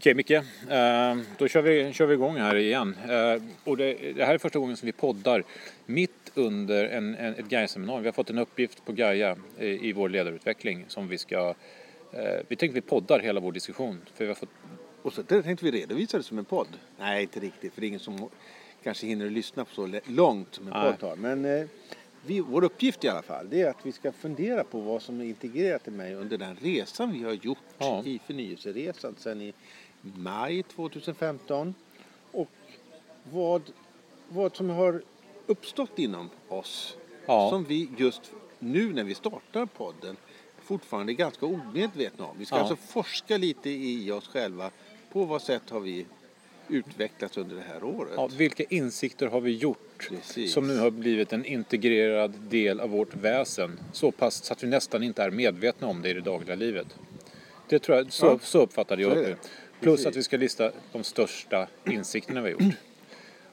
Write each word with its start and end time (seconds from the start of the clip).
Okej 0.00 0.14
Micke, 0.14 0.30
eh, 0.30 1.16
då 1.38 1.48
kör 1.48 1.62
vi, 1.62 1.92
kör 1.92 2.06
vi 2.06 2.14
igång 2.14 2.36
här 2.36 2.56
igen. 2.56 2.96
Eh, 3.08 3.42
och 3.64 3.76
det, 3.76 4.12
det 4.16 4.24
här 4.24 4.34
är 4.34 4.38
första 4.38 4.58
gången 4.58 4.76
som 4.76 4.86
vi 4.86 4.92
poddar 4.92 5.44
mitt 5.86 6.32
under 6.34 6.84
en, 6.84 7.14
en, 7.14 7.34
ett 7.34 7.48
Gaia-seminarium. 7.48 8.02
Vi 8.02 8.08
har 8.08 8.12
fått 8.12 8.30
en 8.30 8.38
uppgift 8.38 8.84
på 8.84 8.92
Gaia 8.92 9.36
i, 9.58 9.88
i 9.88 9.92
vår 9.92 10.08
ledarutveckling 10.08 10.84
som 10.88 11.08
vi 11.08 11.18
ska... 11.18 11.54
Eh, 12.12 12.40
vi 12.48 12.56
tänkte 12.56 12.74
vi 12.74 12.80
poddar 12.80 13.20
hela 13.20 13.40
vår 13.40 13.52
diskussion. 13.52 14.00
För 14.14 14.24
vi 14.24 14.28
har 14.28 14.34
fått, 14.34 14.48
Och 15.02 15.12
så 15.12 15.22
tänkte 15.22 15.64
vi 15.64 15.70
redovisa 15.70 16.16
det 16.16 16.22
som 16.22 16.38
en 16.38 16.44
podd. 16.44 16.68
Nej, 16.98 17.22
inte 17.22 17.40
riktigt, 17.40 17.74
för 17.74 17.80
det 17.80 17.86
är 17.86 17.88
ingen 17.88 18.00
som 18.00 18.28
kanske 18.82 19.06
hinner 19.06 19.30
lyssna 19.30 19.64
på 19.64 19.74
så 19.74 20.00
långt 20.06 20.54
som 20.54 20.66
en 20.66 20.72
Nej. 20.72 20.90
podd 20.90 21.00
tar. 21.00 21.16
Men 21.16 21.68
vi, 22.26 22.40
vår 22.40 22.64
uppgift 22.64 23.04
i 23.04 23.08
alla 23.08 23.22
fall, 23.22 23.50
det 23.50 23.62
är 23.62 23.70
att 23.70 23.86
vi 23.86 23.92
ska 23.92 24.12
fundera 24.12 24.64
på 24.64 24.80
vad 24.80 25.02
som 25.02 25.20
är 25.20 25.24
integrerat 25.24 25.88
i 25.88 25.90
mig 25.90 26.14
under 26.14 26.38
den 26.38 26.56
resan 26.62 27.12
vi 27.12 27.22
har 27.22 27.32
gjort 27.32 27.58
Ja. 27.78 28.02
i 28.06 28.20
förnyelseresan 28.26 29.14
sedan 29.18 29.40
i 29.40 29.54
maj 30.02 30.62
2015. 30.62 31.74
Och 32.32 32.48
vad, 33.32 33.62
vad 34.28 34.56
som 34.56 34.70
har 34.70 35.02
uppstått 35.46 35.98
inom 35.98 36.30
oss 36.48 36.96
Ja. 37.26 37.50
som 37.50 37.64
vi 37.64 37.88
just 37.98 38.32
nu 38.58 38.92
när 38.92 39.04
vi 39.04 39.14
startar 39.14 39.66
podden 39.66 40.16
fortfarande 40.62 41.12
är 41.12 41.14
ganska 41.14 41.46
omedvetna 41.46 42.24
om. 42.26 42.38
Vi 42.38 42.44
ska 42.46 42.56
Ja. 42.56 42.60
alltså 42.60 42.76
forska 42.76 43.36
lite 43.36 43.70
i 43.70 44.10
oss 44.10 44.28
själva. 44.28 44.70
På 45.12 45.24
vad 45.24 45.42
sätt 45.42 45.70
har 45.70 45.80
vi 45.80 46.06
utvecklats 46.68 47.36
under 47.36 47.56
det 47.56 47.62
här 47.62 47.84
året? 47.84 48.12
ja, 48.16 48.26
vilka 48.36 48.62
insikter 48.64 49.26
har 49.26 49.40
vi 49.40 49.50
gjort 49.56 50.08
Precis. 50.08 50.52
som 50.52 50.66
nu 50.66 50.78
har 50.78 50.90
blivit 50.90 51.32
en 51.32 51.44
integrerad 51.44 52.30
del 52.40 52.80
av 52.80 52.90
vårt 52.90 53.14
väsen? 53.14 53.80
Så 53.92 54.10
pass 54.12 54.44
så 54.44 54.52
att 54.52 54.62
vi 54.62 54.68
nästan 54.68 55.02
inte 55.02 55.22
är 55.22 55.30
medvetna 55.30 55.86
om 55.86 56.02
det 56.02 56.08
i 56.10 56.12
det 56.12 56.20
dagliga 56.20 56.54
livet. 56.56 56.86
Det 57.68 57.78
tror 57.78 57.98
jag, 57.98 58.12
så, 58.12 58.26
Ja. 58.26 58.38
så 58.42 58.58
uppfattade 58.62 59.02
jag 59.02 59.12
Så 59.12 59.18
det. 59.22 59.36
Plus 59.80 59.92
Precis. 59.96 60.06
att 60.06 60.16
vi 60.16 60.22
ska 60.22 60.36
lista 60.36 60.70
de 60.92 61.04
största 61.04 61.66
insikterna 61.86 62.40
vi 62.40 62.52
har 62.52 62.60
gjort. 62.60 62.74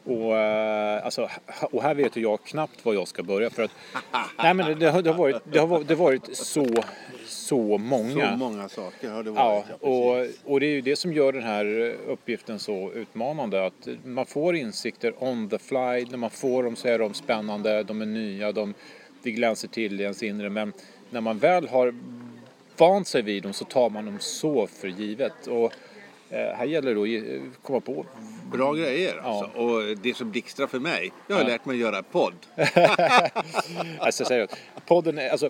Och, 0.03 0.37
eh, 0.37 1.05
alltså, 1.05 1.29
och 1.71 1.83
här 1.83 1.95
vet 1.95 2.15
jag 2.15 2.43
knappt 2.43 2.85
var 2.85 2.93
jag 2.93 3.07
ska 3.07 3.23
börja 3.23 3.49
för 3.49 3.63
att 3.63 3.71
nej, 4.37 4.53
men 4.53 4.65
det, 4.65 4.75
det, 4.75 4.89
har, 4.89 5.01
det, 5.01 5.09
har 5.09 5.17
varit, 5.17 5.41
det, 5.51 5.59
har 5.59 5.67
varit, 5.67 5.87
det 5.87 5.93
har 5.95 6.03
varit 6.03 6.35
så, 6.37 6.65
så 7.25 7.77
många. 7.77 8.31
Så 8.31 8.37
många 8.37 8.69
saker 8.69 9.09
har 9.09 9.23
det 9.23 9.29
Ja, 9.29 9.55
varit. 9.55 9.81
och, 9.81 10.15
precis. 10.15 10.41
och 10.45 10.59
det 10.59 10.65
är 10.65 10.71
ju 10.71 10.81
det 10.81 10.95
som 10.95 11.13
gör 11.13 11.31
den 11.31 11.43
här 11.43 11.95
uppgiften 12.07 12.59
så 12.59 12.91
utmanande. 12.91 13.65
Att 13.65 13.87
man 14.03 14.25
får 14.25 14.55
insikter 14.55 15.23
on 15.23 15.49
the 15.49 15.57
fly. 15.59 16.05
När 16.11 16.17
man 16.17 16.29
får 16.29 16.63
dem 16.63 16.75
så 16.75 16.87
är 16.87 16.99
de 16.99 17.13
spännande, 17.13 17.83
de 17.83 18.01
är 18.01 18.05
nya, 18.05 18.51
de, 18.51 18.73
det 19.23 19.31
glänser 19.31 19.67
till 19.67 19.99
i 19.99 20.03
ens 20.03 20.23
inre. 20.23 20.49
Men 20.49 20.73
när 21.09 21.21
man 21.21 21.37
väl 21.37 21.67
har 21.67 21.95
vant 22.77 23.07
sig 23.07 23.21
vid 23.21 23.43
dem 23.43 23.53
så 23.53 23.65
tar 23.65 23.89
man 23.89 24.05
dem 24.05 24.17
så 24.19 24.67
för 24.67 24.87
givet. 24.87 25.47
Och 25.47 25.73
här 26.29 26.65
gäller 26.65 26.95
det 26.95 27.37
att 27.47 27.63
komma 27.63 27.79
på 27.79 28.05
Bra 28.51 28.73
grejer 28.73 29.17
alltså. 29.17 29.59
Och 29.59 29.97
det 29.97 30.13
som 30.17 30.31
blixtrar 30.31 30.67
för 30.67 30.79
mig, 30.79 31.11
jag 31.27 31.35
har 31.35 31.41
Ja. 31.43 31.47
lärt 31.47 31.65
mig 31.65 31.77
göra 31.77 32.03
podd. 32.03 32.33
Alltså 33.99 34.25
seriöst, 34.25 34.57
podden 34.85 35.17
är, 35.17 35.29
alltså, 35.29 35.49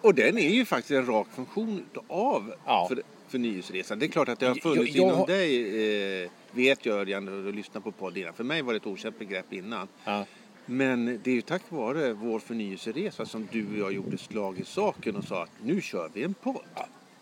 Och 0.00 0.14
den 0.14 0.38
är 0.38 0.48
ju 0.48 0.64
faktiskt 0.64 0.90
en 0.90 1.06
rak 1.06 1.26
funktion 1.34 1.84
av 2.08 2.54
Ja. 2.66 2.86
för, 2.88 3.02
förnyelseresan. 3.28 3.98
Det 3.98 4.06
är 4.06 4.08
klart 4.08 4.28
att 4.28 4.40
det 4.40 4.46
har 4.46 4.54
funnits 4.54 4.94
Jag- 4.94 5.06
jag 5.08 5.14
inom 5.14 5.26
dig, 5.26 6.22
eh, 6.24 6.30
vet 6.50 6.86
jag 6.86 6.98
Örjan, 6.98 7.24
när 7.24 7.32
du 7.32 7.52
lyssnar 7.52 7.80
på 7.80 7.92
podd 7.92 8.16
innan. 8.18 8.32
För 8.34 8.44
mig 8.44 8.62
var 8.62 8.72
det 8.72 8.76
ett 8.76 8.86
okänt 8.86 9.18
begrepp 9.18 9.52
innan. 9.52 9.88
ja, 10.04 10.24
Men 10.66 11.20
det 11.24 11.30
är 11.30 11.34
ju 11.34 11.40
tack 11.42 11.62
vare 11.68 12.12
vår 12.12 12.38
förnyelseresa 12.38 13.26
som 13.26 13.48
du 13.52 13.66
och 13.72 13.78
jag 13.78 13.92
gjorde 13.92 14.18
slag 14.18 14.58
i 14.58 14.64
saken 14.64 15.16
och 15.16 15.24
sa 15.24 15.42
att 15.42 15.50
nu 15.64 15.80
kör 15.80 16.10
vi 16.14 16.22
en 16.22 16.34
podd. 16.34 16.62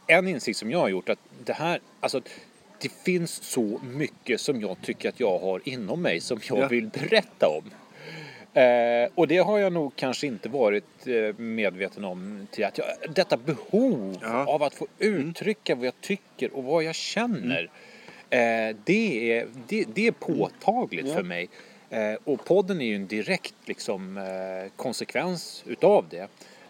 en 0.07 0.29
insikt 0.29 0.59
som 0.59 0.71
jag 0.71 0.79
har 0.79 0.89
gjort 0.89 1.09
att 1.09 1.19
det 1.45 1.53
här, 1.53 1.81
alltså 2.01 2.21
det 2.87 2.93
finns 3.13 3.43
så 3.43 3.81
mycket 3.85 4.41
som 4.41 4.61
jag 4.61 4.77
tycker 4.83 5.09
att 5.09 5.21
jag 5.21 5.39
har 5.39 5.61
inom 5.65 6.03
mig 6.03 6.21
som 6.21 6.41
jag 6.49 6.59
Ja. 6.59 6.69
vill 6.69 6.87
berätta 6.89 7.49
om. 7.49 7.71
Eh, 8.63 9.09
och 9.15 9.29
det 9.29 9.39
har 9.39 9.59
jag 9.59 9.73
nog 9.73 9.97
kanske 9.97 10.27
inte 10.27 10.49
varit 10.49 11.07
eh, 11.07 11.37
medveten 11.39 12.05
om 12.05 12.47
till 12.51 12.65
att 12.65 12.79
jag, 12.79 12.87
detta 13.15 13.37
behov 13.37 14.19
Ja. 14.23 14.47
av 14.47 14.63
att 14.63 14.75
få 14.75 14.87
uttrycka 14.99 15.75
vad 15.75 15.87
jag 15.87 16.01
tycker 16.01 16.57
och 16.57 16.65
vad 16.65 16.85
jag 16.85 16.95
känner. 16.95 17.71
Eh, 18.31 18.77
det, 18.85 19.33
är, 19.33 19.47
det, 19.69 19.85
det 19.95 20.07
är 20.07 20.13
påtagligt 20.13 21.07
Ja. 21.09 21.15
för 21.15 21.23
mig. 21.23 21.49
Eh, 21.91 22.15
och 22.25 22.45
podden 22.45 22.81
är 22.81 22.85
ju 22.87 22.97
en 22.97 23.07
direkt 23.07 23.55
liksom, 23.65 24.17
eh, 24.17 24.73
konsekvens 24.77 25.65
utav 25.67 26.05
det. 26.11 26.29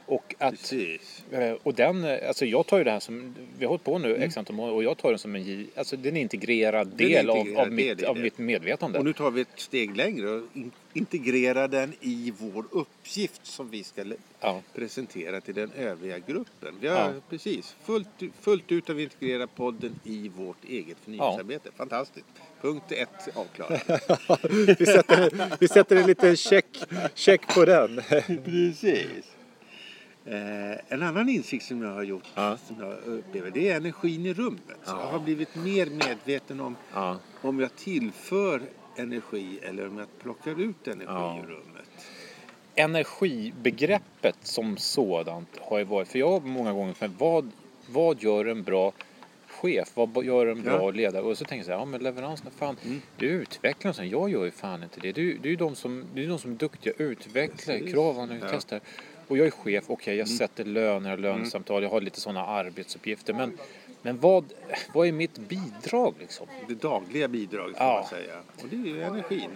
Och 0.09 0.34
att 0.39 0.50
Precis. 0.50 1.25
Eh, 1.31 1.55
Och 1.62 1.75
den, 1.75 2.05
eh, 2.05 2.28
alltså 2.28 2.44
jag 2.47 2.67
tar 2.67 2.78
ju 2.78 2.84
det 2.84 2.91
här 2.91 3.00
som, 3.00 3.34
vi 3.59 3.65
har 3.65 3.69
hållit 3.69 3.84
på 3.84 3.99
nu 3.99 4.11
Mm. 4.11 4.22
x 4.22 4.37
antal 4.37 4.56
månader 4.56 4.77
och 4.77 4.84
jag 4.84 4.97
tar 4.99 5.11
den 5.11 5.19
som 5.19 5.37
en, 5.37 5.67
alltså 5.77 5.97
det 5.97 6.09
är 6.09 6.11
en 6.11 6.17
integrerad 6.17 6.93
Det 6.97 7.05
är 7.15 7.21
en 7.21 7.27
del 7.27 7.31
av, 7.31 7.59
av, 7.67 7.72
mitt, 7.72 7.87
del 7.87 8.00
i 8.05 8.06
av 8.06 8.16
mitt 8.19 8.39
medvetande. 8.39 8.99
Och 8.99 9.05
nu 9.05 9.12
tar 9.12 9.31
vi 9.31 9.41
ett 9.41 9.49
steg 9.56 9.97
längre 9.97 10.31
och 10.31 10.43
in- 10.55 10.71
integrerar 10.93 11.69
den 11.69 11.93
i 12.00 12.33
vår 12.39 12.65
uppgift 12.71 13.47
som 13.47 13.71
vi 13.71 13.83
ska 13.84 14.05
Ja. 14.41 14.62
presentera 14.75 15.41
till 15.41 15.55
den 15.55 15.71
övriga 15.78 16.19
gruppen. 16.19 16.75
Vi 16.81 16.89
har 16.89 16.97
Ja. 16.97 17.12
precis 17.31 17.77
fullt, 17.84 18.09
fullt 18.41 18.72
ut 18.72 18.89
har 18.89 18.95
vi 18.95 19.03
integrerat 19.03 19.55
podden 19.56 20.00
i 20.05 20.28
vårt 20.37 20.65
eget 20.69 20.97
förnyelsearbete. 21.05 21.71
Fantastiskt. 21.77 22.27
Punkt 22.61 22.93
ett 22.93 23.37
avklarad. 23.37 23.81
vi, 24.78 24.87
sätter, 24.87 25.56
vi 25.61 25.69
sätter 25.69 25.97
en 25.97 26.06
liten 26.06 26.37
check, 26.37 26.66
check 27.15 27.55
på 27.55 27.65
den. 27.65 28.00
Precis. 28.45 29.09
Eh, 30.26 30.78
en 30.88 31.03
annan 31.03 31.28
insikt 31.28 31.64
som 31.64 31.82
jag 31.82 31.91
har 31.94 32.03
gjort, 32.03 32.25
Ja. 32.34 32.56
som 32.66 32.76
jag 32.81 32.92
upplever, 33.04 33.50
det 33.50 33.69
är 33.70 33.76
energin 33.76 34.26
i 34.26 34.34
rummet. 34.34 34.78
Jag 34.87 34.92
har 34.94 35.19
blivit 35.19 35.54
mer 35.56 35.87
medveten 35.87 36.60
om 36.60 36.76
Ja. 36.94 37.19
om 37.42 37.60
jag 37.60 37.76
tillför 37.76 38.62
energi 38.97 39.59
eller 39.62 39.88
om 39.88 39.98
jag 39.98 40.09
plockar 40.22 40.60
ut 40.60 40.88
energi 40.88 41.04
Ja. 41.06 41.38
ur 41.44 41.47
rummet. 41.47 41.88
Energibegreppet 42.75 44.36
som 44.42 44.76
sådant 44.76 45.48
har 45.60 45.78
ju 45.78 45.84
varit, 45.84 46.09
för 46.09 46.19
jag 46.19 46.31
har 46.31 46.41
många 46.41 46.72
gånger 46.72 46.92
för 46.92 47.10
vad, 47.19 47.50
vad 47.91 48.22
gör 48.22 48.44
en 48.44 48.62
bra 48.62 48.92
chef? 49.48 49.91
Vad 49.94 50.25
gör 50.25 50.47
en 50.47 50.62
bra 50.62 50.72
Ja. 50.72 50.82
Mm. 50.82 50.94
ledare? 50.94 51.22
Och 51.22 51.38
så 51.38 51.44
tänker 51.44 51.56
jag 51.59 51.66
så 51.66 51.72
här, 51.72 51.78
ja 51.78 51.84
men 51.84 52.00
leveranserna, 52.03 52.50
fan, 52.50 52.76
det 53.19 53.26
är 53.26 53.31
utvecklarna 53.31 53.94
som, 53.94 54.09
jag 54.09 54.31
gör 54.31 54.44
ju 54.44 54.50
fan 54.50 54.82
inte 54.82 55.00
det. 55.00 55.12
Det 55.12 55.20
är 55.20 55.25
ju 55.25 55.38
det 55.38 55.48
är 55.48 55.50
ju 55.50 55.56
de 55.56 55.75
som, 55.75 56.04
det 56.15 56.25
är 56.25 56.28
de 56.28 56.38
som 56.38 56.50
är 56.53 56.56
duktiga 56.56 56.92
utvecklare, 56.98 57.78
Precis. 57.78 57.94
kravande 57.94 58.38
Ja. 58.42 58.48
Och 59.28 59.38
jag 59.38 59.47
är 59.47 59.50
chef, 59.50 59.84
okej 59.87 60.16
jag 60.16 60.26
Mm. 60.28 60.38
sätter 60.38 60.64
löner, 60.64 61.10
jag 61.10 61.16
har 61.16 61.22
lönesamtal, 61.22 61.82
jag 61.82 61.91
har 61.91 62.00
lite 62.00 62.20
sådana 62.20 62.47
arbetsuppgifter. 62.47 63.34
Men, 63.34 63.59
men 64.03 64.20
vad, 64.20 64.44
vad 64.94 65.09
är 65.09 65.12
mitt 65.12 65.38
bidrag 65.38 66.14
liksom? 66.20 66.47
Det 66.69 66.75
dagliga 66.75 67.28
bidraget 67.28 67.76
får 67.76 67.86
Ja. 67.86 67.94
man 68.00 68.09
säga. 68.20 68.34
Och 68.62 68.69
det 68.70 68.76
är 68.76 68.94
ju 68.94 69.03
energin. 69.03 69.50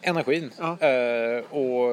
Energin. 0.00 0.50
Ja. 0.58 0.78
Eh, 0.88 1.38
och 1.50 1.90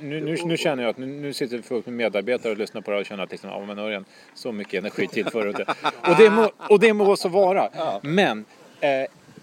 nu, 0.00 0.20
nu, 0.20 0.36
nu 0.44 0.56
känner 0.56 0.82
jag 0.82 0.90
att 0.90 0.98
nu, 0.98 1.06
nu 1.06 1.32
sitter 1.32 1.62
folk 1.62 1.86
med 1.86 1.94
medarbetare 1.94 2.52
och 2.52 2.58
lyssnar 2.58 2.80
på 2.80 2.90
det 2.90 2.96
här 2.96 3.00
och 3.00 3.06
känner 3.06 3.22
att 3.24 3.30
liksom, 3.30 3.50
ja 3.50 3.64
men 3.64 3.78
Örjan, 3.78 4.04
så 4.34 4.52
mycket 4.52 4.74
energi 4.78 5.06
tillför 5.06 5.42
du 5.44 5.50
inte. 5.50 5.64
Och 6.08 6.16
det 6.18 6.30
må, 6.30 6.50
och 6.68 6.80
det 6.80 6.92
må 6.92 7.16
så 7.16 7.28
vara. 7.28 7.70
Men 8.02 8.44
eh, 8.80 8.90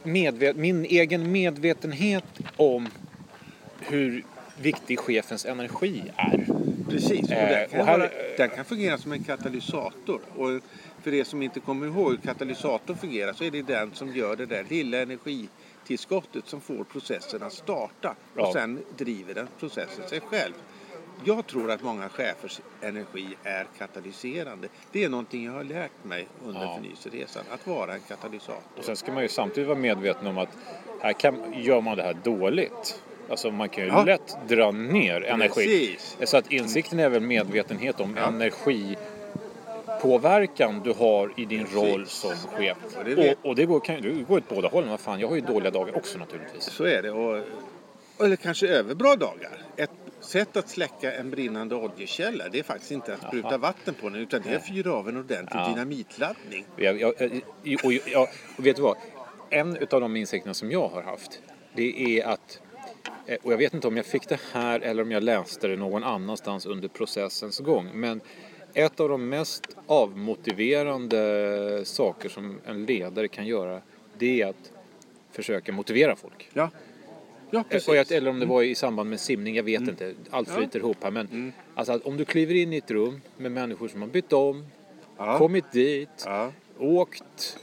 medvet, 0.04 0.56
min 0.56 0.86
egen 0.86 1.32
medvetenhet 1.32 2.24
om 2.56 2.90
hur 3.80 4.24
viktig 4.62 5.00
chefens 5.00 5.46
energi 5.46 6.04
är. 6.16 6.46
Precis. 6.90 7.26
Och 7.26 7.32
Eh, 7.32 7.50
den, 7.50 7.70
kan 7.70 7.80
och 7.80 7.86
här- 7.86 7.98
vara, 8.00 8.10
den 8.38 8.50
kan 8.50 8.66
fungera 8.66 8.98
som 8.98 9.12
en 9.12 9.24
katalysator. 9.24 10.22
Och 10.36 10.62
för 11.04 11.14
er 11.14 11.24
som 11.24 11.42
inte 11.42 11.60
kommer 11.60 11.88
ihåg 11.88 12.10
hur 12.12 12.18
katalysator 12.18 12.96
fungerar 12.96 13.34
så 13.34 13.44
är 13.44 13.52
det 13.52 13.62
den 13.62 13.92
som 13.94 14.16
gör 14.16 14.36
det 14.36 14.46
där 14.46 14.66
lilla 14.70 14.98
energitillskottet 15.02 16.48
som 16.48 16.62
får 16.62 16.84
processen 16.84 17.44
att 17.44 17.54
starta. 17.54 18.16
Och 18.36 18.54
sen 18.54 18.80
driver 18.98 19.34
den 19.34 19.48
processen 19.60 20.08
sig 20.10 20.20
själv. 20.20 20.54
Jag 21.26 21.48
tror 21.48 21.72
att 21.72 21.84
många 21.84 22.10
chefers 22.10 22.60
energi 22.82 23.28
är 23.44 23.68
katalyserande. 23.78 24.68
Det 24.92 25.04
är 25.04 25.10
någonting 25.10 25.46
jag 25.46 25.52
har 25.54 25.64
lärt 25.64 26.04
mig 26.04 26.28
under 26.46 26.62
Ja. 26.62 26.76
förnyelseresan. 26.76 27.44
Att 27.52 27.68
vara 27.68 27.94
en 27.94 28.00
katalysator. 28.08 28.62
Och 28.78 28.84
sen 28.86 28.96
ska 28.96 29.12
man 29.12 29.24
ju 29.24 29.30
samtidigt 29.30 29.68
vara 29.68 29.80
medveten 29.80 30.28
om 30.28 30.38
att 30.38 30.50
här 31.02 31.14
kan, 31.14 31.54
gör 31.54 31.82
man 31.82 31.98
det 31.98 32.04
här 32.04 32.18
dåligt. 32.24 33.02
Alltså 33.30 33.52
man 33.52 33.70
kan 33.70 33.84
ju 33.84 33.90
Ja. 33.90 34.04
lätt 34.04 34.38
dra 34.48 34.72
ner 34.72 35.22
energi. 35.24 35.54
Precis. 35.98 36.18
Så 36.32 36.38
att 36.38 36.52
insikten 36.52 37.00
är 37.00 37.10
väl 37.10 37.22
medvetenhet 37.22 38.00
om 38.00 38.16
Ja. 38.18 38.28
energipåverkan 38.28 40.82
du 40.84 40.94
har 40.94 41.34
i 41.38 41.46
din 41.46 41.60
Precis. 41.66 41.76
roll 41.76 42.06
som 42.08 42.32
chef. 42.32 42.78
Och 42.98 43.04
det 43.06 43.32
Och, 43.32 43.38
och 43.50 43.56
det 43.56 43.66
går, 43.66 43.80
kan, 43.80 44.02
det 44.02 44.10
går 44.10 44.38
åt 44.38 44.50
båda 44.50 44.68
hållen. 44.68 44.90
Vad 44.90 45.00
fan, 45.00 45.20
jag 45.20 45.28
har 45.28 45.36
ju 45.36 45.42
dåliga 45.42 45.72
dagar 45.72 45.98
också 45.98 46.18
naturligtvis. 46.18 46.64
Så 46.64 46.84
är 46.84 47.02
det. 47.02 47.12
Och, 47.12 47.44
eller 48.26 48.36
kanske 48.36 48.68
överbra 48.68 49.16
dagar. 49.16 49.52
Ett 49.76 49.92
sätt 50.20 50.58
att 50.58 50.70
släcka 50.70 51.14
en 51.14 51.30
brinnande 51.30 51.76
oljekälla 51.76 52.44
det 52.52 52.60
är 52.60 52.64
faktiskt 52.64 52.92
inte 52.92 53.14
att 53.14 53.22
spruta 53.28 53.58
vatten 53.58 53.94
på 54.02 54.10
den 54.10 54.22
utan 54.22 54.42
det 54.42 54.50
är 54.50 54.56
att 54.56 54.68
fyra 54.68 54.94
av 54.94 55.10
en 55.10 55.18
ordentlig 55.18 55.60
Ja. 55.60 55.68
dynamitladdning. 55.70 56.66
Jag, 56.76 57.02
jag, 57.02 57.14
jag, 57.64 57.86
och, 57.86 57.94
jag, 57.94 58.28
vet 58.58 58.76
du 58.76 58.82
vad? 58.82 58.98
En 59.50 59.78
av 59.92 60.02
de 60.02 60.16
insikterna 60.16 60.54
som 60.54 60.72
jag 60.72 60.88
har 60.88 61.02
haft 61.02 61.42
det 61.76 62.20
är 62.20 62.26
att 62.28 62.60
eh, 62.62 62.65
och 63.44 63.52
jag 63.54 63.58
vet 63.58 63.74
inte 63.74 63.88
om 63.88 63.98
jag 63.98 64.06
fick 64.06 64.30
det 64.30 64.40
här 64.52 64.80
eller 64.80 65.04
om 65.04 65.12
jag 65.12 65.24
läste 65.24 65.68
det 65.68 65.76
någon 65.76 66.04
annanstans 66.04 66.66
under 66.66 66.88
processens 66.88 67.60
gång 67.60 67.90
men 67.94 68.22
ett 68.74 69.00
av 69.00 69.10
de 69.10 69.30
mest 69.30 69.78
avmotiverande 69.88 71.82
saker 71.86 72.30
som 72.30 72.60
en 72.66 72.86
ledare 72.86 73.28
kan 73.28 73.48
göra 73.48 73.82
det 74.18 74.42
är 74.42 74.48
att 74.48 74.72
försöka 75.32 75.72
motivera 75.72 76.16
folk. 76.16 76.50
Ja, 76.54 76.70
ja 77.52 77.64
precis. 77.70 77.88
Och 77.90 77.96
jag, 77.96 78.12
eller 78.12 78.30
om 78.30 78.40
det 78.40 78.46
var 78.46 78.64
i 78.64 78.76
samband 78.76 79.10
med 79.10 79.20
simning, 79.20 79.56
jag 79.56 79.64
vet 79.64 79.82
inte. 79.82 80.14
Allt 80.30 80.48
Ja. 80.50 80.56
flyter 80.56 80.80
ihop 80.80 80.98
här. 81.04 81.12
Men 81.12 81.54
alltså 81.76 81.94
att 81.94 82.02
om 82.06 82.18
du 82.18 82.26
kliver 82.26 82.56
in 82.56 82.74
i 82.74 82.78
ett 82.78 82.92
rum 82.92 83.22
med 83.38 83.52
människor 83.52 83.88
som 83.88 84.02
har 84.02 84.10
bytt 84.10 84.34
om, 84.34 84.66
ja. 85.18 85.38
kommit 85.38 85.72
dit, 85.72 86.10
Ja. 86.26 86.52
åkt, 86.80 87.60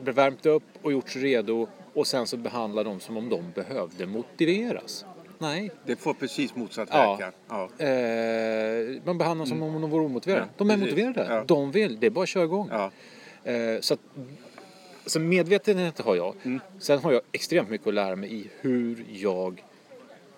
värmt 0.00 0.46
upp 0.46 0.62
och 0.82 0.92
gjort 0.92 1.08
sig 1.10 1.22
redo 1.22 1.68
och 1.94 2.06
sen 2.06 2.26
så 2.26 2.36
behandlar 2.36 2.84
dem 2.84 3.00
som 3.00 3.16
om 3.16 3.28
de 3.28 3.50
behövde 3.54 4.06
motiveras. 4.06 5.04
Nej. 5.38 5.70
Det 5.86 5.96
får 5.96 6.14
precis 6.14 6.54
motsatt 6.56 6.88
Ja. 6.92 7.16
verkan. 7.16 7.32
Ja. 7.78 7.84
Eh, 7.86 9.00
man 9.04 9.18
behandlar 9.18 9.46
som 9.46 9.62
om 9.62 9.80
de 9.80 9.90
vore 9.90 10.04
omotiverade. 10.04 10.46
Ja, 10.46 10.54
de 10.56 10.70
är 10.70 10.74
precis. 10.76 10.90
motiverade. 10.92 11.34
Ja. 11.34 11.44
De 11.46 11.70
vill. 11.70 12.00
Det 12.00 12.06
är 12.06 12.10
bara 12.10 12.22
att 12.22 12.28
köra 12.28 12.44
igång. 12.44 12.68
Ja. 12.72 12.90
Eh, 13.52 13.80
så 13.80 13.94
att, 13.94 14.00
så 15.06 15.20
medvetenhet 15.20 16.00
har 16.00 16.16
jag. 16.16 16.34
Mm. 16.42 16.60
Sen 16.78 16.98
har 16.98 17.12
jag 17.12 17.22
extremt 17.32 17.70
mycket 17.70 17.86
att 17.86 17.94
lära 17.94 18.16
mig 18.16 18.34
i 18.34 18.46
hur 18.60 19.04
jag 19.08 19.62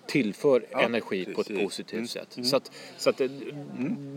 tillför 0.07 0.65
Ja, 0.71 0.81
energi 0.81 1.25
på 1.25 1.31
ett 1.41 1.47
precis. 1.49 1.63
positivt 1.65 1.93
Mm, 1.97 2.07
sätt. 2.09 2.37
Så 2.43 2.57
att, 2.57 2.71
så 2.97 3.11
att 3.11 3.17
det, 3.17 3.29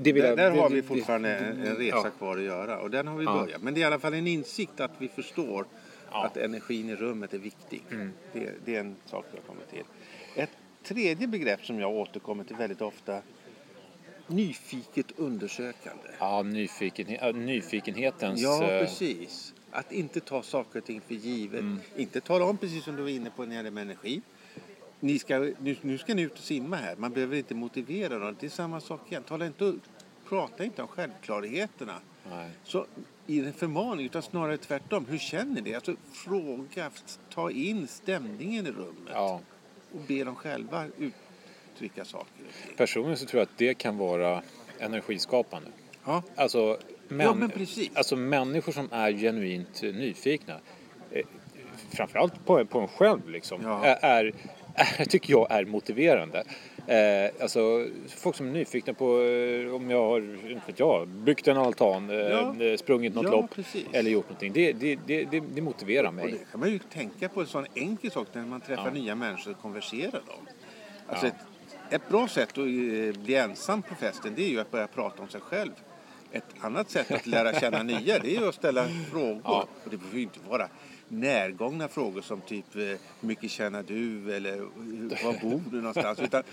det 0.01 0.11
vill 0.13 0.21
Där, 0.23 0.29
jag... 0.29 0.37
där 0.37 0.51
det- 0.51 0.59
har 0.59 0.69
vi 0.69 0.81
det- 0.81 0.87
fortfarande 0.87 1.29
en 1.37 1.61
en 1.61 1.75
resa 1.75 1.97
Ja. 2.03 2.09
kvar 2.17 2.37
att 2.37 2.43
göra 2.43 2.79
och 2.79 2.89
den 2.89 3.07
har 3.07 3.17
vi 3.17 3.25
Ja. 3.25 3.39
börjat. 3.43 3.61
Men 3.61 3.73
det 3.73 3.79
är 3.79 3.81
i 3.81 3.85
alla 3.85 3.99
fall 3.99 4.13
en 4.13 4.27
insikt 4.27 4.79
att 4.79 4.91
vi 4.97 5.07
förstår 5.07 5.65
Ja. 6.11 6.25
att 6.25 6.37
energin 6.37 6.89
i 6.89 6.95
rummet 6.95 7.33
är 7.33 7.37
viktig. 7.37 7.83
Mm. 7.91 8.13
Det, 8.33 8.51
det 8.65 8.75
är 8.75 8.79
en 8.79 8.95
sak 9.05 9.25
har 9.31 9.39
kommit 9.39 9.69
till. 9.69 9.83
Ett 10.35 10.49
tredje 10.83 11.27
begrepp 11.27 11.65
som 11.65 11.79
jag 11.79 11.91
återkommer 11.91 12.43
till 12.43 12.55
väldigt 12.55 12.81
ofta. 12.81 13.21
Nyfiket 14.27 15.11
undersökande. 15.19 16.03
Ja, 16.19 16.43
nyfikenhet, 16.43 17.21
äh, 17.21 17.35
nyfikenhetens... 17.35 18.41
Ja, 18.41 18.63
eh, 18.63 18.79
precis. 18.79 19.53
Att 19.71 19.91
inte 19.91 20.19
ta 20.19 20.41
saker 20.41 20.79
och 20.79 20.85
ting 20.85 21.01
för 21.01 21.15
givet. 21.15 21.59
Mm. 21.59 21.79
Inte 21.95 22.21
tala 22.21 22.45
om, 22.45 22.57
precis 22.57 22.83
som 22.83 22.95
du 22.95 23.01
var 23.01 23.09
inne 23.09 23.29
på 23.29 23.41
när 23.41 23.49
det 23.49 23.55
gäller 23.55 23.81
energi. 23.81 24.21
Ni 24.99 25.19
ska, 25.19 25.39
nu, 25.39 25.75
nu 25.81 25.97
ska 25.97 26.13
ni 26.13 26.21
ut 26.21 26.33
och 26.33 26.39
simma 26.39 26.75
här. 26.75 26.95
Man 26.95 27.13
behöver 27.13 27.37
inte 27.37 27.55
motivera 27.55 28.19
dem. 28.19 28.35
Det 28.39 28.45
är 28.45 28.49
samma 28.49 28.81
sak 28.81 29.01
igen. 29.11 29.23
Tala 29.23 29.45
inte, 29.45 29.73
prata 30.25 30.63
inte 30.63 30.81
om 30.81 30.87
självklarheterna. 30.87 31.95
Nej. 32.29 32.49
Så 32.63 32.85
i 33.29 33.39
en 33.39 33.53
förmaning, 33.53 34.05
utan 34.05 34.21
snarare 34.21 34.57
tvärtom. 34.57 35.05
Hur 35.05 35.17
känner 35.17 35.61
ni? 35.61 35.75
Alltså 35.75 35.95
fråga, 36.13 36.91
ta 37.33 37.51
in 37.51 37.87
stämningen 37.87 38.67
i 38.67 38.71
rummet. 38.71 39.13
Ja. 39.13 39.41
Och 39.93 39.99
be 40.07 40.23
dem 40.23 40.35
själva 40.35 40.85
uttrycka 40.97 42.05
saker. 42.05 42.45
Personligen 42.77 43.17
så 43.17 43.25
tror 43.25 43.39
jag 43.39 43.45
att 43.45 43.57
det 43.57 43.73
kan 43.73 43.97
vara 43.97 44.41
energiskapande. 44.79 45.69
Ja, 46.05 46.23
Alltså, 46.35 46.77
män, 47.07 47.27
Ja, 47.27 47.33
men 47.33 47.51
alltså 47.93 48.15
människor 48.15 48.71
som 48.71 48.89
är 48.91 49.11
genuint 49.11 49.81
nyfikna. 49.81 50.59
Eh, 51.11 51.25
framförallt 51.89 52.45
på, 52.45 52.65
på 52.65 52.79
en 52.79 52.87
själv 52.87 53.29
liksom. 53.29 53.61
Ja. 53.63 53.85
Är, 53.85 54.33
är, 54.75 55.05
tycker 55.09 55.31
jag 55.31 55.51
är 55.51 55.65
motiverande. 55.65 56.43
Eh, 56.89 57.31
alltså 57.41 57.87
folk 58.17 58.35
som 58.35 58.47
är 58.47 58.51
nyfikna 58.51 58.93
på 58.93 59.21
eh, 59.21 59.73
om 59.75 59.89
jag 59.89 60.03
har, 60.03 60.19
inte 60.51 60.61
vet 60.67 60.79
jag, 60.79 61.07
byggt 61.07 61.47
en 61.47 61.57
altan, 61.57 62.09
eh, 62.09 62.15
Ja. 62.15 62.55
eh, 62.63 62.77
sprungit 62.77 63.15
något 63.15 63.23
Ja, 63.25 63.31
lopp 63.31 63.51
precis. 63.55 63.85
eller 63.91 64.11
gjort 64.11 64.25
någonting. 64.29 64.53
Det, 64.53 64.73
det, 64.73 64.95
det, 65.05 65.39
det, 65.39 65.61
motiverar 65.61 66.07
Och 66.07 66.13
mig. 66.13 66.31
det 66.31 66.51
kan 66.51 66.59
man 66.59 66.69
ju 66.69 66.79
tänka 66.79 67.29
på 67.29 67.41
en 67.41 67.47
sån 67.47 67.65
enkel 67.75 68.11
sak 68.11 68.27
när 68.33 68.45
man 68.45 68.61
träffar 68.61 68.85
Ja. 68.85 68.91
nya 68.91 69.15
människor 69.15 69.51
och 69.51 69.61
konverserar 69.61 70.11
dem. 70.11 70.47
Alltså 71.07 71.27
ett, 71.27 71.33
ett 71.89 72.09
bra 72.09 72.27
sätt 72.27 72.49
att 72.57 73.17
bli 73.23 73.35
ensam 73.35 73.81
på 73.81 73.95
festen 73.95 74.33
det 74.35 74.43
är 74.43 74.49
ju 74.49 74.59
att 74.59 74.71
börja 74.71 74.87
prata 74.87 75.21
om 75.21 75.29
sig 75.29 75.41
själv. 75.41 75.71
Ett 76.31 76.45
annat 76.59 76.89
sätt 76.89 77.11
att 77.11 77.27
lära 77.27 77.59
känna 77.59 77.83
nya 77.83 78.19
det 78.19 78.35
är 78.35 78.41
ju 78.41 78.49
att 78.49 78.55
ställa 78.55 78.87
frågor. 79.11 79.41
Och 79.83 79.89
det 79.91 79.97
behöver 79.97 80.17
ju 80.17 80.23
inte 80.23 80.39
vara 80.49 80.67
närgångna 81.09 81.87
frågor 81.87 82.21
som 82.21 82.41
typ 82.41 82.75
eh, 82.75 82.81
hur 82.81 82.97
mycket 83.19 83.51
tjänar 83.51 83.83
du 83.83 84.35
eller 84.35 84.57
var 85.23 85.41
bor 85.41 85.61
du 85.71 85.77
någonstans. 85.77 86.19
Utan 86.19 86.43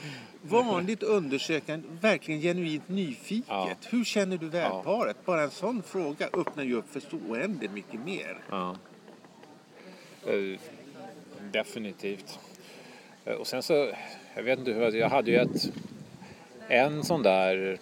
vanligt 0.42 1.02
undersökande, 1.02 1.88
verkligen 2.00 2.40
genuint 2.40 2.88
nyfiket. 2.88 3.48
Ja. 3.48 3.70
Hur 3.90 4.04
känner 4.04 4.36
du 4.36 4.48
värdparet? 4.48 5.16
Bara 5.24 5.42
en 5.42 5.50
sån 5.50 5.82
fråga 5.82 6.28
öppnar 6.32 6.64
ju 6.64 6.74
upp 6.74 6.92
för 6.92 7.00
så 7.00 7.16
oändligt 7.28 7.72
mycket 7.72 8.00
mer. 8.00 8.38
Ja. 8.50 8.76
Eh, 10.26 10.60
definitivt. 11.52 12.38
Eh, 13.24 13.34
och 13.34 13.46
sen 13.46 13.62
så, 13.62 13.92
jag 14.34 14.42
vet 14.42 14.58
inte 14.58 14.72
hur, 14.72 14.92
jag 14.92 15.08
hade 15.08 15.30
ju 15.30 15.36
ett, 15.36 15.72
en 16.68 17.04
sån 17.04 17.22
där, 17.22 17.78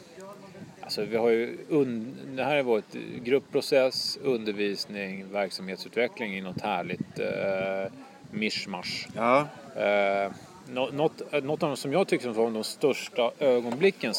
alltså 0.85 1.05
vi 1.05 1.17
har 1.17 1.29
ju, 1.31 1.57
un, 1.69 2.15
det 2.37 2.45
här 2.45 2.57
är 2.57 2.63
vårt 2.63 2.93
gruppprocess, 3.25 4.19
undervisning, 4.23 5.25
verksamhetsutveckling 5.33 6.37
i 6.37 6.41
något 6.41 6.61
härligt 6.61 7.19
eh, 7.19 7.93
mischmasch. 8.31 9.09
Ja, 9.17 9.49
Eh, 9.77 10.33
nå- 10.73 10.91
något, 10.93 11.23
eh, 11.35 11.45
något 11.45 11.63
av 11.63 11.69
de 11.69 11.77
som 11.77 11.93
jag 11.93 12.09
tycker 12.09 12.29
var 12.29 12.51
de 12.51 12.65
största 12.65 13.31
ögonblicken 13.39 14.15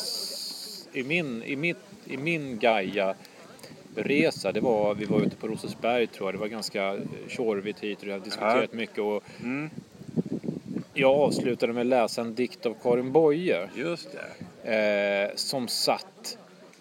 i 0.94 1.04
min, 1.04 1.44
i 1.44 1.56
mitt, 1.56 1.78
i 2.06 2.18
min 2.18 2.60
Gaia-resa, 2.60 4.52
det 4.52 4.60
var, 4.60 4.96
vi 4.96 5.06
var 5.06 5.22
ute 5.22 5.36
på 5.36 5.48
Rosersberg 5.48 6.08
tror 6.08 6.28
jag, 6.28 6.34
det 6.36 6.40
var 6.40 6.48
ganska 6.48 6.94
eh, 6.94 7.00
tjorvigt 7.28 7.80
hit 7.80 8.00
och 8.02 8.08
vi 8.08 8.12
hade 8.12 8.24
diskuterat 8.26 8.74
mycket 8.74 9.00
och 9.00 9.24
Mm. 9.44 9.70
jag 10.94 11.12
avslutade 11.20 11.74
med 11.74 11.82
att 11.82 11.88
läsa 11.88 12.22
en 12.22 12.36
dikt 12.36 12.66
av 12.66 12.76
Karin 12.84 13.12
Boye 13.12 13.70
just 13.76 14.10
det. 14.64 15.32
eh, 15.32 15.36
som 15.36 15.68
satt 15.68 16.38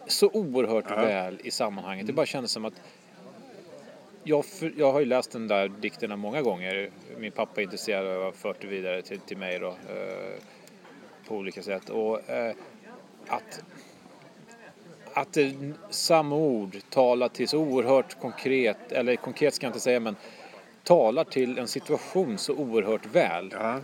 så 0.06 0.30
oerhört 0.32 0.84
Ja. 0.88 0.96
väl 0.96 1.40
i 1.44 1.50
sammanhanget. 1.50 2.06
Det 2.06 2.12
bara 2.12 2.26
kändes 2.26 2.52
som 2.52 2.64
att 2.64 2.74
jag, 4.24 4.44
för, 4.44 4.72
jag 4.76 4.92
har 4.92 5.00
ju 5.00 5.06
läst 5.06 5.30
den 5.30 5.48
där 5.48 5.68
dikterna 5.68 6.16
många 6.16 6.42
gånger. 6.42 6.90
Min 7.18 7.32
pappa 7.32 7.60
är 7.60 7.64
intresserad 7.64 8.16
och 8.16 8.24
har 8.24 8.32
fört 8.32 8.56
det 8.60 8.66
vidare 8.66 9.02
till, 9.02 9.20
till 9.20 9.36
mig 9.36 9.58
då, 9.58 9.68
eh, 9.68 10.42
på 11.28 11.36
olika 11.36 11.62
sätt. 11.62 11.90
Och 11.90 12.30
eh, 12.30 12.54
att, 13.26 13.62
att 15.12 15.36
eh, 15.36 15.50
samma 15.90 16.36
ord 16.36 16.76
talar 16.90 17.28
till 17.28 17.48
så 17.48 17.58
oerhört 17.58 18.20
konkret, 18.20 18.92
eller 18.92 19.16
konkret 19.16 19.54
ska 19.54 19.66
jag 19.66 19.70
inte 19.70 19.80
säga 19.80 20.00
men 20.00 20.16
talar 20.82 21.24
till 21.24 21.58
en 21.58 21.68
situation 21.68 22.38
så 22.38 22.54
oerhört 22.54 23.06
väl. 23.06 23.54
Ja. 23.60 23.80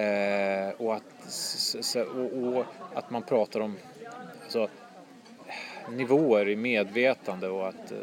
Eh, 0.00 0.70
och, 0.76 0.94
att, 0.94 1.02
och, 2.16 2.58
och 2.58 2.64
att 2.94 3.10
man 3.10 3.22
pratar 3.22 3.60
om 3.60 3.76
alltså, 4.42 4.68
nivåer 5.90 6.48
i 6.48 6.56
medvetande 6.56 7.48
och 7.48 7.68
att 7.68 7.92
eh, 7.92 7.98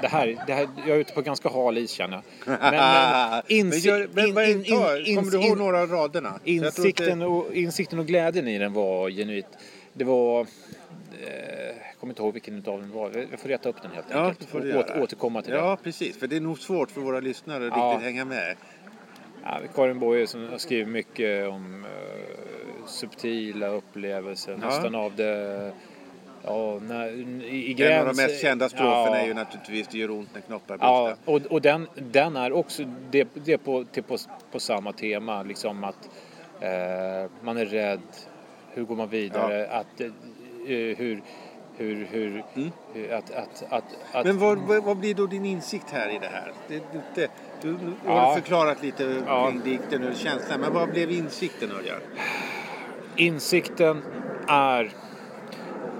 det 0.00 0.08
här, 0.08 0.44
det 0.46 0.52
här, 0.52 0.68
jag 0.86 0.96
är 0.96 1.00
ute 1.00 1.12
på 1.12 1.22
ganska 1.22 1.48
hal 1.48 1.78
is 1.78 1.90
känner 1.90 2.14
jag. 2.16 2.22
Men, 2.46 2.58
men, 2.60 2.70
men, 3.30 3.42
insi- 3.72 3.86
gör, 3.86 4.08
men 4.12 4.26
in- 4.28 4.34
vad 4.34 4.48
in- 4.48 4.64
in, 4.64 4.78
ta, 4.78 4.98
in- 4.98 5.16
kommer 5.16 5.30
du 5.30 5.40
ihåg 5.46 5.58
några 5.58 5.80
av 5.82 5.90
raderna? 5.90 6.40
Insikten, 6.44 7.08
inte- 7.12 7.26
och, 7.26 7.54
insikten 7.54 7.98
och 7.98 8.06
glädjen 8.06 8.48
i 8.48 8.58
den 8.58 8.72
var 8.72 9.10
genuint. 9.10 9.46
Det 9.92 10.04
var... 10.04 10.40
Eh, 10.40 10.46
jag 11.66 12.00
kommer 12.00 12.10
inte 12.12 12.22
ihåg 12.22 12.32
vilken 12.32 12.58
utav 12.58 12.78
dem 12.80 12.90
det 12.90 12.96
var. 12.96 13.26
Jag 13.30 13.40
får 13.40 13.48
leta 13.48 13.68
upp 13.68 13.82
den 13.82 13.90
helt 13.90 14.06
Ja, 14.10 14.18
enkelt. 14.24 14.40
det 14.40 14.46
får 14.46 14.76
och 14.76 14.84
åter, 14.84 15.02
återkomma 15.02 15.42
till 15.42 15.52
det. 15.52 15.58
Ja, 15.58 15.78
precis. 15.82 16.18
För 16.18 16.26
det 16.26 16.36
är 16.36 16.40
nog 16.40 16.58
svårt 16.58 16.90
för 16.90 17.00
våra 17.00 17.20
lyssnare 17.20 17.66
att 17.66 17.72
Ja. 17.76 17.90
riktigt 17.90 18.04
hänga 18.04 18.24
med. 18.24 18.56
Ja, 19.44 19.58
Karin 19.74 19.98
Boye 19.98 20.26
som 20.26 20.48
har 20.48 20.58
skrivit 20.58 20.88
mycket 20.88 21.48
om 21.48 21.84
eh, 21.84 22.86
subtila 22.86 23.66
upplevelser, 23.68 24.58
Ja. 24.62 24.66
nästan 24.68 24.94
av 24.94 25.16
det... 25.16 25.72
Ja, 26.46 26.78
när, 26.82 27.08
i, 27.08 27.22
i 27.66 27.70
En 27.70 27.76
gräns, 27.76 28.00
av 28.08 28.14
de 28.16 28.22
mest 28.22 28.40
kända 28.42 28.68
stroferna 28.68 29.16
ja, 29.16 29.16
är 29.16 29.26
ju 29.26 29.34
naturligtvis 29.34 29.88
Det 29.88 29.98
gör 29.98 30.10
ont 30.10 30.28
när 30.34 30.40
knoppar 30.40 30.78
Ja, 30.80 31.04
brister. 31.26 31.32
och, 31.46 31.52
och 31.52 31.62
den, 31.62 31.88
den 31.94 32.36
är 32.36 32.52
också 32.52 32.82
det, 33.10 33.28
det 33.34 33.58
på, 33.58 33.84
till 33.84 34.02
på, 34.02 34.16
på 34.52 34.60
samma 34.60 34.92
tema, 34.92 35.42
liksom 35.42 35.84
att 35.84 36.08
eh, 36.60 37.30
man 37.42 37.56
är 37.56 37.66
rädd, 37.66 38.00
hur 38.72 38.84
går 38.84 38.96
man 38.96 39.08
vidare, 39.08 39.68
att, 39.68 40.00
eh, 40.00 40.10
hur, 40.66 40.94
hur, 41.76 42.06
hur, 42.10 42.42
hur 42.92 43.12
att, 43.12 43.30
att, 43.30 43.62
att, 43.70 43.84
att 44.12 44.26
Men 44.26 44.38
vad, 44.38 44.58
vad, 44.58 44.96
blir 44.96 45.14
då 45.14 45.26
din 45.26 45.44
insikt 45.44 45.90
här 45.90 46.08
i 46.08 46.18
det 46.18 46.28
här? 46.32 46.52
Det, 46.68 46.82
det, 47.14 47.30
du, 47.62 47.76
du 47.76 48.10
har 48.10 48.16
Ja. 48.16 48.34
förklarat 48.34 48.82
lite 48.82 49.22
Ja. 49.26 49.50
kring 49.50 49.60
dikten 49.60 50.08
och 50.08 50.16
känslan, 50.16 50.60
men 50.60 50.72
vad 50.72 50.88
blev 50.90 51.10
insikten 51.10 51.70
Örjan? 51.70 52.00
insikten 53.16 54.02
är 54.48 54.90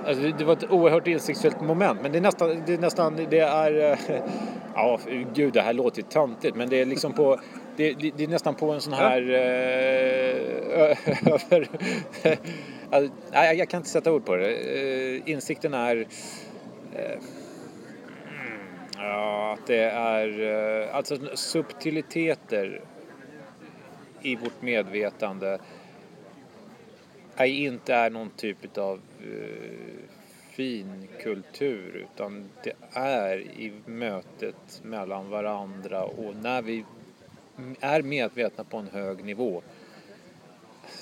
Alltså 0.07 0.23
det, 0.23 0.33
det 0.39 0.45
var 0.45 0.53
ett 0.53 0.71
oerhört 0.71 1.07
insiktsfullt 1.07 1.61
moment 1.61 2.03
men 2.03 2.13
det 2.13 2.19
är 2.19 2.23
nästan, 2.23 2.63
det 2.67 2.75
är 2.75 2.79
nästan, 2.79 3.17
det 3.31 3.39
är, 3.39 3.93
eh, 3.93 3.99
ja 4.75 4.99
gud 5.35 5.53
det 5.53 5.61
här 5.61 5.73
låter 5.73 6.03
ju 6.03 6.09
töntigt 6.09 6.57
men 6.57 6.69
det 6.69 6.81
är 6.81 6.87
liksom 6.87 7.13
på, 7.13 7.41
det, 7.77 7.93
det, 7.93 8.11
det 8.17 8.25
är 8.25 8.29
nästan 8.29 8.55
på 8.55 8.71
en 8.71 8.81
sån 8.81 8.93
här, 8.93 9.23
eh, 9.23 9.37
över, 11.33 11.69
alltså, 12.91 13.15
nej 13.33 13.59
jag 13.59 13.69
kan 13.69 13.79
inte 13.79 13.91
sätta 13.91 14.13
ord 14.13 14.25
på 14.25 14.37
det. 14.37 14.55
Eh, 14.55 15.23
Insikten 15.31 15.75
är, 15.75 15.97
mm, 15.97 16.07
ja 18.97 19.53
att 19.53 19.67
det 19.67 19.85
är, 19.91 20.89
alltså 20.93 21.19
subtiliteter 21.35 22.81
i 24.23 24.37
vårt 24.37 24.63
medvetande 24.63 25.59
är 27.37 27.47
inte 27.47 27.95
är 27.95 28.11
någon 28.11 28.31
typ 28.31 28.79
av 28.79 29.01
eh, 29.25 30.09
finkultur 30.51 32.07
utan 32.15 32.51
det 32.63 32.73
är 32.93 33.39
i 33.39 33.73
mötet 33.87 34.81
mellan 34.83 35.31
varandra 35.31 36.03
och 36.05 36.37
när 36.43 36.63
vi 36.63 36.85
är 37.81 38.03
medvetna 38.03 38.65
på 38.65 38.77
en 38.77 38.89
hög 38.93 39.25
nivå 39.25 39.63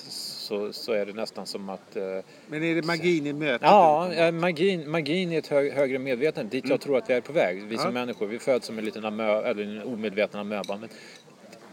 så, 0.09 0.73
så 0.73 0.93
är 0.93 1.07
det 1.07 1.13
nästan 1.13 1.47
som 1.47 1.69
att... 1.69 1.97
Eh, 1.97 2.03
Men 2.47 2.63
är 2.63 2.75
det 2.75 2.85
magin 2.87 3.27
i 3.27 3.33
mötet? 3.33 3.61
ja, 3.63 4.13
eh, 4.13 4.33
magin, 4.33 4.91
magin 4.91 5.33
i 5.33 5.37
ett 5.37 5.47
hö, 5.47 5.71
högre 5.71 5.99
medvetande 5.99 6.51
dit 6.51 6.65
jag 6.65 6.71
Mm. 6.71 6.79
tror 6.79 6.99
att 6.99 7.11
vi 7.11 7.15
är 7.15 7.21
på 7.21 7.33
väg. 7.33 7.63
Vi 7.63 7.77
som 7.77 7.85
Ja. 7.87 7.91
människor, 7.93 8.27
vi 8.27 8.39
föds 8.39 8.67
som 8.67 8.79
en 8.79 8.85
liten 8.85 9.05
amö, 9.05 9.43
eller 9.43 9.63
en 9.63 9.83
omedveten 9.83 10.41
amöba. 10.41 10.77
Men 10.77 10.89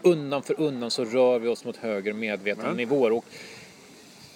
undan 0.01 0.43
för 0.43 0.59
undan 0.61 0.91
så 0.91 1.05
rör 1.05 1.39
vi 1.39 1.47
oss 1.47 1.65
mot 1.65 1.77
högre 1.77 2.13
medvetande 2.13 2.69
Ja. 2.71 2.75
nivåer. 2.75 3.11
Och 3.11 3.25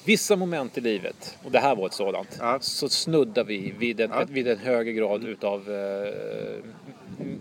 vissa 0.06 0.36
moment 0.36 0.78
i 0.78 0.82
livet, 0.82 1.38
och 1.44 1.52
det 1.52 1.60
här 1.60 1.76
var 1.76 1.86
ett 1.86 1.94
sådant, 1.94 2.38
Ja. 2.40 2.58
så 2.62 2.90
snuddar 2.90 3.44
vi 3.44 3.74
vid 3.78 4.02
en, 4.02 4.10
Ja. 4.10 4.26
vid 4.30 4.48
en 4.48 4.58
högre 4.58 4.94
grad 4.94 5.24
utav 5.24 5.72
eh, 5.72 6.14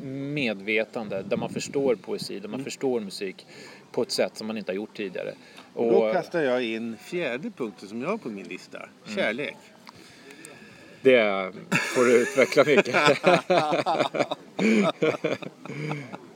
medvetande 0.06 1.22
där 1.22 1.36
man 1.36 1.50
förstår 1.50 1.94
poesi, 1.94 2.38
där 2.40 2.48
man 2.48 2.54
Mm. 2.60 2.64
förstår 2.64 3.00
musik 3.00 3.46
på 3.92 4.02
ett 4.02 4.10
sätt 4.10 4.36
som 4.36 4.46
man 4.46 4.58
inte 4.58 4.72
har 4.72 4.76
gjort 4.76 4.96
tidigare. 4.96 5.34
Då 5.74 5.80
Och 5.80 6.12
kastar 6.12 6.42
jag 6.42 6.64
in 6.64 6.96
fjärde 7.04 7.50
punkten 7.50 7.88
som 7.88 8.02
jag 8.02 8.08
har 8.08 8.18
på 8.18 8.28
min 8.28 8.46
lista. 8.46 8.78
Mm. 8.78 9.16
Kärlek. 9.16 9.56
det 11.02 11.52
får 11.72 12.04
du 12.04 12.22
utveckla 12.22 12.64
mycket. 12.64 12.94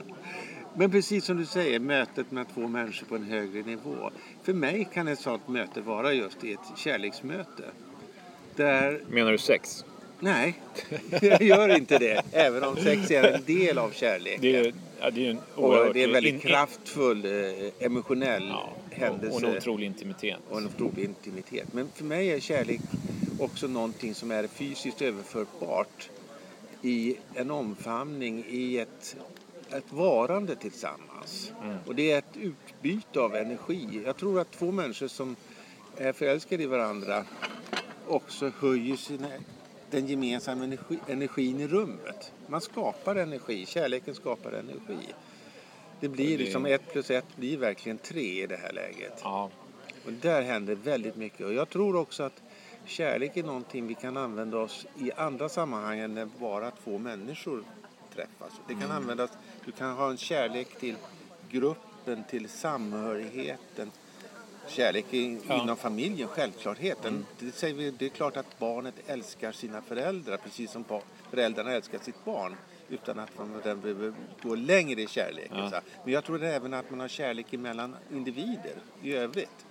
Men 0.79 0.91
precis 0.91 1.25
som 1.25 1.37
du 1.37 1.47
säger, 1.47 1.79
mötet 1.81 2.31
med 2.31 2.47
två 2.55 2.69
människor 2.69 3.07
på 3.07 3.17
en 3.17 3.25
högre 3.25 3.63
nivå. 3.63 4.11
För 4.43 4.53
mig 4.53 4.89
kan 4.93 5.09
ett 5.09 5.19
sådant 5.19 5.49
möte 5.49 5.81
vara 5.81 6.13
just 6.13 6.45
ett 6.45 6.79
kärleksmöte. 6.79 7.63
Där, 8.57 9.01
Menar 9.11 9.33
du 9.33 9.39
sex? 9.39 9.85
nej, 10.21 10.55
jag 11.21 11.43
gör 11.43 11.77
inte 11.77 11.99
det. 11.99 12.23
Även 12.33 12.65
om 12.65 12.77
sex 12.77 13.11
är 13.11 13.33
en 13.33 13.45
del 13.45 13.79
av 13.79 13.91
kärleken. 13.91 14.41
Det 14.41 14.57
är, 14.57 14.73
ja, 15.01 15.11
det 15.11 15.27
är 15.27 15.31
en 15.31 15.39
och 15.55 15.65
oerhört... 15.65 15.95
det 15.95 16.03
är 16.03 16.07
en 16.07 16.13
väldigt 16.13 16.43
kraftfull, 16.43 17.25
eh, 17.25 17.87
emotionell 17.87 18.49
ja, 18.49 18.73
händelse. 18.91 19.37
Och 19.37 19.51
en 19.51 19.57
otrolig 19.57 19.87
intimitet. 19.87 20.39
och 20.51 20.59
en 20.59 20.67
otrolig 20.67 21.05
intimitet. 21.05 21.73
Men 21.73 21.89
för 21.95 22.05
mig 22.05 22.33
är 22.33 22.41
kärlek 22.41 22.81
också 23.39 23.67
någonting 23.67 24.15
som 24.15 24.31
är 24.31 24.47
fysiskt 24.47 25.03
överförbart 25.03 26.11
i 26.83 27.17
en 27.35 27.51
omfamning, 27.51 28.45
i 28.49 28.79
ett, 28.79 29.17
ett 29.71 29.93
varande 29.93 30.57
tillsammans. 30.57 31.53
Mm. 31.63 31.77
Och 31.87 31.95
det 31.95 32.13
är 32.13 32.19
ett 32.19 32.37
utbyte 32.37 33.21
av 33.21 33.35
energi. 33.35 34.03
Jag 34.05 34.17
tror 34.17 34.41
att 34.41 34.51
två 34.51 34.73
människor 34.73 35.09
som 35.09 35.37
är 35.97 36.13
förälskade 36.13 36.63
i 36.63 36.67
varandra 36.67 37.25
också 38.07 38.53
höjer 38.61 38.97
sina, 38.97 39.29
den 39.91 40.07
gemensamma 40.07 40.65
energi, 40.65 40.99
energin 41.09 41.61
i 41.61 41.67
rummet. 41.69 42.33
Man 42.47 42.61
skapar 42.61 43.17
energi, 43.17 43.67
kärleken 43.67 44.15
skapar 44.15 44.53
energi. 44.53 44.99
Det 46.01 46.09
blir 46.09 46.39
det- 46.39 46.45
liksom 46.45 46.67
ett 46.67 46.93
plus 46.93 47.11
ett 47.11 47.37
blir 47.37 47.57
verkligen 47.59 47.99
tre 47.99 48.43
i 48.43 48.47
det 48.47 48.57
här 48.57 48.73
läget. 48.73 49.21
Ja, 49.23 49.51
Och 50.07 50.13
där 50.13 50.43
händer 50.43 50.75
väldigt 50.75 51.17
mycket. 51.17 51.47
Och 51.47 51.55
jag 51.55 51.69
tror 51.69 51.97
också 51.97 52.23
att 52.23 52.43
kärlek 52.85 53.37
är 53.37 53.43
någonting 53.43 53.87
vi 53.87 53.95
kan 53.95 54.17
använda 54.17 54.59
oss 54.59 54.87
i 55.01 55.13
andra 55.13 55.49
sammanhang 55.49 55.99
än 55.99 56.31
bara 56.39 56.71
två 56.71 56.99
människor 56.99 57.65
träffas. 58.17 58.53
Det 58.69 58.75
kan 58.75 58.91
användas, 58.91 59.31
du 59.65 59.73
kan 59.73 59.97
ha 59.97 60.11
en 60.11 60.17
kärlek 60.17 60.79
till 60.79 60.97
gruppen, 61.51 62.25
till 62.25 62.49
samhörigheten. 62.49 63.91
Kärlek 64.69 65.15
i, 65.15 65.41
Ja. 65.49 65.63
inom 65.63 65.77
familjen, 65.77 66.29
självklarheten. 66.29 67.27
Det, 67.39 67.53
säger 67.55 67.75
vi, 67.75 67.91
det 67.91 68.05
är 68.05 68.09
klart 68.09 68.37
att 68.37 68.59
barnet 68.59 68.95
älskar 69.07 69.53
sina 69.53 69.83
föräldrar 69.83 70.37
precis 70.37 70.71
som 70.71 70.85
föräldrarna 71.31 71.73
älskar 71.73 71.99
sitt 71.99 72.25
barn. 72.25 72.57
Utan 72.89 73.19
att 73.19 73.39
man 73.39 73.61
den 73.65 73.81
behöver 73.81 74.15
gå 74.43 74.55
längre 74.55 75.03
i 75.03 75.07
kärleken. 75.07 75.57
Ja. 75.73 75.81
Men 76.05 76.13
jag 76.13 76.25
tror 76.25 76.43
även 76.45 76.75
att 76.75 76.91
man 76.91 77.01
har 77.01 77.09
kärlek 77.09 77.53
mellan 77.53 77.97
individer 78.13 78.75
i 79.03 79.13
övrigt. 79.15 79.67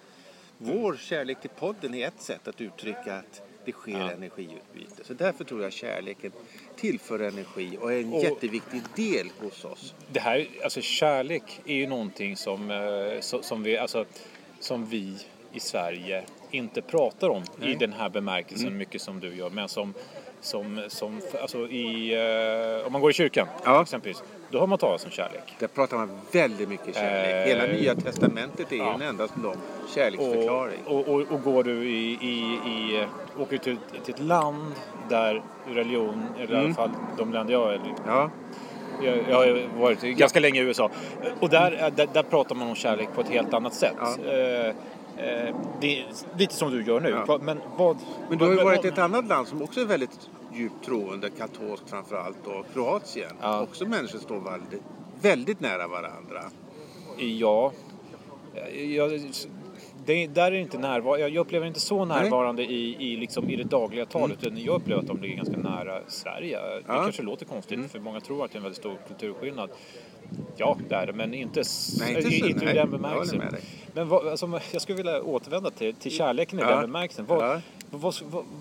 Vår 0.58 0.96
kärlek 0.98 1.42
till 1.42 1.50
podden 1.50 1.94
är 1.94 2.08
ett 2.08 2.22
sätt 2.22 2.48
att 2.48 2.62
uttrycka 2.62 3.16
att 3.18 3.42
det 3.65 3.72
sker 3.72 3.91
Ja. 3.91 4.12
energiutbyte. 4.12 5.03
Så 5.03 5.13
därför 5.13 5.43
tror 5.43 5.63
jag 5.63 5.74
kärleken 5.74 6.31
tillför 6.75 7.19
energi 7.19 7.77
och 7.81 7.93
är 7.93 8.00
en 8.00 8.13
Och- 8.13 8.24
jätteviktig 8.24 8.81
del 8.95 9.27
hos 9.39 9.65
oss. 9.65 9.93
det 10.12 10.19
här, 10.19 10.48
alltså 10.63 10.81
kärlek 10.81 11.62
är 11.65 11.75
ju 11.75 11.88
någonting 11.88 12.38
som, 12.38 12.72
eh, 12.72 12.75
so- 12.75 13.41
som, 13.41 13.63
vi, 13.63 13.77
alltså, 13.77 14.05
som 14.60 14.86
vi 14.86 15.17
i 15.53 15.60
Sverige 15.60 16.24
inte 16.51 16.81
pratar 16.81 17.29
om 17.29 17.41
i 17.43 17.45
Nej. 17.60 17.67
Mm. 17.67 17.79
den 17.79 17.93
här 17.93 18.10
bemärkelsen 18.10 18.77
mycket 18.77 19.01
som 19.01 19.19
du 19.19 19.36
gör. 19.36 19.50
Men 19.50 19.69
som, 19.69 19.93
som, 20.41 20.81
som 20.88 21.22
alltså 21.41 21.67
i, 21.69 22.13
eh, 22.79 22.86
om 22.88 22.91
man 22.93 23.01
går 23.01 23.12
i 23.12 23.13
kyrkan 23.13 23.48
Ja. 23.65 23.81
exempelvis, 23.81 24.24
då 24.51 24.60
har 24.60 24.67
man 24.67 24.77
talat 24.77 25.05
om 25.05 25.12
kärlek. 25.12 25.55
Där 25.60 25.67
pratar 25.67 25.98
man 25.98 26.19
väldigt 26.31 26.69
mycket 26.69 26.95
kärlek. 26.95 27.48
Eh, 27.48 27.57
Hela 27.57 27.74
Nya 27.74 27.95
Testamentet 27.95 28.72
är 28.72 28.75
ja. 28.77 28.93
en 28.93 29.01
endast 29.01 29.34
lång 29.43 29.57
kärleksförklaring. 29.95 30.79
Och, 30.86 31.07
och, 31.07 31.22
och 31.22 31.41
går 31.43 31.63
du 31.63 31.89
i, 31.89 32.17
i, 32.22 32.60
i 32.69 33.05
åker 33.39 33.58
till, 33.58 33.77
till 34.04 34.13
ett 34.13 34.20
land 34.20 34.74
där 35.10 35.44
religion, 35.65 36.24
eller 36.39 36.54
i 36.54 36.58
alla 36.58 36.60
Mm. 36.60 36.75
fall 36.75 36.89
de 37.18 37.34
länder 37.34 37.54
jag 37.54 37.74
är 37.74 37.82
Ja, 38.08 38.30
Jag, 39.01 39.18
jag 39.30 39.36
har 39.36 39.80
varit 39.80 40.01
ganska 40.01 40.39
länge 40.39 40.62
i 40.62 40.63
USA. 40.63 40.89
Och 41.39 41.50
där, 41.50 41.92
där, 41.96 42.08
där 42.13 42.24
pratar 42.24 42.56
man 42.56 42.68
om 42.70 42.75
kärlek 42.75 43.10
på 43.15 43.22
ett 43.22 43.30
helt 43.30 43.54
annat 43.54 43.74
sätt. 43.74 43.96
Ja. 44.00 44.32
Eh, 44.32 44.68
eh, 44.68 45.56
det 45.82 46.00
är 46.00 46.06
lite 46.38 46.54
som 46.54 46.72
du 46.72 46.84
gör 46.84 47.00
nu. 47.00 47.10
Ja. 47.27 47.39
Men 47.42 47.62
vad... 47.77 47.98
Men 48.30 48.38
du 48.38 48.46
har 48.46 48.51
ju 48.51 48.63
varit 48.63 48.86
i 48.86 48.88
ett 48.88 48.98
annat 48.98 49.27
land 49.27 49.48
som 49.48 49.62
också 49.62 49.82
är 49.82 49.86
väldigt 49.86 50.30
djupt 50.54 50.86
troende, 50.86 51.30
katolskt 51.30 51.89
framförallt, 51.89 52.48
och 52.48 52.65
Kroatien. 52.74 53.32
Ja. 53.42 53.62
Också 53.62 53.86
människor 53.86 54.20
står 54.20 54.39
väldigt, 54.39 54.82
väldigt 55.22 55.60
nära 55.60 55.88
varandra. 55.88 56.44
Ja. 57.18 57.72
Jag, 58.74 59.22
det, 60.06 60.28
där 60.28 60.48
är 60.48 60.52
det 60.52 60.58
inte 60.60 60.78
närvar- 60.78 61.18
jag, 61.18 61.30
jag 61.30 61.38
upplever 61.42 61.68
inte 61.68 61.80
så 61.80 62.06
närvarande 62.06 62.64
i, 62.64 62.96
i, 63.14 63.18
liksom, 63.18 63.50
i 63.50 63.56
det 63.56 63.64
dagliga 63.64 64.06
talet. 64.06 64.38
utan 64.44 64.58
Jag 64.64 64.76
upplever 64.76 65.02
att 65.02 65.08
de 65.08 65.22
ligger 65.22 65.36
ganska 65.36 65.58
nära 65.58 66.00
Sverige. 66.08 66.60
Det 66.60 66.84
Ja. 66.88 66.94
kanske 67.04 67.22
låter 67.24 67.46
konstigt 67.46 67.78
Mm. 67.78 67.90
för 67.90 68.00
många 68.00 68.20
tror 68.20 68.46
att 68.46 68.52
det 68.52 68.56
är 68.56 68.58
en 68.58 68.64
väldigt 68.64 68.80
stor 68.80 68.98
kulturskillnad. 69.08 69.70
Ja, 70.58 70.78
det 70.90 70.96
är 70.96 71.06
det, 71.08 71.14
men 71.14 71.34
inte, 71.34 71.64
Nej, 72.00 72.16
inte 72.18 72.28
i, 72.36 72.40
så- 72.40 72.46
inte 72.48 72.62
i 72.64 72.66
nej, 72.66 72.66
den 72.66 72.76
jag 72.76 72.90
bemärkelsen. 72.90 73.40
dig. 73.40 73.62
Men 73.94 74.08
vad, 74.10 74.28
alltså, 74.28 74.60
jag 74.72 74.82
skulle 74.82 74.98
vilja 74.98 75.24
återvända 75.24 75.70
till, 75.70 75.96
till 75.96 76.12
kärleken 76.12 76.60
i 76.60 76.62
Ja. 76.62 76.70
den 76.70 76.82
bemärkelsen. 76.82 77.26
Vad, 77.26 77.44
Ja. 77.44 77.62
vad, 77.92 78.16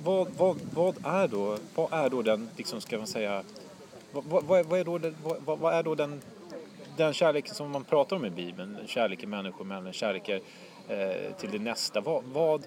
vad, 0.05 0.27
vad, 0.39 0.57
vad, 0.75 0.95
är 1.05 1.29
då, 1.29 1.57
vad 1.75 1.93
är 1.93 2.11
då 2.11 2.23
den, 2.23 2.49
liksom, 2.57 2.81
ska 2.81 2.99
man 2.99 3.07
säga, 3.07 3.43
vad, 4.13 4.25
vad, 4.25 4.45
vad, 4.45 4.59
är- 4.61 4.81
är 4.81 4.85
då, 4.85 4.99
den, 4.99 5.17
vad, 5.45 5.59
vad 5.59 5.75
är 5.75 5.83
då 5.83 5.95
den, 5.95 6.21
den 6.97 7.13
kärleken 7.13 7.55
som 7.55 7.71
man 7.71 7.85
pratar 7.85 8.17
om 8.17 8.25
i 8.25 8.31
Bibeln? 8.31 8.77
Kärleken 8.87 9.31
människor 9.31 9.65
emellan, 9.65 9.93
kärleken 9.93 10.37
eh, 10.37 10.43
till 11.39 11.51
det 11.51 11.59
nästa. 11.59 12.01
Vad, 12.01 12.25
vad, 12.25 12.63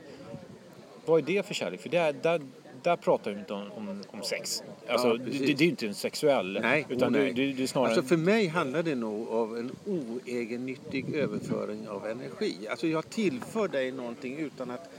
vad 1.05 1.19
är 1.19 1.25
det 1.25 1.45
för 1.45 1.53
kärlek? 1.53 1.81
För 1.81 1.89
där, 1.89 2.13
där, 2.13 2.41
där 2.83 2.95
pratar 2.95 3.31
vi 3.31 3.39
inte 3.39 3.53
om, 3.53 3.71
om, 3.71 4.03
om 4.11 4.21
sex. 4.23 4.63
Alltså, 4.89 5.07
Ja, 5.07 5.13
det, 5.13 5.23
det, 5.23 5.45
det 5.45 5.51
är 5.51 5.61
ju 5.61 5.69
inte 5.69 5.87
en 5.87 5.95
sexuell, 5.95 6.59
Nej, 6.61 6.85
utan 6.89 7.09
oh, 7.09 7.13
det, 7.13 7.19
nej. 7.19 7.33
det, 7.33 7.53
det 7.53 7.63
är 7.63 7.67
snarare... 7.67 7.89
Alltså 7.89 8.03
för 8.03 8.17
mig 8.17 8.47
handlar 8.47 8.83
det 8.83 8.95
nog 8.95 9.31
om 9.31 9.55
en 9.55 9.71
oegennyttig 9.85 11.15
överföring 11.15 11.87
av 11.87 12.07
energi. 12.07 12.67
Alltså 12.69 12.87
jag 12.87 13.09
tillför 13.09 13.67
dig 13.67 13.91
någonting 13.91 14.37
utan 14.37 14.71
att 14.71 14.89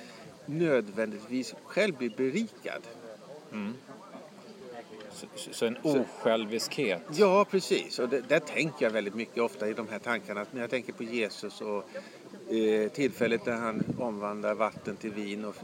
nödvändigtvis 0.46 1.54
själv 1.64 1.96
bli 1.96 2.10
berikad. 2.10 2.82
så, 5.12 5.26
så 5.50 5.66
en 5.66 5.76
osjälviskhet. 5.82 7.02
Ja, 7.12 7.46
precis. 7.50 7.98
Och 7.98 8.08
det, 8.08 8.28
där 8.28 8.40
tänker 8.40 8.86
jag 8.86 8.90
väldigt 8.90 9.14
mycket 9.14 9.42
ofta 9.42 9.68
i 9.68 9.72
de 9.72 9.88
här 9.88 9.98
tankarna. 9.98 10.46
När 10.50 10.60
jag 10.60 10.70
tänker 10.70 10.92
på 10.92 11.02
Jesus 11.02 11.60
och 11.60 11.84
eh, 12.50 12.88
tillfället 12.92 13.46
när 13.46 13.56
han 13.56 13.82
omvandlar 13.98 14.54
vatten 14.54 14.96
till 14.96 15.10
vin 15.12 15.44
och 15.44 15.54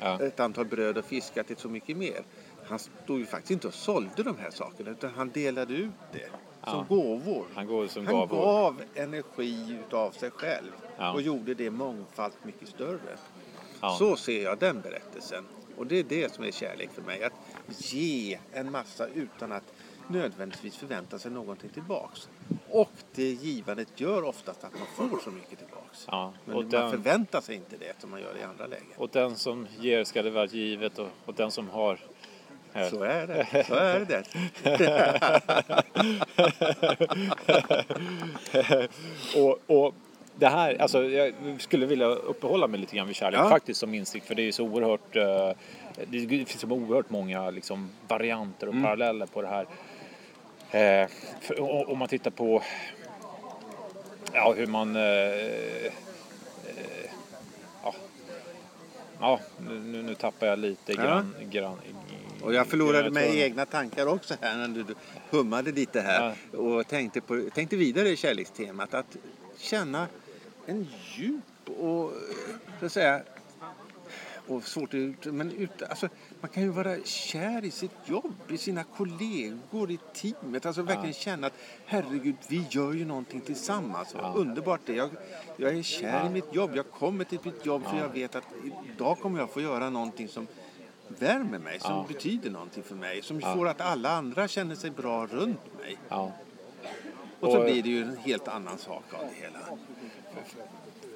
Ja. 0.00 0.20
ett 0.22 0.40
antal 0.40 0.64
bröd 0.66 0.98
och 0.98 1.04
fiskar 1.04 1.42
till 1.42 1.56
så 1.56 1.68
mycket 1.68 1.96
mer. 1.96 2.22
Han 2.66 2.78
stod 2.78 3.18
ju 3.18 3.26
faktiskt 3.26 3.50
inte 3.50 3.68
och 3.68 3.74
sålde 3.74 4.22
de 4.22 4.36
här 4.38 4.50
sakerna 4.50 4.90
utan 4.90 5.10
han 5.16 5.30
delade 5.30 5.74
ut 5.74 5.90
det 6.12 6.28
som 6.70 6.78
Ja. 6.78 6.86
gåvor. 6.88 7.44
Han 7.54 7.66
går 7.66 7.86
som 7.86 8.06
Han 8.06 8.14
gav. 8.14 8.28
gav 8.28 8.82
energi 8.94 9.78
utav 9.86 10.10
sig 10.10 10.30
själv 10.30 10.70
Ja. 10.98 11.12
och 11.12 11.22
gjorde 11.22 11.54
det 11.54 11.70
mångfalt 11.70 12.44
mycket 12.44 12.68
större. 12.68 13.16
Så 13.98 14.16
ser 14.16 14.42
jag 14.42 14.58
den 14.58 14.80
berättelsen. 14.80 15.44
Och 15.76 15.86
det 15.86 15.98
är 15.98 16.04
det 16.04 16.34
som 16.34 16.44
är 16.44 16.50
kärlek 16.50 16.90
för 16.92 17.02
mig. 17.02 17.22
Att 17.24 17.32
ge 17.92 18.38
en 18.52 18.70
massa 18.72 19.06
utan 19.06 19.52
att 19.52 19.72
nödvändigtvis 20.08 20.76
förvänta 20.76 21.18
sig 21.18 21.30
någonting 21.30 21.70
tillbaks. 21.70 22.28
Och 22.70 22.90
det 23.14 23.22
givandet 23.30 24.00
gör 24.00 24.22
oftast 24.24 24.64
att 24.64 24.72
man 24.78 25.10
får 25.10 25.18
så 25.18 25.30
mycket 25.30 25.58
tillbaks. 25.58 25.85
Ja, 26.10 26.32
Men 26.44 26.54
man 26.54 26.68
den- 26.68 26.90
förväntar 26.90 27.40
sig 27.40 27.54
inte 27.54 27.76
det 27.76 27.92
som 28.00 28.10
man 28.10 28.20
gör 28.20 28.36
i 28.40 28.42
andra 28.42 28.66
lägen. 28.66 28.86
Och 28.96 29.08
den 29.12 29.36
som 29.36 29.66
ger 29.80 30.04
ska 30.04 30.22
det 30.22 30.30
vara 30.30 30.46
givet 30.46 30.98
och, 30.98 31.08
och 31.24 31.34
den 31.34 31.50
som 31.50 31.68
har... 31.68 31.98
Så 32.90 33.02
är 33.02 33.26
det. 33.26 33.64
Så 33.68 33.74
är 33.74 34.00
det. 34.00 34.22
och, 39.36 39.58
och 39.66 39.94
det 40.38 40.46
här, 40.48 40.82
alltså 40.82 41.04
jag 41.04 41.34
skulle 41.58 41.86
vilja 41.86 42.06
uppehålla 42.06 42.66
mig 42.66 42.80
lite 42.80 42.96
grann 42.96 43.06
vid 43.06 43.16
kärlek 43.16 43.40
Ja. 43.40 43.48
faktiskt 43.48 43.80
som 43.80 43.94
insikt 43.94 44.26
för 44.26 44.34
det 44.34 44.42
är 44.48 44.52
så 44.52 44.64
oerhört, 44.64 45.16
eh, 45.16 45.50
det 46.06 46.28
finns 46.28 46.60
så 46.60 46.68
oerhört 46.70 47.10
många 47.10 47.50
liksom 47.50 47.90
varianter 48.08 48.66
och 48.66 48.72
Mm. 48.72 48.84
paralleller 48.84 49.26
på 49.26 49.42
det 49.42 49.48
här. 49.48 49.66
Eh, 50.70 51.08
om 51.88 51.98
man 51.98 52.08
tittar 52.08 52.30
på 52.30 52.62
ja, 54.36 54.52
hur 54.56 54.66
man 54.66 54.96
eh, 54.96 55.02
eh, 55.02 55.90
ja, 57.82 57.94
ja 59.20 59.40
nu, 59.68 60.02
nu- 60.02 60.14
tappar 60.14 60.46
jag 60.46 60.58
lite 60.58 60.92
Ja. 60.92 61.02
grann, 61.02 61.34
grann 61.50 61.78
Och 62.42 62.54
jag 62.54 62.66
förlorade 62.66 63.10
mig 63.10 63.36
i 63.38 63.42
egna 63.42 63.66
tankar 63.66 64.06
också 64.06 64.34
här 64.40 64.56
när 64.56 64.68
du 64.68 64.84
hummade 65.30 65.72
lite 65.72 66.00
här 66.00 66.34
och 66.52 66.86
tänkte, 66.88 67.20
på, 67.20 67.48
tänkte 67.54 67.76
vidare 67.76 68.08
i 68.08 68.16
kärlekstemat. 68.16 68.94
Att 68.94 69.16
känna 69.58 70.06
en 70.66 70.86
djup 71.14 71.78
och 71.78 72.04
eh, 72.04 72.16
så 72.80 72.86
att 72.86 72.92
säga 72.92 73.20
och 74.48 74.62
svårt 74.68 74.94
ut, 74.94 75.24
men 75.24 75.52
ut, 75.52 75.82
alltså, 75.82 76.08
man 76.46 76.52
kan 76.52 76.62
ju 76.62 76.68
vara 76.68 76.96
kär 77.04 77.64
i 77.64 77.70
sitt 77.70 77.96
jobb, 78.04 78.34
i 78.48 78.58
sina 78.58 78.84
kollegor, 78.84 79.90
i 79.90 79.98
teamet. 80.14 80.66
Alltså 80.66 80.82
verkligen 80.82 81.12
känna 81.12 81.46
att 81.46 81.52
herregud, 81.86 82.36
vi 82.48 82.64
gör 82.70 82.92
ju 82.92 83.04
någonting 83.04 83.40
tillsammans. 83.40 84.14
Vad 84.14 84.36
Underbart 84.36 84.80
det. 84.86 84.92
Jag, 84.92 85.10
jag 85.56 85.78
är 85.78 85.82
kär 85.82 86.26
i 86.26 86.30
mitt 86.30 86.54
jobb. 86.54 86.70
Jag 86.74 86.90
kommer 86.90 87.24
till 87.24 87.38
mitt 87.42 87.66
jobb 87.66 87.84
för 87.84 87.98
jag 87.98 88.08
vet 88.08 88.36
att 88.36 88.44
idag 88.94 89.18
kommer 89.18 89.38
jag 89.38 89.50
få 89.50 89.60
göra 89.60 89.90
någonting 89.90 90.28
som 90.28 90.46
värmer 91.08 91.58
mig, 91.58 91.80
som 91.80 92.06
betyder 92.06 92.50
någonting 92.50 92.82
för 92.82 92.94
mig. 92.94 93.22
Som 93.22 93.40
får 93.40 93.68
att 93.68 93.80
alla 93.80 94.10
andra 94.10 94.48
känner 94.48 94.74
sig 94.74 94.90
bra 94.90 95.26
runt 95.26 95.78
mig. 95.80 95.98
Ja. 96.08 96.32
Och 97.40 97.52
så 97.52 97.58
Och- 97.58 97.64
blir 97.64 97.82
det 97.82 97.88
ju 97.88 98.02
en 98.02 98.16
helt 98.16 98.48
annan 98.48 98.78
sak 98.78 99.04
av 99.10 99.20
det 99.20 99.44
hela. 99.44 99.58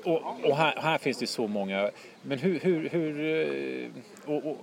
Och, 0.05 0.51
och 0.51 0.57
här, 0.57 0.77
här 0.77 0.99
finns 0.99 1.19
det 1.19 1.27
så 1.27 1.47
många. 1.47 1.91
Men 2.23 2.39
hur... 2.39 2.61
hur, 2.61 2.89
hur 2.89 3.21
eh, 3.85 3.91
och, 4.27 4.51
och, 4.51 4.59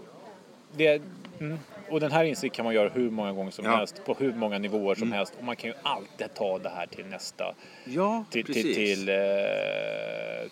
det, 0.78 1.02
mm, 1.40 1.60
och 1.90 2.00
den 2.00 2.12
här 2.12 2.24
insikten 2.24 2.56
kan 2.56 2.66
man 2.66 2.74
göra 2.74 2.90
hur 2.90 3.10
många 3.10 3.34
gånger 3.34 3.52
som 3.52 3.66
Ja. 3.66 3.76
helst. 3.76 4.06
På 4.06 4.14
hur 4.14 4.34
många 4.34 4.58
nivåer 4.58 4.96
som 4.96 5.12
helst. 5.12 5.34
Och 5.38 5.44
man 5.44 5.56
kan 5.56 5.70
ju 5.70 5.76
alltid 5.84 6.34
ta 6.34 6.60
det 6.60 6.70
här 6.70 6.86
till 6.88 7.06
nästa, 7.06 7.56
Ja, 7.86 8.24
till, 8.32 8.46
till, 8.46 8.76
till, 8.76 9.10
eh, 9.10 9.16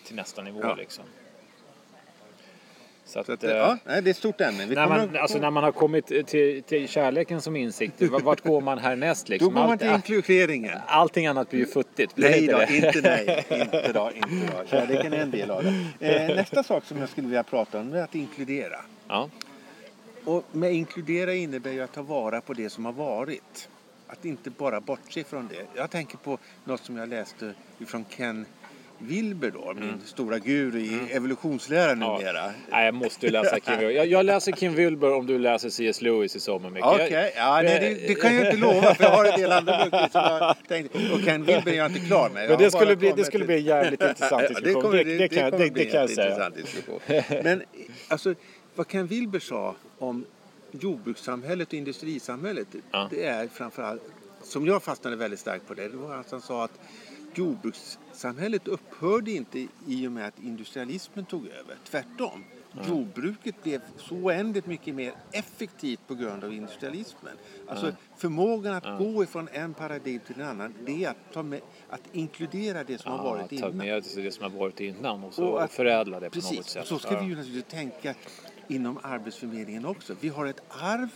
till 0.06 0.16
nästa 0.16 0.42
nivå. 0.42 0.60
Ja. 0.62 0.74
Liksom. 0.74 1.04
Så 3.04 3.20
att, 3.20 3.26
Så 3.26 3.32
att, 3.32 3.44
eh, 3.44 3.50
ja, 3.50 3.78
det 3.84 3.92
är 3.92 4.08
ett 4.08 4.16
stort 4.16 4.40
ämne. 4.40 4.66
Vi 4.66 4.74
när, 4.74 4.88
man, 4.88 5.00
att- 5.00 5.16
alltså, 5.16 5.38
när 5.38 5.50
man 5.50 5.64
har 5.64 5.72
kommit 5.72 6.06
till, 6.26 6.62
till 6.62 6.88
kärleken 6.88 7.40
som 7.40 7.56
insikt, 7.56 8.02
vart 8.22 8.40
går 8.40 8.60
man 8.60 8.78
härnäst? 8.78 9.26
Då 9.26 9.30
Liksom? 9.32 9.54
går 9.54 9.60
man 9.60 9.70
Allt- 9.70 9.80
till 9.80 9.90
inkluderingen. 10.14 10.78
allting 10.86 11.26
annat 11.26 11.50
blir 11.50 11.60
ju 11.60 11.66
futtigt. 11.66 12.12
Nej 12.16 12.46
då, 12.46 12.62
inte 12.62 13.00
nej. 13.02 13.44
Inte 13.50 13.92
då, 13.92 14.10
inte 14.14 14.52
då. 14.52 14.66
Kärleken 14.70 15.12
är 15.12 15.18
en 15.18 15.30
del 15.30 15.50
av 15.50 15.64
det. 15.98 16.06
Eh, 16.30 16.36
nästa 16.36 16.62
sak 16.62 16.84
som 16.84 16.98
jag 16.98 17.08
skulle 17.08 17.26
vilja 17.26 17.42
prata 17.42 17.78
om 17.80 17.92
är 17.94 18.02
att 18.02 18.14
inkludera. 18.14 18.76
Ja. 19.08 19.28
Och 20.26 20.44
med 20.52 20.72
inkludera 20.74 21.34
innebär 21.34 21.70
ju 21.72 21.80
att 21.82 21.92
ta 21.92 22.02
vara 22.02 22.40
på 22.40 22.52
det 22.54 22.70
som 22.70 22.84
har 22.84 22.92
varit. 22.92 23.68
Att 24.06 24.24
inte 24.24 24.50
bara 24.50 24.80
bortse 24.80 25.24
från 25.24 25.48
det. 25.48 25.66
Jag 25.80 25.90
tänker 25.90 26.16
på 26.18 26.38
något 26.64 26.84
som 26.84 26.96
jag 26.96 27.08
läste 27.08 27.52
ifrån 27.78 28.04
Ken 28.16 28.46
Wilber 28.98 29.50
då, 29.50 29.74
min 29.74 30.00
stora 30.04 30.38
guru 30.38 30.78
i 30.80 31.00
evolutionslära 31.12 31.94
numera. 31.94 32.50
Nej, 32.70 32.84
jag 32.84 32.94
måste 32.94 33.26
ju 33.26 33.32
läsa 33.32 33.60
Kim 33.60 33.78
Wilber. 33.78 33.90
Jag, 33.94 34.06
jag 34.06 34.26
läser 34.26 34.52
Kim 34.52 34.74
Wilber 34.74 35.12
om 35.14 35.26
du 35.26 35.38
läser 35.38 35.70
C.S. 35.70 36.02
Lewis 36.02 36.36
i 36.36 36.40
sommar. 36.40 36.70
Micke. 36.70 36.84
Okej, 36.84 37.10
Jag- 37.12 37.30
ja, 37.36 37.62
nej, 37.62 37.80
det, 37.80 38.08
det 38.08 38.14
kan 38.14 38.34
jag 38.36 38.44
inte 38.46 38.56
lova 38.56 38.94
för 38.94 39.04
jag 39.04 39.10
har 39.10 39.24
en 39.24 39.40
del 39.40 39.52
andra 39.52 39.78
böcker 39.78 40.08
som 40.12 40.20
jag 40.20 40.56
tänkte. 40.68 40.98
Och 41.12 41.20
Ken 41.24 41.44
Wilber 41.44 41.72
är 41.72 41.76
jag 41.76 41.86
inte 41.90 42.00
klar 42.06 42.30
med. 42.30 42.42
Jag 42.44 42.48
Men 42.50 42.58
det 42.58 42.70
skulle, 42.70 42.96
bli, 42.96 43.12
det 43.16 43.24
skulle 43.24 43.44
bli 43.44 43.56
en 43.56 43.64
jävligt 43.64 44.02
intressant 44.02 44.42
Ja, 44.42 44.48
diskussion. 44.48 44.82
kommer- 44.82 45.04
det, 45.04 45.18
det, 45.18 45.28
kan, 45.28 45.38
jag- 45.38 45.52
kommer 45.52 45.64
det, 45.64 45.70
bli 45.70 45.84
det 45.84 45.90
kan 45.90 46.00
jag 46.00 46.10
en 46.10 46.16
säga. 46.16 47.42
Men 47.44 47.62
alltså, 48.08 48.34
vad 48.74 48.88
Ken 48.88 49.06
Wilber 49.06 49.38
sa 49.38 49.74
om 49.98 50.24
jordbrukssamhället 50.70 51.68
och 51.68 51.74
industrisamhället, 51.74 52.68
Ja. 52.90 53.06
det 53.10 53.24
är 53.24 53.48
framförallt, 53.48 54.02
som 54.42 54.66
jag 54.66 54.82
fastnade 54.82 55.16
väldigt 55.16 55.40
starkt 55.40 55.66
på 55.66 55.74
det, 55.74 55.88
det 55.88 55.96
var 55.96 56.14
att 56.16 56.30
han 56.30 56.40
sa 56.40 56.64
att 56.64 56.78
jordbrukssamhället 57.34 58.68
upphörde 58.68 59.30
inte 59.30 59.66
i 59.86 60.06
och 60.08 60.12
med 60.12 60.26
att 60.28 60.38
industrialismen 60.42 61.24
tog 61.24 61.46
över. 61.46 61.76
Tvärtom. 61.84 62.44
Jordbruket 62.88 63.62
blev 63.62 63.80
så 63.96 64.14
oändligt 64.14 64.66
mycket 64.66 64.94
mer 64.94 65.12
effektivt 65.32 66.00
på 66.06 66.14
grund 66.14 66.44
av 66.44 66.52
industrialismen. 66.52 67.32
Alltså 67.68 67.92
förmågan 68.16 68.74
att 68.74 68.98
gå 68.98 69.22
ifrån 69.22 69.48
en 69.52 69.74
paradigm 69.74 70.20
till 70.26 70.40
en 70.40 70.48
annan, 70.48 70.74
det 70.86 71.04
är 71.04 71.10
att, 71.10 71.16
ta 71.32 71.42
med, 71.42 71.60
att 71.88 72.00
inkludera 72.12 72.84
det 72.84 72.98
som 73.00 73.12
har 73.12 73.18
Ja, 73.18 73.24
varit 73.34 73.48
ta 73.50 73.56
innan. 73.56 73.76
med 73.76 74.02
det 74.16 74.30
som 74.34 74.42
har 74.52 74.58
varit 74.58 74.80
innan 74.80 75.24
och, 75.24 75.34
så, 75.34 75.44
Och 75.44 75.52
och, 75.54 75.62
att- 75.62 75.72
förädla 75.72 76.20
det 76.20 76.26
på 76.30 76.34
Precis, 76.34 76.56
något 76.56 76.68
sätt. 76.68 76.82
och 76.82 76.88
så 76.88 76.98
ska 76.98 77.20
vi 77.20 77.26
ju 77.26 77.36
naturligtvis 77.36 77.64
tänka 77.72 78.14
inom 78.68 78.98
Arbetsförmedlingen 79.02 79.86
också. 79.86 80.16
Vi 80.20 80.28
har 80.28 80.46
ett 80.46 80.60
arv, 80.68 81.08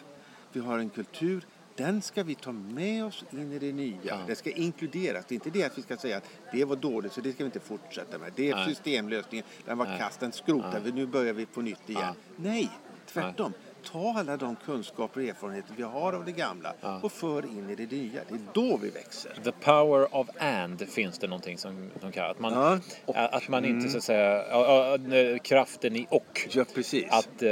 vi 0.53 0.61
har 0.61 0.79
en 0.79 0.91
kultur. 0.91 1.47
Den 1.77 2.03
ska 2.03 2.23
vi 2.23 2.35
ta 2.35 2.53
med 2.53 3.05
oss 3.05 3.25
in 3.31 3.53
i 3.53 3.59
det 3.59 3.73
nya. 3.73 4.19
Det 4.27 4.35
ska 4.35 4.51
inkluderas. 4.51 5.25
Det 5.29 5.33
är 5.33 5.37
inte 5.37 5.51
det 5.51 5.65
att 5.65 5.79
vi 5.79 5.83
ska 5.83 5.97
säga 5.97 6.17
att 6.17 6.25
det 6.53 6.65
var 6.65 6.77
dåligt 6.77 7.13
så 7.13 7.21
det 7.21 7.33
ska 7.33 7.45
vi 7.45 7.47
inte 7.47 7.61
fortsätta 7.61 8.19
med. 8.19 8.33
Det 8.37 8.51
är 8.51 8.55
Nej. 8.55 8.69
systemlösningen. 8.69 9.47
Den 9.65 9.79
var 9.79 9.87
Nej. 9.87 9.99
kast, 9.99 10.21
den 10.21 10.33
skrotar 10.33 10.81
vi. 10.81 10.93
Nu 10.93 11.07
börjar 11.07 11.33
vi 11.33 11.47
på 11.47 11.63
nytt 11.63 11.91
igen. 11.91 12.03
Ja. 12.03 12.15
Nej, 12.37 12.71
tvärtom. 13.07 13.53
Ta 13.85 14.15
alla 14.19 14.37
de 14.37 14.57
kunskaper 14.57 15.21
och 15.21 15.27
erfarenheter 15.27 15.73
vi 15.77 15.83
har 15.83 16.13
av 16.13 16.25
det 16.25 16.33
gamla 16.33 16.75
och 17.03 17.13
för 17.13 17.45
in 17.45 17.71
i 17.71 17.75
det 17.75 17.93
nya. 17.97 18.21
Det 18.29 18.35
är 18.35 18.41
då 18.55 18.77
vi 18.77 18.91
växer. 18.91 19.33
The 19.45 19.53
power 19.53 20.15
of 20.17 20.29
and 20.39 20.89
finns 20.89 21.19
det 21.19 21.27
någonting 21.27 21.59
som, 21.59 21.91
som 22.01 22.13
kallar. 22.13 22.31
Att 22.31 22.39
man, 22.41 22.53
Ja, 22.53 22.79
och- 23.05 23.17
att 23.17 23.49
man 23.49 23.65
inte 23.65 23.89
så 23.89 23.97
att 23.99 24.05
säga, 24.05 24.45
ja, 24.51 24.99
ja, 25.15 25.39
kraften 25.39 25.97
i 25.97 26.07
och. 26.11 26.49
Ja, 26.51 26.65
precis. 26.75 27.05
Att, 27.11 27.43
eh, 27.43 27.51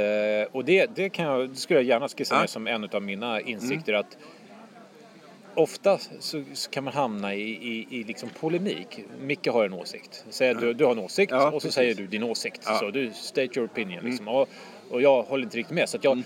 och 0.51 0.65
det, 0.65 0.95
det, 0.95 1.09
kan 1.09 1.25
jag, 1.25 1.49
det 1.49 1.55
skulle 1.55 1.79
jag 1.79 1.85
gärna 1.87 2.07
skissa 2.07 2.41
Ja. 2.41 2.47
som 2.47 2.67
en 2.67 2.89
av 2.93 3.01
mina 3.03 3.41
insikter. 3.41 3.93
att 3.93 4.17
Ofta 5.55 5.97
så, 6.19 6.43
kan 6.71 6.83
man 6.83 6.93
hamna 6.93 7.35
i, 7.35 7.41
i, 7.41 7.87
i 7.99 8.03
liksom 8.03 8.29
polemik. 8.39 8.99
Micke 9.21 9.47
har 9.47 9.65
en 9.65 9.73
åsikt. 9.73 10.25
Säger 10.29 10.55
du, 10.55 10.73
du 10.73 10.85
har 10.85 10.91
en 10.91 10.99
åsikt 10.99 11.31
Ja, 11.31 11.45
och 11.51 11.61
så 11.61 11.67
precis. 11.67 11.73
säger 11.73 11.95
du 11.95 12.07
din 12.07 12.23
åsikt. 12.23 12.61
Ja. 12.65 12.77
Så 12.79 12.89
du 12.91 13.11
state 13.13 13.59
your 13.59 13.65
opinion. 13.67 14.03
Liksom. 14.05 14.27
Och, 14.27 14.49
och 14.89 15.01
jag 15.01 15.23
håller 15.23 15.43
inte 15.43 15.57
riktigt 15.57 15.75
med. 15.75 15.89
Så 15.89 15.97
att 15.97 16.03
jag, 16.03 16.23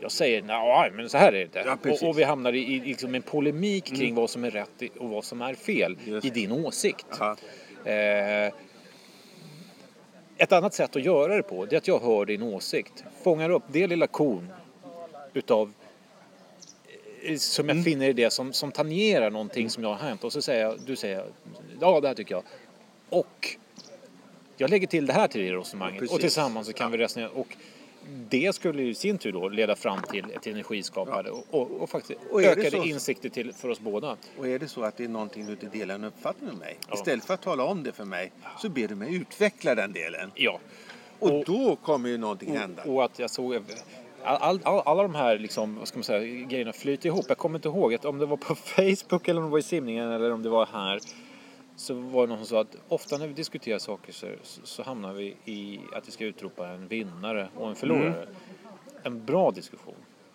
jag 0.00 0.12
säger 0.12 0.42
nej 0.42 0.90
men 0.94 1.08
så 1.08 1.18
här 1.18 1.28
är 1.28 1.32
det 1.32 1.42
inte. 1.42 1.58
Ja, 1.66 1.90
och, 1.90 2.08
och 2.08 2.18
vi 2.18 2.22
hamnar 2.22 2.52
i, 2.52 2.74
i 2.74 2.80
liksom 2.80 3.14
en 3.14 3.22
polemik 3.22 3.96
kring 3.96 4.14
vad 4.14 4.30
som 4.30 4.44
är 4.44 4.50
rätt 4.50 4.82
och 4.98 5.08
vad 5.08 5.24
som 5.24 5.42
är 5.42 5.54
fel 5.54 5.98
Just 6.04 6.26
i 6.26 6.30
din 6.30 6.52
åsikt. 6.52 7.06
Ja. 7.18 7.36
Eh, 7.84 8.52
ett 10.36 10.52
annat 10.52 10.74
sätt 10.74 10.96
att 10.96 11.04
göra 11.04 11.36
det 11.36 11.42
på 11.42 11.66
det 11.66 11.76
är 11.76 11.78
att 11.78 11.88
jag 11.88 12.00
hör 12.00 12.24
din 12.24 12.42
åsikt. 12.42 13.04
Fångar 13.22 13.50
upp 13.50 13.62
det 13.68 13.86
lilla 13.86 14.06
korn 14.06 14.52
utav 15.32 15.72
eh, 17.22 17.36
som 17.36 17.68
jag 17.68 17.84
finner 17.84 18.08
i 18.08 18.12
det 18.12 18.30
som, 18.30 18.52
som 18.52 18.72
tangerar 18.72 19.30
någonting 19.30 19.70
som 19.70 19.82
jag 19.82 19.90
har 19.90 20.08
hänt 20.08 20.24
och 20.24 20.32
så 20.32 20.42
säger 20.42 20.64
jag, 20.64 20.80
du 20.86 20.96
säger 20.96 21.24
ja 21.80 22.00
det 22.00 22.08
här 22.08 22.14
tycker 22.14 22.34
jag. 22.34 22.44
Och 23.08 23.56
jag 24.56 24.70
lägger 24.70 24.86
till 24.86 25.06
det 25.06 25.12
här 25.12 25.28
till 25.28 25.40
det 25.40 25.52
resonemanget 25.56 26.00
Precis. 26.00 26.14
och 26.14 26.20
tillsammans 26.20 26.66
så 26.66 26.72
kan 26.72 26.90
vi 26.90 26.98
resonera 26.98 27.30
och 27.30 27.56
det 28.28 28.54
skulle 28.54 28.82
ju 28.82 28.90
i 28.90 28.94
sin 28.94 29.18
tur 29.18 29.32
då 29.32 29.48
leda 29.48 29.76
fram 29.76 29.98
till 30.10 30.24
ett 30.36 30.46
energiskapande 30.46 31.30
och, 31.30 31.44
och, 31.50 31.70
och 31.82 31.90
faktiskt 31.90 32.20
Och 32.30 32.42
ökade 32.42 32.70
så- 32.70 32.84
insikter 32.84 33.28
till, 33.28 33.52
för 33.52 33.68
oss 33.68 33.80
båda. 33.80 34.16
Och 34.38 34.46
är 34.48 34.58
det 34.58 34.68
så 34.68 34.82
att 34.82 34.96
det 34.96 35.04
är 35.04 35.08
någonting 35.08 35.46
du 35.46 35.52
inte 35.52 35.66
delar 35.66 35.94
en 35.94 36.04
uppfattning 36.04 36.48
med 36.50 36.58
mig, 36.58 36.76
Ja. 36.88 36.94
istället 36.94 37.24
för 37.24 37.34
att 37.34 37.42
tala 37.42 37.64
om 37.64 37.82
det 37.82 37.92
för 37.92 38.04
mig, 38.04 38.32
så 38.58 38.68
ber 38.68 38.88
du 38.88 38.94
mig 38.94 39.14
utveckla 39.14 39.74
den 39.74 39.92
delen. 39.92 40.30
Ja. 40.34 40.58
Och, 41.18 41.30
Och- 41.38 41.44
då 41.44 41.76
kommer 41.76 42.08
ju 42.08 42.18
någonting 42.18 42.56
hända. 42.56 42.82
Och, 42.82 42.94
och 42.94 43.04
att 43.04 43.18
jag 43.18 43.30
såg 43.30 43.54
all, 44.24 44.60
all, 44.64 44.80
alla 44.84 45.02
de 45.02 45.14
här 45.14 45.38
liksom, 45.38 45.76
vad 45.78 45.88
ska 45.88 45.98
man 45.98 46.04
säga, 46.04 46.44
grejerna 46.46 46.72
flyter 46.72 47.06
ihop. 47.06 47.24
Jag 47.28 47.38
kommer 47.38 47.58
inte 47.58 47.68
ihåg 47.68 47.94
att 47.94 48.04
om 48.04 48.18
det 48.18 48.26
var 48.26 48.36
på 48.36 48.54
Facebook 48.54 49.28
eller 49.28 49.40
om 49.40 49.44
det 49.46 49.50
var 49.52 49.58
i 49.58 49.62
simningen 49.62 50.10
eller 50.12 50.32
om 50.32 50.42
det 50.42 50.48
var 50.48 50.66
här. 50.66 51.00
Så 51.80 51.94
var 51.94 52.26
det 52.26 52.28
någon 52.28 52.38
som 52.38 52.46
sa 52.46 52.60
att 52.60 52.76
ofta 52.88 53.18
när 53.18 53.26
vi 53.26 53.32
diskuterar 53.32 53.78
saker 53.78 54.12
så, 54.12 54.26
så 54.42 54.82
hamnar 54.82 55.12
vi 55.12 55.36
i 55.44 55.80
att 55.92 56.08
vi 56.08 56.12
ska 56.12 56.24
utropa 56.24 56.68
en 56.68 56.88
vinnare 56.88 57.48
och 57.56 57.68
en 57.68 57.74
förlorare. 57.74 58.26
En 59.02 59.24
bra 59.24 59.50
diskussion 59.50 59.94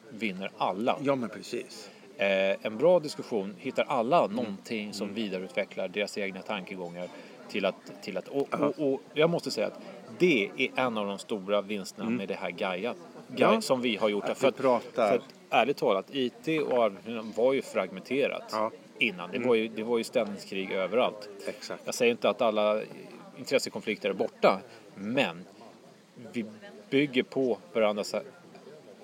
vinner 0.09 0.51
alla. 0.57 0.97
Ja, 1.01 1.15
men 1.15 1.29
precis. 1.29 1.89
Eh, 2.17 2.55
en 2.65 2.77
bra 2.77 2.99
diskussion 2.99 3.55
hittar 3.59 3.83
alla 3.83 4.27
någonting 4.27 4.93
som 4.93 5.13
vidareutvecklar 5.13 5.87
deras 5.87 6.17
egna 6.17 6.41
tankegångar 6.41 7.07
till 7.49 7.65
att, 7.65 7.75
till 8.01 8.17
att 8.17 8.27
och, 8.27 8.53
och, 8.53 8.93
och 8.93 9.01
jag 9.13 9.29
måste 9.29 9.51
säga 9.51 9.67
att 9.67 9.79
det 10.19 10.49
är 10.57 10.69
en 10.75 10.97
av 10.97 11.07
de 11.07 11.17
stora 11.17 11.61
vinsterna 11.61 12.09
med 12.09 12.27
det 12.27 12.35
här 12.35 12.51
Gaia, 12.51 12.95
Gaia 13.27 13.53
Ja. 13.53 13.61
som 13.61 13.81
vi 13.81 13.95
har 13.95 14.09
gjort. 14.09 14.23
Att 14.29 14.37
för, 14.37 14.51
pratar. 14.51 15.09
för 15.09 15.15
att 15.17 15.23
ärligt 15.49 15.77
talat, 15.77 16.05
IT 16.11 16.61
och 16.61 16.91
var 17.35 17.53
ju 17.53 17.61
fragmenterat 17.61 18.49
Ja. 18.51 18.71
Innan. 18.99 19.31
Det, 19.31 19.39
var 19.39 19.55
ju, 19.55 19.67
det 19.67 19.83
var 19.83 19.97
ju 19.97 20.03
ställningskrig 20.03 20.71
överallt. 20.71 21.29
Exakt. 21.47 21.81
Jag 21.85 21.95
säger 21.95 22.11
inte 22.11 22.29
att 22.29 22.41
alla 22.41 22.81
intressekonflikter 23.37 24.09
är 24.09 24.13
borta, 24.13 24.61
men 24.95 25.43
vi 26.31 26.45
bygger 26.89 27.23
på 27.23 27.57
varandra 27.73 28.03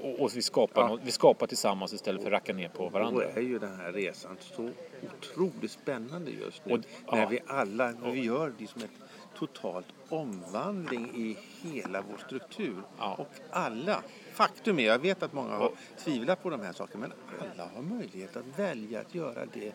och, 0.02 0.20
och 0.20 0.36
vi, 0.36 0.42
skapar 0.42 0.82
Ja. 0.82 0.88
något, 0.88 1.02
vi 1.04 1.12
skapar 1.12 1.48
tillsammans 1.48 1.94
istället 1.94 2.22
för 2.22 2.30
att 2.32 2.34
racka 2.34 2.54
ner 2.54 2.70
på 2.70 2.84
Då 2.84 2.90
varandra. 2.90 3.26
är 3.26 3.42
ju 3.42 3.60
den 3.60 3.76
här 3.76 3.92
resan 3.92 4.38
så 4.40 4.70
otroligt 5.18 5.72
spännande 5.72 6.32
just 6.32 6.66
nu. 6.66 6.74
Och- 6.74 6.80
när 7.14 7.22
ja. 7.22 7.28
vi 7.28 7.40
alla, 7.48 7.92
när 7.92 8.12
vi 8.12 8.22
gör 8.22 8.54
det 8.58 8.68
som 8.68 8.82
ett 8.82 8.90
totalt 9.36 9.88
omvandling 10.10 11.10
i 11.16 11.38
hela 11.68 12.04
vår 12.12 12.18
struktur. 12.26 12.76
Ja. 13.00 13.16
Och 13.16 13.28
alla, 13.52 14.04
faktum 14.34 14.80
är, 14.80 14.84
jag 14.84 15.00
vet 15.00 15.24
att 15.24 15.34
många 15.34 15.54
har 15.56 15.72
tvivlat 16.04 16.44
på 16.44 16.50
de 16.50 16.62
här 16.62 16.74
sakerna, 16.74 17.08
men 17.08 17.50
alla 17.54 17.70
har 17.76 17.82
möjlighet 17.82 18.36
att 18.38 18.60
välja 18.60 19.00
att 19.00 19.16
göra 19.16 19.46
det 19.54 19.72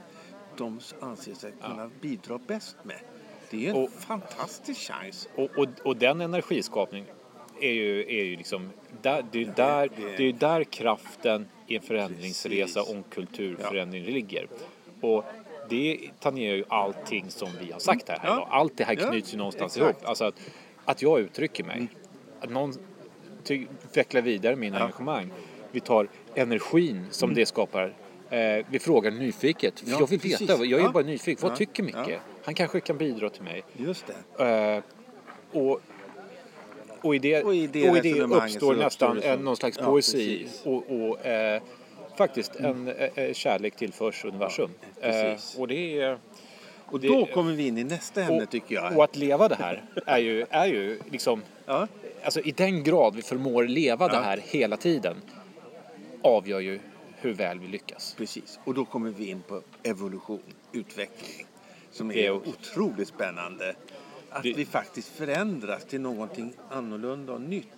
de 0.57 0.81
anser 1.01 1.35
sig 1.35 1.53
kunna 1.63 1.91
bidra 2.01 2.39
bäst 2.47 2.77
med. 2.83 2.97
Det 3.51 3.67
är 3.67 3.71
en 3.71 3.77
Och- 3.77 3.91
fantastisk 3.91 4.81
chans. 4.81 5.29
Och, 5.35 5.51
och, 5.59 5.67
och 5.85 5.97
den 5.97 6.21
energiskapningen 6.21 7.09
är 7.61 7.73
ju, 7.73 8.01
är 8.01 8.25
ju 8.25 8.37
liksom, 8.37 8.71
där, 9.03 9.25
det 9.33 9.43
är 9.43 9.53
där, 9.57 9.91
det- 10.17 10.29
är 10.29 10.33
där 10.33 10.65
kraften 10.65 11.49
i 11.67 11.77
en 11.77 11.83
förändringsresa 11.83 12.81
Precis. 12.81 12.91
och 12.91 12.97
en 12.97 13.03
kulturförändring 13.03 14.05
ligger. 14.05 14.49
Och 15.01 15.25
det 15.69 16.11
tangerar 16.21 16.57
ju 16.57 16.65
allting 16.69 17.31
som 17.31 17.49
vi 17.61 17.73
har 17.73 17.79
sagt 17.81 18.09
här, 18.09 18.19
här 18.19 18.29
Ja. 18.29 18.49
Allt 18.51 18.77
det 18.77 18.85
här 18.85 18.97
Ja, 19.01 19.11
knyts 19.11 19.35
ju 19.35 19.39
någonstans 19.39 19.77
exakt. 19.77 19.99
ihop. 19.99 20.09
Alltså 20.09 20.25
att, 20.25 20.35
att 20.85 21.03
jag 21.03 21.21
uttrycker 21.21 21.65
mig, 21.65 21.89
att 22.41 22.51
någon 22.51 22.75
ty, 23.47 23.67
vecklar 23.93 24.23
vidare 24.23 24.57
min 24.57 24.73
Ja. 24.75 24.81
engagemang. 24.81 25.31
Vi 25.73 25.81
tar 25.81 26.09
energin 26.35 27.07
som 27.11 27.35
det 27.35 27.47
skapar. 27.47 27.95
Eh, 28.31 28.67
vi 28.71 28.79
frågar 28.79 29.11
nyfiket. 29.11 29.83
Ja, 29.87 29.97
jag 30.01 30.07
vill 30.11 30.21
precis. 30.21 30.41
veta, 30.51 30.65
jag 30.65 30.81
är 30.81 30.85
Ja. 30.85 30.91
bara 30.93 31.05
nyfiken. 31.05 31.49
Vad 31.49 31.59
tycker 31.59 31.83
Micke? 31.83 32.19
Han 32.45 32.55
kanske 32.55 32.81
kan 32.81 32.99
bidra 32.99 33.31
till 33.31 33.43
mig. 33.43 33.63
Just 33.77 34.05
det. 34.37 34.45
Eh, 34.45 34.83
och, 35.61 35.81
och 37.01 37.15
i 37.15 37.19
det, 37.19 37.43
Och 37.43 37.55
i 37.55 37.67
det 37.67 37.91
och 37.91 37.97
i 37.97 38.01
det 38.01 38.21
uppstår 38.23 38.75
nästan 38.77 39.23
en, 39.23 39.41
någon 39.41 39.57
slags 39.57 39.79
poesi 39.79 40.47
och, 40.65 40.85
och 40.91 41.27
eh, 41.27 41.63
faktiskt 42.17 42.57
en 42.57 42.89
eh, 42.89 42.95
eh, 43.15 43.33
kärlek 43.33 43.77
tillförs 43.77 44.25
universum. 44.25 44.71
Eh, 45.01 45.13
och 45.59 45.69
det 45.69 46.01
är... 46.01 46.19
Och 46.89 47.01
det- 47.01 47.09
då 47.09 47.27
kommer 47.27 47.53
vi 47.53 47.67
in 47.67 47.79
i 47.79 47.85
nästa 47.85 48.23
ämne 48.23 48.47
tycker 48.47 48.75
jag. 48.75 48.97
Och 48.97 49.05
att 49.05 49.17
leva 49.17 49.49
det 49.49 49.55
här 49.55 49.83
är 50.07 50.19
ju, 50.19 50.47
är 50.51 50.67
ju 50.67 51.01
liksom... 51.11 51.43
Ja. 51.67 51.89
Alltså 52.27 52.41
i 52.41 52.53
den 52.53 52.83
grad 52.83 53.17
vi 53.17 53.23
förmår 53.23 53.65
leva 53.65 54.09
det 54.09 54.15
Ja. 54.15 54.21
här 54.23 54.37
hela 54.45 54.77
tiden 54.77 55.17
avgör 56.23 56.61
ju 56.61 56.81
hur 57.17 57.33
väl 57.33 57.59
vi 57.59 57.67
lyckas. 57.69 58.15
Precis, 58.19 58.59
och 58.65 58.75
då 58.75 58.85
kommer 58.85 59.11
vi 59.11 59.27
in 59.31 59.43
på 59.43 59.63
evolution, 59.83 60.43
utveckling. 60.73 61.47
Som 61.91 62.09
Det 62.09 62.27
är 62.27 62.31
är- 62.31 62.49
otroligt 62.49 63.09
spännande. 63.09 63.75
Att 64.31 64.43
Det- 64.43 64.53
vi 64.53 64.65
faktiskt 64.65 65.09
förändras 65.09 65.85
till 65.85 66.01
någonting 66.01 66.53
annorlunda 66.71 67.33
och 67.33 67.41
nytt. 67.41 67.69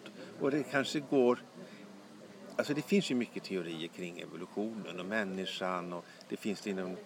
Och 0.40 0.50
det 0.50 0.62
kanske 0.70 1.00
går... 1.00 1.38
Alltså 2.56 2.74
det 2.74 2.82
finns 2.82 3.10
ju 3.10 3.14
mycket 3.14 3.44
teorier 3.44 3.88
kring 3.88 4.20
evolutionen 4.20 5.00
och 5.00 5.06
människan 5.06 5.92
och 5.92 6.04
det 6.28 6.36
finns 6.36 6.60
det 6.60 6.70
inom, 6.70 6.96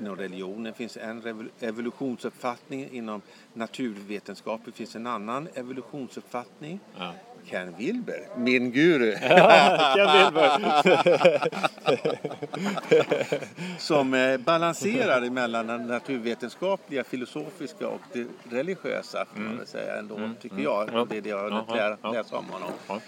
inom 0.00 0.16
religionen. 0.16 0.62
Det 0.64 0.72
finns 0.72 0.96
en 0.96 1.50
evolutionsuppfattning 1.60 2.88
inom 2.92 3.22
naturvetenskapen. 3.52 4.72
finns 4.72 4.96
en 4.96 5.06
annan 5.06 5.48
evolutionsuppfattning. 5.54 6.80
Ja. 6.98 7.12
Ken 7.44 7.74
Wilber, 7.78 8.28
min 8.36 8.70
guru. 8.72 9.16
Ken 9.94 10.12
Wilber. 10.12 10.50
som 13.78 14.14
eh, 14.14 14.36
balanserar 14.38 15.30
mellan 15.30 15.66
den 15.66 15.86
naturvetenskapliga, 15.86 17.04
filosofiska 17.04 17.88
och 17.88 18.00
det 18.12 18.26
religiösa 18.50 19.26
får 19.34 19.40
man 19.40 19.56
väl 19.56 19.66
säga 19.66 19.98
ändå, 19.98 20.30
tycker 20.40 20.58
jag. 20.58 20.90
Ja. 20.92 21.06
Det 21.10 21.16
är 21.16 21.20
det 21.20 21.28
jag 21.28 21.38
har 21.38 21.50
Ja, 21.50 21.64
ja, 21.68 21.96
ja. 22.02 22.12
läsa 22.12 22.36
om 22.36 22.44
honom. 22.44 22.70
Ja. 22.88 23.00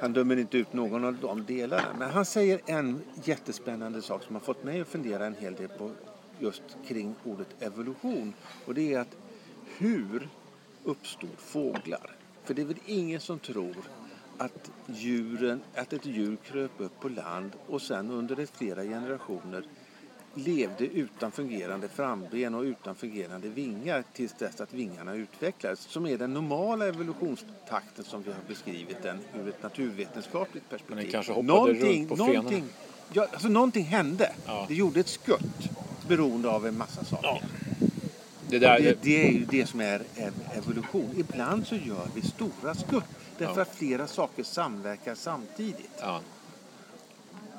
Han 0.00 0.12
dömer 0.12 0.36
inte 0.36 0.58
ut 0.58 0.72
någon 0.72 1.04
av 1.04 1.16
de 1.22 1.44
delarna. 1.44 1.82
Men 1.98 2.10
han 2.10 2.24
säger 2.24 2.60
en 2.66 3.02
jättespännande 3.24 4.02
sak 4.02 4.22
som 4.22 4.34
har 4.34 4.40
fått 4.40 4.64
mig 4.64 4.80
att 4.80 4.88
fundera 4.88 5.26
en 5.26 5.34
hel 5.40 5.54
del 5.54 5.68
på 5.68 5.90
just 6.40 6.62
kring 6.86 7.14
ordet 7.24 7.62
evolution. 7.62 8.34
Och 8.66 8.74
det 8.74 8.94
är 8.94 9.00
att 9.00 9.16
hur 9.78 10.28
uppstod 10.84 11.38
fåglar? 11.38 12.16
För 12.44 12.54
det 12.54 12.62
är 12.62 12.66
väl 12.66 12.78
ingen 12.86 13.20
som 13.20 13.38
tror 13.38 13.76
att, 14.38 14.70
djuren, 14.86 15.60
att 15.74 15.92
ett 15.92 16.06
djur 16.06 16.36
kröp 16.36 16.70
upp 16.78 17.00
på 17.00 17.08
land 17.08 17.52
och 17.66 17.82
sen 17.82 18.10
under 18.10 18.46
flera 18.46 18.82
generationer 18.82 19.64
levde 20.34 20.86
utan 20.86 21.30
fungerande 21.30 21.88
framben 21.88 22.54
och 22.54 22.62
utan 22.62 22.94
fungerande 22.94 23.48
vingar 23.48 24.04
tills 24.12 24.32
dess 24.32 24.60
att 24.60 24.74
vingarna 24.74 25.14
utvecklades. 25.14 25.80
Som 25.80 26.06
är 26.06 26.18
den 26.18 26.34
normala 26.34 26.86
evolutionstakten 26.86 28.04
som 28.04 28.22
vi 28.22 28.30
har 28.30 28.40
beskrivit 28.48 29.02
den 29.02 29.18
ur 29.34 29.48
ett 29.48 29.62
naturvetenskapligt 29.62 30.68
perspektiv. 30.70 30.96
Men 30.96 31.04
den 31.04 31.12
kanske 31.12 31.32
hoppade 31.32 31.72
runt 31.72 32.08
på 32.08 32.16
någonting, 32.16 32.64
ja, 33.12 33.26
alltså 33.32 33.48
någonting 33.48 33.84
hände. 33.84 34.32
Ja. 34.46 34.64
Det 34.68 34.74
gjorde 34.74 35.00
ett 35.00 35.08
skutt 35.08 35.70
beroende 36.08 36.48
av 36.48 36.66
en 36.66 36.78
massa 36.78 37.04
saker. 37.04 37.26
Ja. 37.28 37.40
Det 38.50 38.58
där, 38.58 38.80
Det, 38.80 38.98
det 39.02 39.26
är 39.28 39.32
ju 39.32 39.44
det 39.44 39.66
som 39.66 39.80
är 39.80 39.98
ev- 40.16 40.58
evolution. 40.58 41.10
Ibland 41.16 41.66
så 41.66 41.74
gör 41.76 42.06
vi 42.14 42.22
stora 42.22 42.74
skutt 42.74 43.04
därför 43.38 43.56
Ja. 43.56 43.62
att 43.62 43.74
flera 43.74 44.06
saker 44.06 44.42
samverkar 44.42 45.14
samtidigt. 45.14 45.90
ja. 46.00 46.20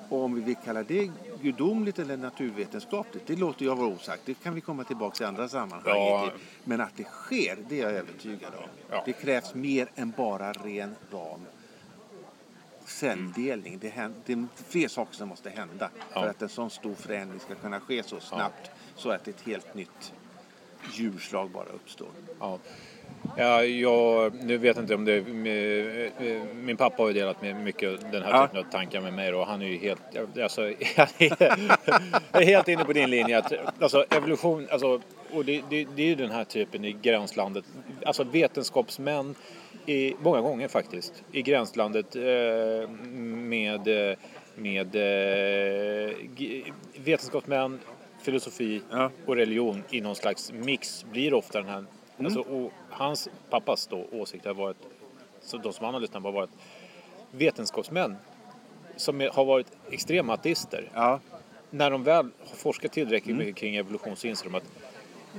Och 0.10 0.24
om 0.24 0.36
vi 0.36 0.42
vill 0.42 0.56
kalla 0.66 0.84
det 0.84 1.12
gudomligt 1.42 2.00
eller 2.00 2.18
naturvetenskapligt, 2.18 3.28
det 3.28 3.36
låter 3.36 3.66
jag 3.66 3.76
vara 3.76 3.88
osagt. 3.88 4.22
Det 4.26 4.34
kan 4.34 4.56
vi 4.56 4.62
komma 4.62 4.84
tillbaka 4.84 5.16
till 5.16 5.24
i 5.24 5.28
andra 5.28 5.50
sammanhang. 5.50 5.82
Ja. 5.86 6.32
Men 6.64 6.82
att 6.82 6.92
det 6.98 7.04
sker, 7.04 7.58
det 7.70 7.80
är 7.80 7.84
jag 7.84 7.92
övertygad 7.92 8.54
om. 8.58 8.64
Ja. 8.90 9.04
Det 9.06 9.14
krävs 9.14 9.54
mer 9.56 9.90
än 9.96 10.14
bara 10.18 10.54
ren 10.54 10.96
ram 11.12 11.40
celldelning. 12.90 13.78
Det, 13.82 13.90
hän- 13.90 14.14
det 14.26 14.34
är 14.34 14.46
fler 14.70 14.88
saker 14.88 15.16
som 15.16 15.30
måste 15.30 15.50
hända 15.50 15.90
Ja. 16.14 16.22
för 16.22 16.30
att 16.30 16.42
en 16.42 16.50
sån 16.50 16.70
stor 16.70 16.96
förändring 16.96 17.40
ska 17.40 17.56
kunna 17.56 17.80
ske 17.80 18.04
så 18.04 18.20
snabbt 18.20 18.72
så 18.96 19.10
att 19.12 19.28
ett 19.28 19.42
helt 19.46 19.74
nytt 19.76 20.14
djurslag 20.94 21.50
bara 21.50 21.66
uppstår. 21.66 22.08
Ja. 22.40 22.60
Ja, 23.38 23.64
jag, 23.64 24.34
nu 24.44 24.58
vet 24.58 24.76
jag 24.76 24.84
inte 24.84 24.96
om 24.96 25.06
det 25.06 25.18
eh, 25.18 26.44
Min 26.56 26.78
pappa 26.78 27.04
har 27.04 27.08
ju 27.08 27.14
delat 27.14 27.42
med 27.42 27.56
mycket 27.56 28.12
den 28.12 28.24
här 28.24 28.30
Ja. 28.32 28.48
typen 28.48 28.60
av 28.66 28.72
tankar 28.72 29.02
med 29.02 29.14
mig 29.14 29.34
och 29.34 29.46
han 29.48 29.62
är 29.62 29.66
ju 29.66 29.78
helt, 29.78 30.02
alltså, 30.44 30.62
jag 30.96 31.08
är 32.32 32.46
helt 32.46 32.68
inne 32.68 32.86
på 32.86 32.94
din 32.94 33.10
linje 33.10 33.38
att 33.38 33.54
alltså, 33.82 34.06
evolution, 34.10 34.68
alltså, 34.72 35.02
och 35.32 35.46
det, 35.46 35.64
det, 35.70 35.88
det 35.96 36.02
är 36.02 36.08
ju 36.08 36.16
den 36.16 36.32
här 36.32 36.44
typen 36.44 36.86
i 36.86 36.92
gränslandet, 36.94 37.66
alltså 38.06 38.24
vetenskapsmän 38.24 39.36
i, 39.90 40.16
många 40.22 40.42
gånger 40.42 40.68
faktiskt, 40.68 41.24
i 41.32 41.42
gränslandet 41.42 42.16
eh, 42.16 42.90
med, 42.90 43.88
eh, 44.12 44.18
med 44.56 44.96
eh, 44.96 46.16
vetenskapsmän, 46.98 47.80
filosofi 48.22 48.82
Ja. 48.92 49.12
och 49.26 49.36
religion 49.36 49.84
i 49.90 50.02
någon 50.02 50.16
slags 50.16 50.52
mix 50.52 51.06
blir 51.12 51.34
ofta 51.34 51.60
den 51.62 51.70
här 51.70 51.86
Alltså, 52.24 52.40
och 52.40 52.72
hans 52.90 53.30
pappas 53.50 53.88
då, 53.88 54.06
åsikt 54.12 54.46
har 54.46 54.54
varit, 54.54 54.78
så 55.42 55.58
de 55.58 55.74
som 55.74 55.86
han 55.86 55.94
har 55.94 56.02
lyssnat 56.02 56.24
på 56.24 56.28
har 56.28 56.34
varit 56.34 56.50
vetenskapsmän 57.32 58.16
som 58.96 59.22
är, 59.22 59.30
har 59.30 59.46
varit 59.46 59.68
extrema 59.92 60.34
ateister. 60.34 60.90
Ja, 60.94 61.20
När 61.70 61.92
de 61.92 62.04
väl 62.04 62.30
har 62.40 62.56
forskat 62.56 62.92
tillräckligt 62.92 63.34
Mm. 63.34 63.46
mycket 63.48 63.56
kring 63.62 63.76
evolution 63.76 64.16
så 64.16 64.28
inser 64.28 64.46
de 64.46 64.56
att 64.56 64.64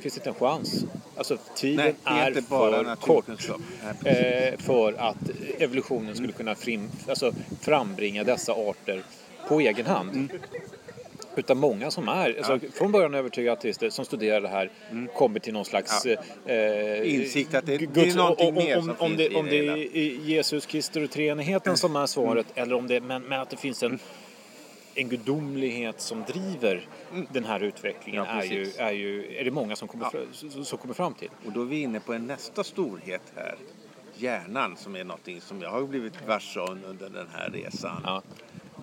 finns 0.00 0.16
inte 0.16 0.29
en 0.29 0.35
chans. 0.35 0.85
Alltså 1.16 1.37
tiden 1.55 1.94
nej, 2.05 2.24
är 2.24 2.33
för 2.33 2.94
kort 2.96 3.24
eh, 4.05 4.59
för 4.59 4.92
att 4.92 5.31
evolutionen 5.59 6.14
skulle 6.16 6.33
kunna 6.33 6.55
frim, 6.55 6.88
alltså, 7.09 7.33
frambringa 7.61 8.24
dessa 8.24 8.53
arter 8.53 9.03
på 9.48 9.61
egen 9.61 9.87
hand. 9.87 10.11
Mm. 10.14 10.29
Utan 11.37 11.59
många 11.59 11.90
som 11.90 12.09
är, 12.09 12.37
alltså, 12.38 12.59
från 12.74 12.92
början 12.92 13.14
övertygade 13.14 13.53
ateister 13.59 13.90
som 13.90 14.05
studerar 14.05 14.40
det 14.40 14.48
här 14.48 14.70
kommer 15.14 15.40
till 15.40 15.53
någon 15.53 15.64
slags 15.64 16.07
Mm. 16.07 16.18
Ja. 16.46 16.53
eh, 16.55 17.14
Insikt 17.14 17.55
att 17.55 17.66
det- 17.66 17.76
Guds- 17.79 17.90
det 17.94 18.11
är 18.11 18.14
någonting 18.16 18.48
om, 18.48 18.55
mer 18.55 18.76
om, 18.79 18.85
som 18.85 18.94
om, 18.98 19.09
finns 19.16 19.18
det, 19.18 19.33
i 19.33 19.37
om 19.37 19.46
det 19.46 19.59
är 19.68 19.76
Jesus 20.29 20.66
Kristus 20.66 21.05
och 21.05 21.11
treenigheten 21.11 21.76
som 21.76 21.96
är 21.96 22.07
svaret 22.07 22.46
eller 22.55 22.74
om 22.76 22.87
det, 22.87 23.00
men, 23.00 23.22
men 23.22 23.40
att 23.40 23.50
det 23.50 23.57
finns 23.57 23.83
en, 23.83 23.98
en 25.01 25.09
gudomlighet 25.09 26.01
som 26.01 26.25
driver 26.25 26.89
den 27.33 27.45
här 27.45 27.61
utvecklingen 27.63 28.25
Ja, 28.25 28.43
är, 28.43 28.45
ju, 28.45 28.71
är, 28.79 28.93
ju, 28.93 29.37
är 29.37 29.45
det 29.45 29.51
många 29.51 29.77
som 29.77 29.89
kommer, 29.89 30.05
Ja. 30.05 30.11
fram, 30.11 30.65
som, 30.65 30.79
kommer 30.79 30.95
fram 30.95 31.15
till. 31.15 31.31
Och 31.47 31.53
då 31.53 31.63
är 31.63 31.67
vi 31.67 31.81
inne 31.81 32.01
på 32.01 32.13
en 32.13 32.27
nästa 32.27 32.65
storhet 32.65 33.23
här. 33.37 33.55
Hjärnan 34.17 34.77
som 34.77 34.97
är 34.97 35.05
någonting 35.05 35.41
som 35.41 35.63
jag 35.63 35.71
har 35.71 35.83
blivit 35.83 36.27
varse 36.27 36.61
under 36.61 37.09
den 37.09 37.29
här 37.33 37.51
resan. 37.51 38.01
Ja. 38.05 38.23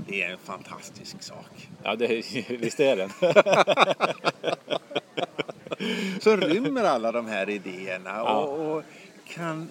Det 0.07 0.23
är 0.23 0.31
en 0.31 0.37
fantastisk 0.37 1.23
sak. 1.23 1.69
Ja, 1.83 1.95
det, 1.95 2.07
visst 2.49 2.79
är 2.79 2.97
den. 2.97 3.09
Som 6.21 6.41
rymmer 6.41 6.83
alla 6.83 7.11
de 7.11 7.25
här 7.25 7.49
idéerna 7.49 8.23
och, 8.23 8.75
och 8.77 8.83
kan 9.27 9.69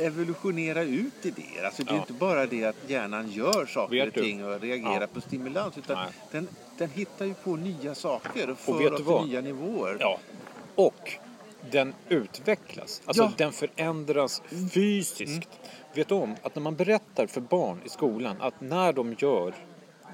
evolutionera 0.00 0.82
ut 0.82 1.26
idéer. 1.26 1.64
Alltså 1.64 1.82
det 1.84 1.90
är 1.90 1.94
Ja. 1.94 2.00
inte 2.00 2.12
bara 2.12 2.46
det 2.46 2.64
att 2.64 2.76
hjärnan 2.86 3.30
gör 3.30 3.66
saker 3.66 3.96
Vet 3.96 4.16
och 4.16 4.22
ting 4.22 4.44
och 4.44 4.60
reagerar 4.60 5.00
Ja. 5.00 5.06
på 5.14 5.20
stimulans. 5.20 5.78
Utan 5.78 5.96
Nej. 5.96 6.12
den, 6.30 6.48
den 6.78 6.90
hittar 6.90 7.24
ju 7.24 7.34
på 7.34 7.56
nya 7.56 7.94
saker 7.94 8.50
och 8.50 8.58
för 8.58 8.78
vet 8.78 8.92
oss 8.92 9.20
till 9.22 9.28
nya 9.30 9.40
nivåer. 9.40 9.96
Ja. 10.00 10.18
Och 10.74 11.12
den 11.70 11.94
utvecklas. 12.08 13.02
Alltså 13.04 13.22
Ja. 13.22 13.32
den 13.36 13.52
förändras 13.52 14.42
fysiskt. 14.72 15.48
Vet 15.94 16.08
du 16.08 16.14
om 16.14 16.36
att 16.42 16.54
när 16.54 16.62
man 16.62 16.76
berättar 16.76 17.26
för 17.26 17.40
barn 17.40 17.80
i 17.84 17.88
skolan 17.88 18.36
att 18.40 18.60
när 18.60 18.92
de 18.92 19.14
gör 19.18 19.54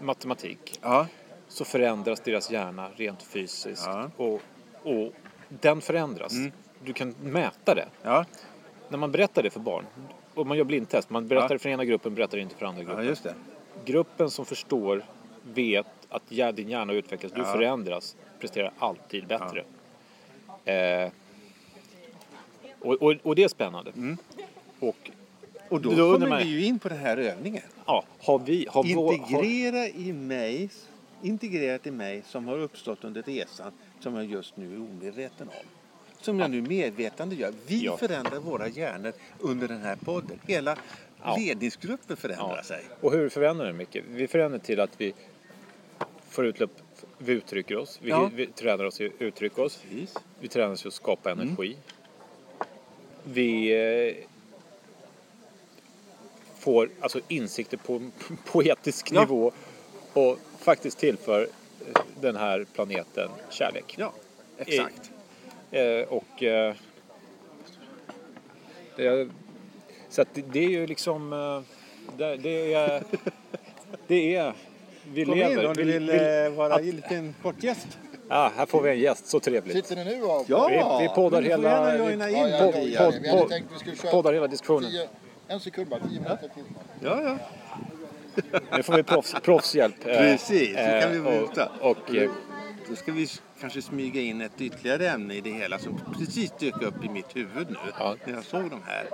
matematik 0.02 0.78
Ja. 0.82 1.06
så 1.48 1.64
förändras 1.64 2.20
deras 2.20 2.50
hjärna 2.50 2.88
rent 2.96 3.22
fysiskt. 3.22 3.82
Ja. 3.86 4.10
Och, 4.16 4.40
och 4.82 5.12
den 5.48 5.80
förändras. 5.80 6.32
du 6.84 6.92
kan 6.92 7.14
mäta 7.22 7.74
det. 7.74 7.88
Ja, 8.94 8.96
När 8.96 9.00
man 9.00 9.12
berättar 9.12 9.42
det 9.42 9.50
för 9.50 9.60
barn, 9.60 9.84
och 10.34 10.46
man 10.46 10.56
gör 10.56 10.64
blindtest, 10.64 11.10
man 11.10 11.28
berättar 11.28 11.54
Ja. 11.54 11.58
för 11.58 11.68
ena 11.68 11.84
gruppen, 11.84 12.14
berättar 12.14 12.38
inte 12.38 12.56
för 12.56 12.66
andra 12.66 12.82
ja 12.82 12.88
gruppen. 12.88 13.06
just 13.06 13.22
det. 13.22 13.34
Gruppen 13.84 14.30
som 14.30 14.44
förstår 14.46 15.04
vet 15.54 15.86
att 16.08 16.22
ja, 16.28 16.52
din 16.52 16.68
hjärna 16.68 16.92
utvecklas, 16.92 17.32
du 17.32 17.40
Ja. 17.40 17.44
förändras, 17.52 18.16
presterar 18.40 18.72
alltid 18.78 19.26
bättre. 19.26 19.64
Eh, 20.64 21.10
och, 22.80 23.02
och, 23.02 23.14
och 23.22 23.34
det 23.34 23.44
är 23.44 23.48
spännande. 23.48 23.92
Och 24.80 25.10
Och 25.68 25.80
då, 25.80 25.90
Då 25.90 26.12
kommer 26.12 26.28
man- 26.28 26.38
vi 26.38 26.44
ju 26.44 26.64
in 26.64 26.78
på 26.78 26.88
den 26.88 26.98
här 26.98 27.16
övningen. 27.16 27.62
ja, 27.86 28.04
har 28.20 28.38
vi... 28.38 28.66
Har 28.70 28.94
vår, 28.94 29.04
har, 29.04 29.12
Integrera 29.14 29.86
i 29.88 30.12
mig, 30.12 30.70
integrerat 31.22 31.86
i 31.86 31.90
mig 31.90 32.22
som 32.26 32.46
har 32.48 32.58
uppstått 32.58 33.04
under 33.04 33.22
resan 33.22 33.72
som 34.00 34.14
jag 34.14 34.24
just 34.24 34.56
nu 34.56 34.74
är 34.74 34.78
omedveten 34.78 35.48
om. 35.48 35.66
Som 36.24 36.40
jag 36.40 36.50
nu 36.50 36.62
medvetande 36.62 37.34
gör. 37.34 37.52
Vi 37.66 37.84
Ja. 37.84 37.96
förändrar 37.96 38.38
våra 38.38 38.68
hjärnor 38.68 39.12
under 39.38 39.68
den 39.68 39.82
här 39.82 39.96
podden. 39.96 40.40
Hela 40.46 40.76
Ja. 41.22 41.36
ledningsgruppen 41.38 42.16
förändrar 42.16 42.56
Ja. 42.56 42.62
sig. 42.62 42.84
Och 43.00 43.12
hur 43.12 43.28
förändrar 43.28 43.66
det 43.66 43.72
mycket? 43.72 44.04
Vi 44.08 44.28
förändrar 44.28 44.58
till 44.58 44.80
att 44.80 45.00
vi 45.00 45.14
får 46.28 46.46
utlopp, 46.46 46.70
vi 47.18 47.32
uttrycker 47.32 47.76
oss, 47.76 47.98
vi, 48.02 48.10
Ja. 48.10 48.30
vi 48.34 48.46
tränar 48.46 48.84
oss 48.84 49.00
i 49.00 49.06
att 49.06 49.12
uttrycka 49.18 49.62
oss, 49.62 49.76
Precis. 49.90 50.14
vi 50.40 50.48
tränar 50.48 50.72
oss 50.72 50.84
i 50.84 50.88
att 50.88 50.94
skapa 50.94 51.30
Mm. 51.30 51.46
energi. 51.46 51.76
Vi 53.24 53.72
eh, 54.08 54.14
får 56.58 56.90
alltså 57.00 57.20
insikter 57.28 57.76
på 57.76 58.10
poetisk 58.44 59.08
Ja. 59.12 59.20
nivå 59.20 59.52
och 60.12 60.38
faktiskt 60.58 60.98
tillför 60.98 61.42
eh, 61.42 62.00
den 62.20 62.36
här 62.36 62.66
planeten 62.74 63.30
kärlek. 63.50 63.94
Ja, 63.98 64.12
exakt. 64.58 65.10
Eh, 65.10 65.13
och 66.08 66.42
eh, 66.42 66.74
det, 68.96 69.28
så 70.08 70.22
att 70.22 70.28
det, 70.34 70.42
det 70.52 70.64
är 70.64 70.68
ju 70.68 70.86
liksom 70.86 71.32
eh, 71.32 71.60
det, 72.18 72.36
det 72.36 72.74
är 72.74 73.02
det 74.06 74.36
är 74.36 74.52
vi 75.12 75.24
Kom 75.24 75.34
in 75.34 75.38
lever. 75.38 75.66
om 75.66 75.74
du 75.74 75.84
vi, 75.84 75.92
vill 75.92 76.10
vi, 76.10 76.44
eh, 76.46 76.50
vara 76.52 76.74
en 76.78 76.90
liten 76.90 77.34
kortgäst. 77.42 77.86
ah, 78.28 78.50
här 78.56 78.66
får 78.66 78.82
vi 78.82 78.90
en 78.90 78.98
gäst, 78.98 79.26
så 79.26 79.40
trevligt. 79.40 79.76
Sitter 79.86 80.04
ni 80.04 80.16
nu 80.16 80.22
och... 80.22 80.44
Ja, 80.48 80.68
Vi, 80.98 81.02
vi 81.08 81.14
poddar 81.14 81.42
hela, 81.42 81.68
gärna 81.70 81.92
vi, 81.92 81.98
joina 81.98 82.30
Ja, 82.30 82.46
in. 82.46 82.52
ja, 82.52 82.58
ja, 82.58 82.66
Mattias. 82.66 82.94
ja, 82.94 83.04
podd, 83.10 83.14
Vi 83.22 83.28
hade 83.28 83.40
podd, 83.40 83.48
tänkt 83.50 83.68
vi 83.74 83.78
skulle 83.78 83.96
köra 83.96 84.10
poddar 84.10 84.32
hela 84.32 84.46
diskussionen. 84.46 84.90
tio, 84.90 85.08
en 85.48 85.60
sekund 85.60 85.88
bara, 85.88 86.00
tio 86.00 86.20
minuter 86.20 86.48
till. 86.54 86.64
Ja, 87.02 87.22
ja. 87.22 87.38
Nu 88.76 88.82
får 88.82 88.96
vi 88.96 89.02
proffs, 89.02 89.34
proffshjälp. 89.42 90.06
eh, 90.06 90.18
Precis, 90.18 90.74
det 90.76 91.00
kan 91.02 91.10
vi 91.12 91.18
eh, 91.36 91.40
veta. 91.40 91.68
Och, 91.80 91.90
och 91.90 92.14
eh, 92.14 92.30
Då 92.88 92.96
ska 92.96 93.12
vi 93.12 93.28
kanske 93.64 93.82
smyga 93.82 94.20
in 94.20 94.40
ett 94.40 94.60
ytterligare 94.60 95.08
ämne 95.08 95.34
i 95.34 95.40
det 95.40 95.50
hela 95.50 95.78
som 95.78 96.00
precis 96.18 96.52
dök 96.60 96.82
upp 96.82 97.04
i 97.04 97.08
mitt 97.08 97.36
huvud 97.36 97.70
nu 97.70 97.76
Ja. 97.98 98.16
när 98.26 98.34
jag 98.34 98.44
såg 98.44 98.70
de 98.70 98.80
här. 98.86 99.06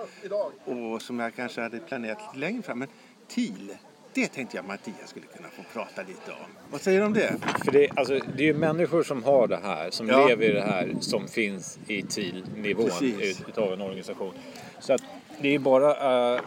Och 0.65 1.03
som 1.03 1.19
jag 1.21 1.35
kanske 1.35 1.61
hade 1.61 1.79
planerat 1.79 2.19
lite 2.27 2.39
längre 2.47 2.63
fram. 2.63 2.79
Men 2.79 2.89
TIL, 3.29 3.73
det 4.15 4.27
tänkte 4.27 4.57
jag 4.57 4.65
Mattias 4.67 5.11
skulle 5.11 5.27
kunna 5.27 5.49
få 5.49 5.63
prata 5.73 6.03
lite 6.03 6.31
om. 6.31 6.37
Vad 6.71 6.81
säger 6.81 7.01
du 7.01 7.07
om 7.07 7.13
det? 7.13 7.35
För 7.65 7.73
det, 7.73 7.89
alltså, 7.97 8.15
det 8.37 8.43
är 8.43 8.47
ju 8.47 8.55
människor 8.55 9.03
som 9.03 9.25
har 9.25 9.47
det 9.47 9.61
här, 9.63 9.91
som 9.91 10.09
Ja. 10.09 10.27
lever 10.27 10.45
i 10.45 10.53
det 10.53 10.63
här, 10.63 10.95
som 11.01 11.29
finns 11.29 11.79
i 11.87 12.03
TIL-nivån 12.03 12.91
ut, 13.03 13.43
utav 13.49 13.73
en 13.73 13.81
organisation. 13.81 14.33
Så 14.81 14.93
att 14.93 15.03
det 15.41 15.55
är 15.55 15.59
bara... 15.59 16.35
eh, 16.35 16.41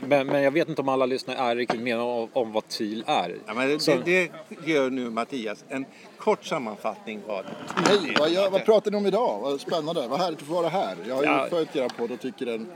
men, 0.00 0.26
men 0.26 0.42
jag 0.42 0.50
vet 0.50 0.68
inte 0.68 0.80
om 0.82 0.88
alla 0.88 1.06
lyssnare 1.06 1.38
är 1.38 1.56
riktigt 1.56 1.80
med 1.80 1.98
om, 1.98 2.28
om 2.32 2.52
vad 2.52 2.68
TIL 2.68 3.04
är. 3.06 3.36
Ja, 3.46 3.54
men 3.54 3.68
det, 3.68 3.86
det 4.04 4.30
gör 4.66 4.90
nu 4.90 5.10
Mattias 5.10 5.64
en 5.68 5.84
kort 6.18 6.44
sammanfattning 6.44 7.20
vad 7.26 7.44
Hej, 7.86 8.16
vad, 8.18 8.52
vad 8.52 8.64
pratar 8.64 8.90
ni 8.90 8.96
om 8.96 9.06
idag? 9.06 9.38
Vad 9.42 9.60
spännande, 9.60 10.08
vad 10.08 10.20
härligt 10.20 10.40
att 10.40 10.46
få 10.46 10.54
vara 10.54 10.68
här. 10.68 10.96
Jag 11.08 11.14
har 11.14 11.22
ju 11.22 11.28
Ja. 11.28 11.46
följt 11.50 11.76
era 11.76 11.88
podd 11.88 12.10
och 12.10 12.20
tycker 12.20 12.46
den... 12.46 12.66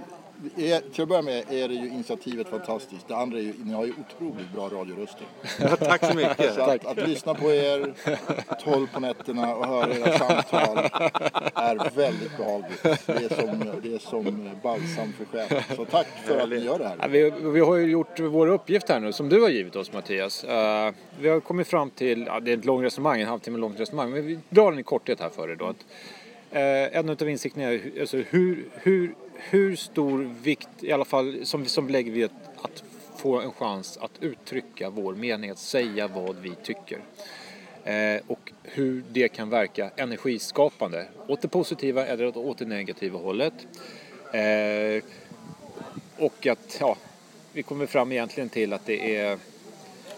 är- 0.57 0.81
Till 0.92 1.03
att 1.03 1.09
börja 1.09 1.22
med 1.22 1.44
är 1.51 1.68
det 1.68 1.75
ju 1.75 1.87
initiativet 1.88 2.49
fantastiskt. 2.49 3.09
Det 3.09 3.16
andra 3.16 3.38
är 3.38 3.42
ju, 3.42 3.53
ni 3.64 3.72
har 3.72 3.85
ju 3.87 3.92
otroligt 3.92 4.53
bra 4.55 4.68
radioröster. 4.68 5.27
Tack 5.79 6.05
så 6.11 6.16
mycket. 6.16 6.55
Så 6.55 6.61
att, 6.61 6.87
att 6.87 7.09
lyssna 7.09 7.35
på 7.35 7.53
er 7.53 7.94
12 8.64 8.87
på 8.92 9.01
nätterna 9.01 9.57
och 9.57 9.66
höra 9.66 9.94
era 9.94 10.18
samtal 10.18 10.79
är 11.55 11.96
väldigt 11.96 12.37
behagligt. 12.37 12.83
Det 12.83 13.12
är 13.12 13.40
som, 13.40 13.81
det 13.83 13.94
är 13.94 13.99
som 13.99 14.51
balsam 14.62 15.12
för 15.12 15.25
själen. 15.25 15.62
Så 15.77 15.85
tack 15.85 16.07
för 16.25 16.38
att 16.40 16.49
ni 16.49 16.57
gör 16.57 16.79
det 16.79 16.85
Ja, 16.85 16.94
här. 17.01 17.09
vi, 17.09 17.31
vi 17.31 17.61
har 17.61 17.77
ju 17.77 17.90
gjort 17.90 18.20
vår 18.20 18.46
uppgift 18.46 18.88
här 18.88 19.01
nu 19.01 19.12
som 19.12 19.29
du 19.29 19.42
har 19.42 19.49
givit 19.49 19.77
oss 19.77 19.92
Mattias. 19.92 20.44
Eh, 20.44 20.92
vi 21.20 21.29
har 21.29 21.40
kommit 21.40 21.68
fram 21.68 21.90
till, 21.90 22.25
ja, 22.27 22.40
det 22.40 22.53
är 22.53 22.57
ett 22.59 22.64
långt 22.64 22.85
resonemang, 22.85 23.20
en 23.20 23.29
halvtimme 23.29 23.59
långt 23.59 23.81
resonemang, 23.81 24.11
men 24.11 24.27
vi 24.27 24.38
drar 24.49 24.70
den 24.70 24.81
i 24.81 24.83
korthet 24.83 25.20
här 25.20 25.29
för 25.29 25.51
er 25.51 25.55
då. 25.57 25.64
Att, 25.66 25.87
eh, 26.51 26.99
en 26.99 27.09
av 27.11 27.29
insikterna 27.29 27.64
är 27.72 27.81
alltså, 28.01 28.16
hur, 28.16 28.64
hur, 28.72 29.14
hur 29.38 29.77
stor 29.77 30.31
vikt, 30.42 30.68
i 30.81 30.92
alla 30.92 31.05
fall 31.05 31.46
som, 31.46 31.66
som 31.66 31.88
lägger 31.88 32.12
vi 32.12 32.25
att, 32.25 32.33
att 32.62 32.85
få 33.16 33.40
en 33.40 33.53
chans 33.53 33.99
att 34.01 34.11
uttrycka 34.20 34.90
vår 34.90 35.14
mening, 35.14 35.51
att 35.51 35.59
säga 35.59 36.09
vad 36.09 36.37
vi 36.37 36.55
tycker. 36.62 36.99
Eh, 37.85 38.20
och 38.27 38.53
hur 38.62 39.03
det 39.12 39.29
kan 39.29 39.51
verka 39.51 39.90
energiskapande, 39.96 41.07
åt 41.27 41.42
det 41.42 41.49
positiva 41.49 42.07
eller 42.07 42.37
åt 42.38 42.59
det 42.59 42.64
negativa 42.64 43.18
hållet. 43.18 43.55
Eh, 44.33 45.05
och 46.18 46.46
att, 46.46 46.77
ja, 46.81 46.96
vi 47.53 47.62
kommer 47.62 47.87
fram 47.87 48.12
egentligen 48.12 48.49
till 48.49 48.72
att 48.72 48.87
det 48.87 49.16
är 49.16 49.38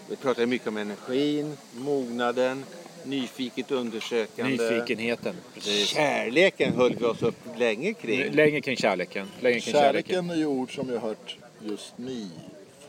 Vi 0.09 0.15
pratar 0.15 0.45
mycket 0.45 0.67
om 0.67 0.77
energin, 0.77 1.57
mognaden, 1.71 2.65
nyfiket 3.05 3.71
undersökande. 3.71 4.51
nyfikenheten. 4.51 5.35
Precis. 5.53 5.87
Kärleken 5.87 6.73
höll 6.73 6.95
vi 6.95 7.05
oss 7.05 7.21
upp 7.21 7.35
länge 7.57 7.93
kring. 7.93 8.31
Länge 8.31 8.61
kring 8.61 8.77
kärleken. 8.77 9.27
Länge 9.39 9.59
kring 9.59 9.73
kärleken. 9.73 10.15
Kärleken 10.15 10.29
är 10.29 10.35
ju 10.35 10.45
ord 10.45 10.75
som 10.75 10.89
jag 10.89 10.99
har 10.99 11.07
hört 11.07 11.37
just 11.61 11.97
ni 11.97 12.27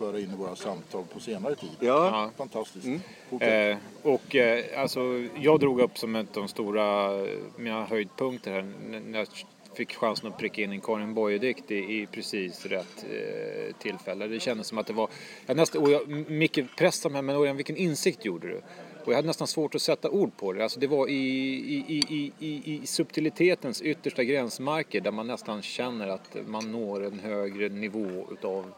föra 0.01 0.19
in 0.19 0.31
i 0.31 0.37
våra 0.37 0.57
samtal 0.57 1.05
på 1.13 1.21
senare 1.21 1.55
tid. 1.55 1.71
Ja. 1.81 2.31
Fantastiskt. 2.37 2.87
Mm. 2.87 3.73
Eh, 3.73 3.79
och 4.03 4.37
eh, 4.37 4.81
alltså, 4.81 5.01
jag 5.41 5.61
drog 5.61 5.81
upp 5.81 5.99
som 5.99 6.17
ett 6.17 6.37
av 6.37 6.43
de 6.43 6.49
stora, 6.49 7.17
eh, 7.21 7.29
mina 7.57 7.85
höjdpunkter 7.85 8.53
här 8.53 8.63
när 9.01 9.19
jag 9.19 9.29
fick 9.75 9.95
chansen 9.95 10.29
att 10.29 10.39
pricka 10.39 10.63
in 10.63 10.73
en 10.73 10.81
Karin 10.81 11.15
Boye-dikt 11.15 11.71
i, 11.71 11.77
i 11.77 12.09
precis 12.13 12.67
rätt 12.67 13.05
eh, 13.11 13.77
tillfälle. 13.77 14.27
Det 14.27 14.41
kändes 14.41 14.67
som 14.67 14.79
att 14.79 14.87
det 14.87 14.93
var, 14.93 15.09
jag 15.47 15.57
nästan, 15.57 15.83
och 15.83 15.91
jag, 15.91 16.09
Micke 16.31 16.59
pressade 16.77 17.13
mig, 17.13 17.23
men 17.23 17.37
Örjan 17.37 17.57
vilken 17.57 17.77
insikt 17.77 18.25
gjorde 18.25 18.49
du? 18.49 18.61
Och 19.05 19.13
jag 19.13 19.17
hade 19.17 19.27
nästan 19.27 19.47
svårt 19.47 19.75
att 19.75 19.83
sätta 19.83 20.11
ord 20.11 20.37
på 20.37 20.53
det. 20.53 20.63
Alltså 20.63 20.81
det 20.81 20.87
var 20.87 21.09
i, 21.09 21.15
i, 21.15 22.05
i, 22.09 22.33
i, 22.39 22.75
i, 22.75 22.87
subtilitetens 22.87 23.83
yttersta 23.83 24.25
gränsmarker 24.25 25.01
där 25.01 25.11
man 25.11 25.27
nästan 25.27 25.63
känner 25.63 26.09
att 26.09 26.37
man 26.47 26.73
når 26.73 27.05
en 27.05 27.19
högre 27.19 27.69
nivå 27.69 28.27
utav 28.33 28.73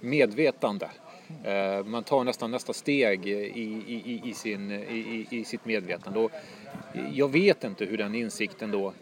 medvetande. 0.00 0.90
Eh, 1.44 1.84
man 1.84 2.04
tar 2.04 2.24
nästan 2.24 2.50
nästa 2.50 2.72
steg 2.72 3.26
i, 3.26 3.30
i, 3.30 3.82
i, 3.86 4.20
i, 4.24 4.34
sin, 4.34 4.70
i, 4.70 5.26
i 5.30 5.44
sitt 5.44 5.64
medvetande. 5.64 6.18
Och 6.18 6.30
jag 7.12 7.32
vet 7.32 7.64
inte 7.64 7.84
hur 7.84 7.96
den 7.98 8.14
insikten 8.14 8.70
då 8.70 8.92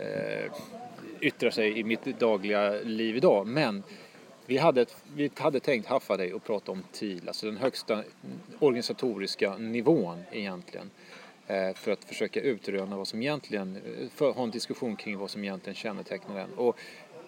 eh, 0.00 0.52
yttrar 1.20 1.50
sig 1.50 1.78
i 1.78 1.84
mitt 1.84 2.04
dagliga 2.04 2.70
liv 2.70 3.16
idag. 3.16 3.46
Men 3.46 3.82
vi 4.46 4.58
hade, 4.58 4.86
vi 5.14 5.30
hade 5.36 5.60
tänkt 5.60 5.86
haffa 5.86 6.16
dig 6.16 6.34
och 6.34 6.44
prata 6.44 6.72
om 6.72 6.82
TIL, 6.92 7.28
alltså 7.28 7.46
den 7.46 7.56
högsta 7.56 8.02
organisatoriska 8.58 9.56
nivån 9.56 10.22
egentligen. 10.32 10.90
Eh, 11.46 11.74
för 11.74 11.90
att 11.92 12.04
försöka 12.04 12.40
utröna 12.40 12.96
vad 12.96 13.08
som 13.08 13.22
egentligen, 13.22 13.76
eh, 13.76 14.08
för 14.14 14.32
ha 14.32 14.42
en 14.42 14.50
diskussion 14.50 14.96
kring 14.96 15.18
vad 15.18 15.30
som 15.30 15.44
egentligen 15.44 15.74
kännetecknar 15.74 16.34
den. 16.34 16.52
Och 16.52 16.78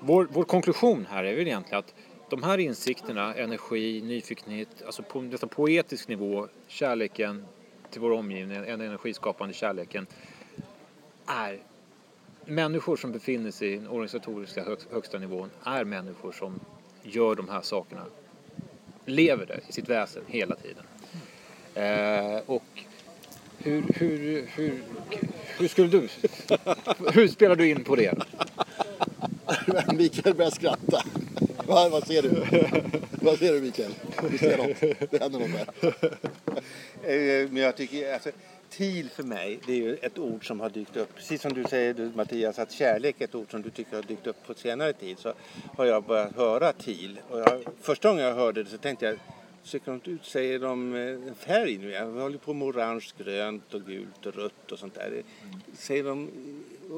vår, 0.00 0.28
vår 0.32 0.44
konklusion 0.44 1.06
här 1.10 1.24
är 1.24 1.36
väl 1.36 1.46
egentligen 1.46 1.78
att 1.78 1.94
de 2.30 2.42
här 2.42 2.58
insikterna, 2.58 3.34
energi, 3.34 4.00
nyfikenhet, 4.00 4.68
alltså 4.86 5.02
på 5.02 5.20
nästan 5.20 5.48
poetisk 5.48 6.08
nivå, 6.08 6.48
kärleken 6.68 7.46
till 7.90 8.00
vår 8.00 8.10
omgivning, 8.10 8.60
den 8.60 8.80
energiskapande 8.80 9.54
kärleken, 9.54 10.06
är 11.26 11.58
människor 12.44 12.96
som 12.96 13.12
befinner 13.12 13.50
sig 13.50 13.72
i 13.72 13.76
den 13.76 13.88
organisatoriska 13.88 14.64
högsta 14.90 15.18
nivån, 15.18 15.50
är 15.64 15.84
människor 15.84 16.32
som 16.32 16.60
gör 17.12 17.34
de 17.34 17.48
här 17.48 17.60
sakerna, 17.62 18.04
lever 19.06 19.46
det 19.46 19.60
i 19.68 19.72
sitt 19.72 19.88
väsen 19.88 20.22
hela 20.26 20.56
tiden. 20.56 20.84
Eh, 21.74 22.40
och 22.46 22.62
hur, 23.58 23.84
hur, 23.94 24.46
hur, 24.54 24.82
hur 25.58 25.68
skulle 25.68 25.88
du, 25.88 26.08
hur 27.12 27.28
spelar 27.28 27.56
du 27.56 27.68
in 27.68 27.84
på 27.84 27.96
det? 27.96 28.14
Mikael 29.94 30.34
börjar 30.34 30.50
skratta. 30.50 31.02
vad, 31.66 31.90
vad 31.90 32.06
ser 32.06 32.22
du? 32.22 32.28
vad 33.10 33.38
ser 33.38 33.52
du 33.52 33.60
Mikael? 33.60 33.94
Du 34.30 34.38
ser 34.38 34.56
något. 34.58 35.10
Det 35.10 35.20
händer 35.22 35.38
något 35.38 35.50
där. 35.52 36.10
Eh, 37.02 37.48
Men 37.50 37.62
jag 37.62 37.76
tycker, 37.76 38.14
alltså, 38.14 38.30
TIL 38.76 39.10
för 39.10 39.22
mig, 39.22 39.60
det 39.66 39.72
är 39.72 39.76
ju 39.76 39.94
ett 39.94 40.18
ord 40.18 40.46
som 40.46 40.60
har 40.60 40.70
dykt 40.70 40.96
upp. 40.96 41.14
Precis 41.14 41.42
som 41.42 41.52
du 41.52 41.64
säger 41.64 41.94
du, 41.94 42.10
Mattias, 42.14 42.58
att 42.58 42.72
kärlek 42.72 43.20
är 43.20 43.24
ett 43.24 43.34
ord 43.34 43.50
som 43.50 43.62
du 43.62 43.70
tycker 43.70 43.96
har 43.96 44.02
dykt 44.02 44.26
upp 44.26 44.46
på 44.46 44.54
senare 44.54 44.92
tid. 44.92 45.18
Så 45.18 45.32
har 45.76 45.84
jag 45.84 46.04
börjat 46.04 46.36
höra 46.36 46.72
TIL. 46.72 47.20
Och 47.30 47.38
jag, 47.38 47.64
första 47.80 48.08
gången 48.08 48.24
jag 48.24 48.34
hörde 48.34 48.62
det 48.62 48.70
så 48.70 48.78
tänkte 48.78 49.06
jag, 49.06 49.18
ser 49.62 49.80
de 49.84 50.00
ut, 50.04 50.24
säger 50.24 50.58
de 50.58 50.94
en 50.94 51.34
färg 51.34 51.78
nu? 51.78 51.90
Jag 51.90 52.06
håller 52.06 52.38
på 52.38 52.54
med 52.54 52.68
orange, 52.68 53.06
grönt 53.18 53.74
och 53.74 53.82
gult 53.82 54.26
och 54.26 54.34
rött 54.34 54.72
och 54.72 54.78
sånt 54.78 54.94
där. 54.94 55.22
Säger 55.78 56.04
de 56.04 56.30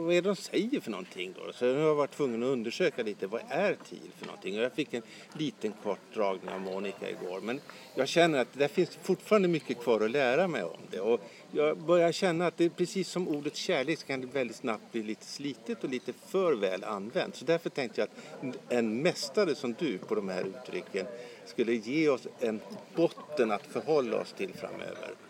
vad 0.05 0.15
är 0.15 0.23
det 0.23 0.29
de 0.29 0.37
säger 0.37 0.81
för 0.81 0.91
någonting 0.91 1.35
då? 1.37 1.53
Så 1.53 1.65
jag 1.65 1.89
har 1.89 1.95
varit 1.95 2.11
tvungen 2.11 2.43
att 2.43 2.49
undersöka 2.49 3.03
lite, 3.03 3.27
vad 3.27 3.41
är 3.49 3.77
TIL 3.89 4.11
för 4.19 4.27
någonting? 4.27 4.59
Och 4.59 4.65
jag 4.65 4.73
fick 4.73 4.95
en 4.95 5.03
liten 5.33 5.73
kort 5.83 6.15
dragning 6.15 6.51
av 6.51 6.61
Monica 6.61 7.11
igår. 7.11 7.41
Men 7.41 7.61
jag 7.95 8.09
känner 8.09 8.39
att 8.39 8.49
det 8.53 8.69
finns 8.69 8.99
fortfarande 9.03 9.49
mycket 9.49 9.79
kvar 9.79 10.01
att 10.01 10.11
lära 10.11 10.49
mig 10.49 10.63
om 10.63 10.81
det. 10.91 11.01
Och 11.01 11.21
jag 11.51 11.79
börjar 11.79 12.13
känna 12.13 12.47
att 12.47 12.57
det 12.57 12.65
är 12.65 12.69
precis 12.69 13.09
som 13.09 13.29
ordet 13.29 13.57
kärlek 13.57 13.99
så 13.99 14.07
kan 14.07 14.21
det 14.21 14.27
väldigt 14.27 14.57
snabbt 14.57 14.93
bli 14.93 15.03
lite 15.03 15.27
slitet 15.27 15.85
och 15.85 15.91
lite 15.91 16.13
för 16.13 16.53
väl 16.53 16.85
använt. 16.85 17.37
Så 17.37 17.45
därför 17.45 17.71
tänkte 17.71 18.01
jag 18.01 18.09
att 18.09 18.57
en 18.69 19.03
mästare 19.03 19.55
som 19.55 19.75
du 19.79 19.99
på 19.99 20.15
de 20.15 20.29
här 20.29 20.45
uttrycken 20.45 21.07
skulle 21.47 21.73
ge 21.73 22.09
oss 22.09 22.27
en 22.41 22.61
botten 22.97 23.51
att 23.51 23.67
förhålla 23.67 24.21
oss 24.21 24.33
till 24.33 24.55
framöver. 24.55 25.28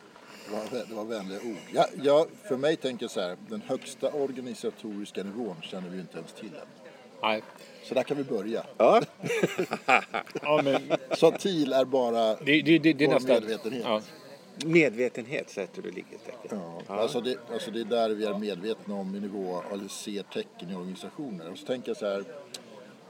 Det 0.49 0.55
var, 0.55 0.85
det 0.89 0.95
var 0.95 1.05
vänliga 1.05 1.39
ord. 1.39 1.57
Ja, 1.75 1.87
ja, 2.03 2.27
för 2.49 2.57
mig 2.57 2.77
tänker 2.77 3.05
jag 3.05 3.11
så 3.11 3.21
här, 3.21 3.37
den 3.49 3.63
högsta 3.67 4.13
organisatoriska 4.13 5.23
nivån 5.23 5.57
känner 5.63 5.89
vi 5.89 6.01
inte 6.01 6.19
ens 6.19 6.33
till 6.33 6.49
än. 6.49 6.67
Nej. 7.23 7.43
Så 7.85 7.95
där 7.95 8.03
kan 8.03 8.17
vi 8.17 8.25
börja. 8.25 8.67
Ja, 8.79 9.03
Ja, 10.43 10.61
men 10.65 10.83
Så 11.17 11.31
TIL 11.31 11.73
är 11.73 11.85
bara 11.85 12.35
det, 12.35 12.63
det, 12.63 12.79
det, 12.79 12.93
det 12.93 13.05
är 13.05 13.09
vår 13.09 13.15
nästan... 13.15 13.35
medvetenhet. 13.35 13.83
Ja. 13.85 14.03
medvetenhet 14.65 15.51
sätter 15.51 15.83
du 15.83 15.91
likhetstecken. 15.91 16.61
Ja, 16.61 16.83
Alltså, 16.87 17.21
det, 17.21 17.37
alltså 17.53 17.71
det 17.71 17.81
är 17.81 17.85
där 17.85 18.11
vi 18.11 18.25
är 18.25 18.35
medvetna 18.39 18.95
om 18.95 19.15
i 19.15 19.21
nivå, 19.21 19.63
eller 19.73 19.89
ser 19.89 20.23
tecken 20.23 20.71
i 20.71 20.75
organisationer. 20.75 21.51
Och 21.51 21.59
så 21.59 21.67
tänker 21.67 21.91
jag 21.91 21.97
så 21.97 22.07
här, 22.07 22.25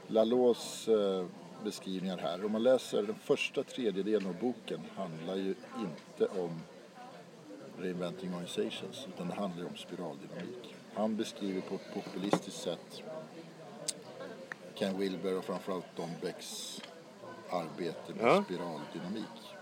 Lalås 0.07 0.87
eh, 0.87 1.25
beskrivningar 1.63 2.17
här. 2.17 2.45
Om 2.45 2.51
man 2.51 2.63
läser 2.63 3.03
den 3.03 3.15
första 3.23 3.63
tredjedelen 3.63 4.27
av 4.27 4.35
boken 4.41 4.79
handlar 4.95 5.35
ju 5.35 5.55
inte 5.79 6.39
om 6.41 6.61
Reinventing 7.81 8.29
Organizations 8.33 9.07
utan 9.15 9.27
det 9.27 9.33
handlar 9.33 9.65
om 9.67 9.75
spiraldynamik. 9.75 10.75
Han 10.93 11.15
beskriver 11.15 11.61
på 11.61 11.75
ett 11.75 11.93
populistiskt 11.93 12.61
sätt 12.61 13.03
Ken 14.73 14.99
Wilber 14.99 15.37
och 15.37 15.45
framförallt 15.45 15.95
Don 15.95 16.09
Becks 16.21 16.81
arbete 17.49 18.13
med 18.13 18.25
Ja. 18.25 18.43
spiraldynamik. 18.43 19.55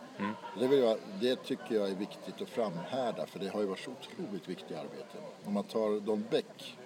Det, 0.60 0.68
vill 0.68 0.80
jag, 0.80 0.98
det 1.22 1.36
tycker 1.36 1.76
jag 1.76 1.90
är 1.90 1.96
viktigt 1.96 2.42
att 2.42 2.50
framhärda 2.50 3.26
för 3.26 3.40
det 3.40 3.48
har 3.48 3.62
ju 3.62 3.68
varit 3.68 3.80
så 3.80 3.92
otroligt 3.92 4.50
viktiga 4.50 4.80
arbeten. 4.80 5.22
Om 5.46 5.54
man 5.54 5.64
tar 5.64 6.00
Don 6.00 6.26
Beck 6.32 6.78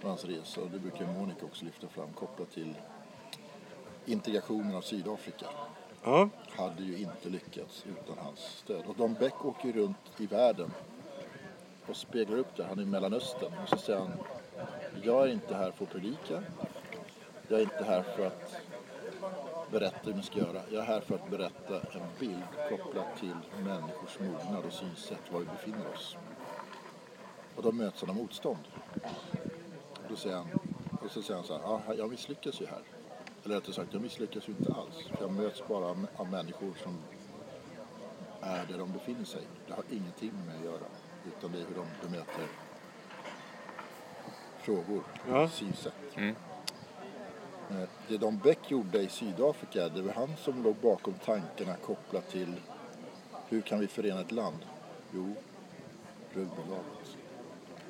på 0.00 0.08
hans 0.08 0.24
resa, 0.24 0.60
och 0.60 0.70
det 0.70 0.78
brukar 0.78 1.06
Monica 1.06 1.46
också 1.46 1.64
lyfta 1.64 1.88
fram 1.88 2.12
kopplat 2.12 2.50
till 2.50 2.74
integrationen 4.06 4.76
av 4.76 4.80
Sydafrika 4.80 5.46
Ja, 6.06 6.28
hade 6.56 6.82
ju 6.82 6.98
inte 6.98 7.28
lyckats 7.28 7.84
utan 7.86 8.18
hans 8.18 8.38
stöd. 8.38 8.84
Och 8.86 8.96
Don 8.96 9.14
Beck 9.14 9.44
åker 9.44 9.66
ju 9.68 9.72
runt 9.72 9.96
i 10.18 10.26
världen 10.26 10.72
och 11.86 11.96
speglar 11.96 12.38
upp 12.38 12.56
det. 12.56 12.64
Han 12.64 12.78
är 12.78 12.82
i 12.82 12.86
Mellanöstern 12.86 13.52
och 13.62 13.68
så 13.68 13.76
säger 13.76 13.98
han 13.98 14.12
Jag 15.02 15.28
är 15.28 15.32
inte 15.32 15.54
här 15.54 15.70
för 15.70 15.84
att 15.84 15.90
predika. 15.90 16.42
Jag 17.48 17.58
är 17.58 17.62
inte 17.62 17.84
här 17.84 18.02
för 18.02 18.26
att 18.26 18.56
berätta 19.70 20.00
hur 20.02 20.12
man 20.12 20.22
ska 20.22 20.38
göra. 20.38 20.60
Jag 20.70 20.82
är 20.82 20.86
här 20.86 21.00
för 21.00 21.14
att 21.14 21.30
berätta 21.30 21.80
en 21.80 22.08
bild 22.18 22.42
kopplat 22.68 23.16
till 23.20 23.36
människors 23.64 24.20
mognad 24.20 24.64
och 24.64 24.72
synsätt, 24.72 25.32
var 25.32 25.40
vi 25.40 25.46
befinner 25.46 25.92
oss. 25.94 26.16
Och 27.56 27.62
då 27.62 27.72
möts 27.72 28.00
han 28.00 28.10
av 28.10 28.16
motstånd. 28.16 28.64
Och 29.92 30.08
då 30.08 30.16
säger 30.16 30.36
han, 30.36 30.48
och 31.04 31.10
så 31.10 31.22
säger 31.22 31.36
han 31.36 31.46
så 31.46 31.52
här, 31.52 31.62
ja, 31.62 31.94
jag 31.94 32.10
misslyckas 32.10 32.60
ju 32.60 32.66
här. 32.66 32.95
Eller 33.46 33.54
rättare 33.54 33.74
sagt, 33.74 33.92
jag 33.92 34.02
misslyckas 34.02 34.48
ju 34.48 34.52
inte 34.52 34.72
alls. 34.72 35.04
Jag 35.20 35.32
möts 35.32 35.62
bara 35.68 35.84
av, 36.16 36.30
människor 36.30 36.72
som 36.82 36.98
är 38.40 38.66
där 38.66 38.78
de 38.78 38.92
befinner 38.92 39.24
sig. 39.24 39.42
Det 39.66 39.72
har 39.74 39.84
ingenting 39.90 40.32
med 40.36 40.46
mig 40.46 40.56
att 40.56 40.64
göra. 40.64 40.86
Utan 41.26 41.52
det 41.52 41.58
är 41.58 41.64
hur 41.68 41.74
de 41.74 41.86
bemöter 42.08 42.46
frågor, 44.58 45.02
Ja. 45.28 45.48
synsätt. 45.48 45.94
Eh, 46.16 46.32
Det 48.08 48.16
Don 48.16 48.38
Beck 48.38 48.70
gjorde 48.70 49.00
i 49.02 49.08
Sydafrika, 49.08 49.88
det 49.88 50.02
var 50.02 50.12
han 50.12 50.36
som 50.36 50.62
låg 50.62 50.76
bakom 50.76 51.14
tankarna 51.14 51.76
kopplat 51.76 52.28
till 52.28 52.54
hur 53.48 53.60
kan 53.60 53.80
vi 53.80 53.86
förena 53.86 54.20
ett 54.20 54.32
land? 54.32 54.58
Jo, 55.12 55.34
rugbylaget. 56.32 57.16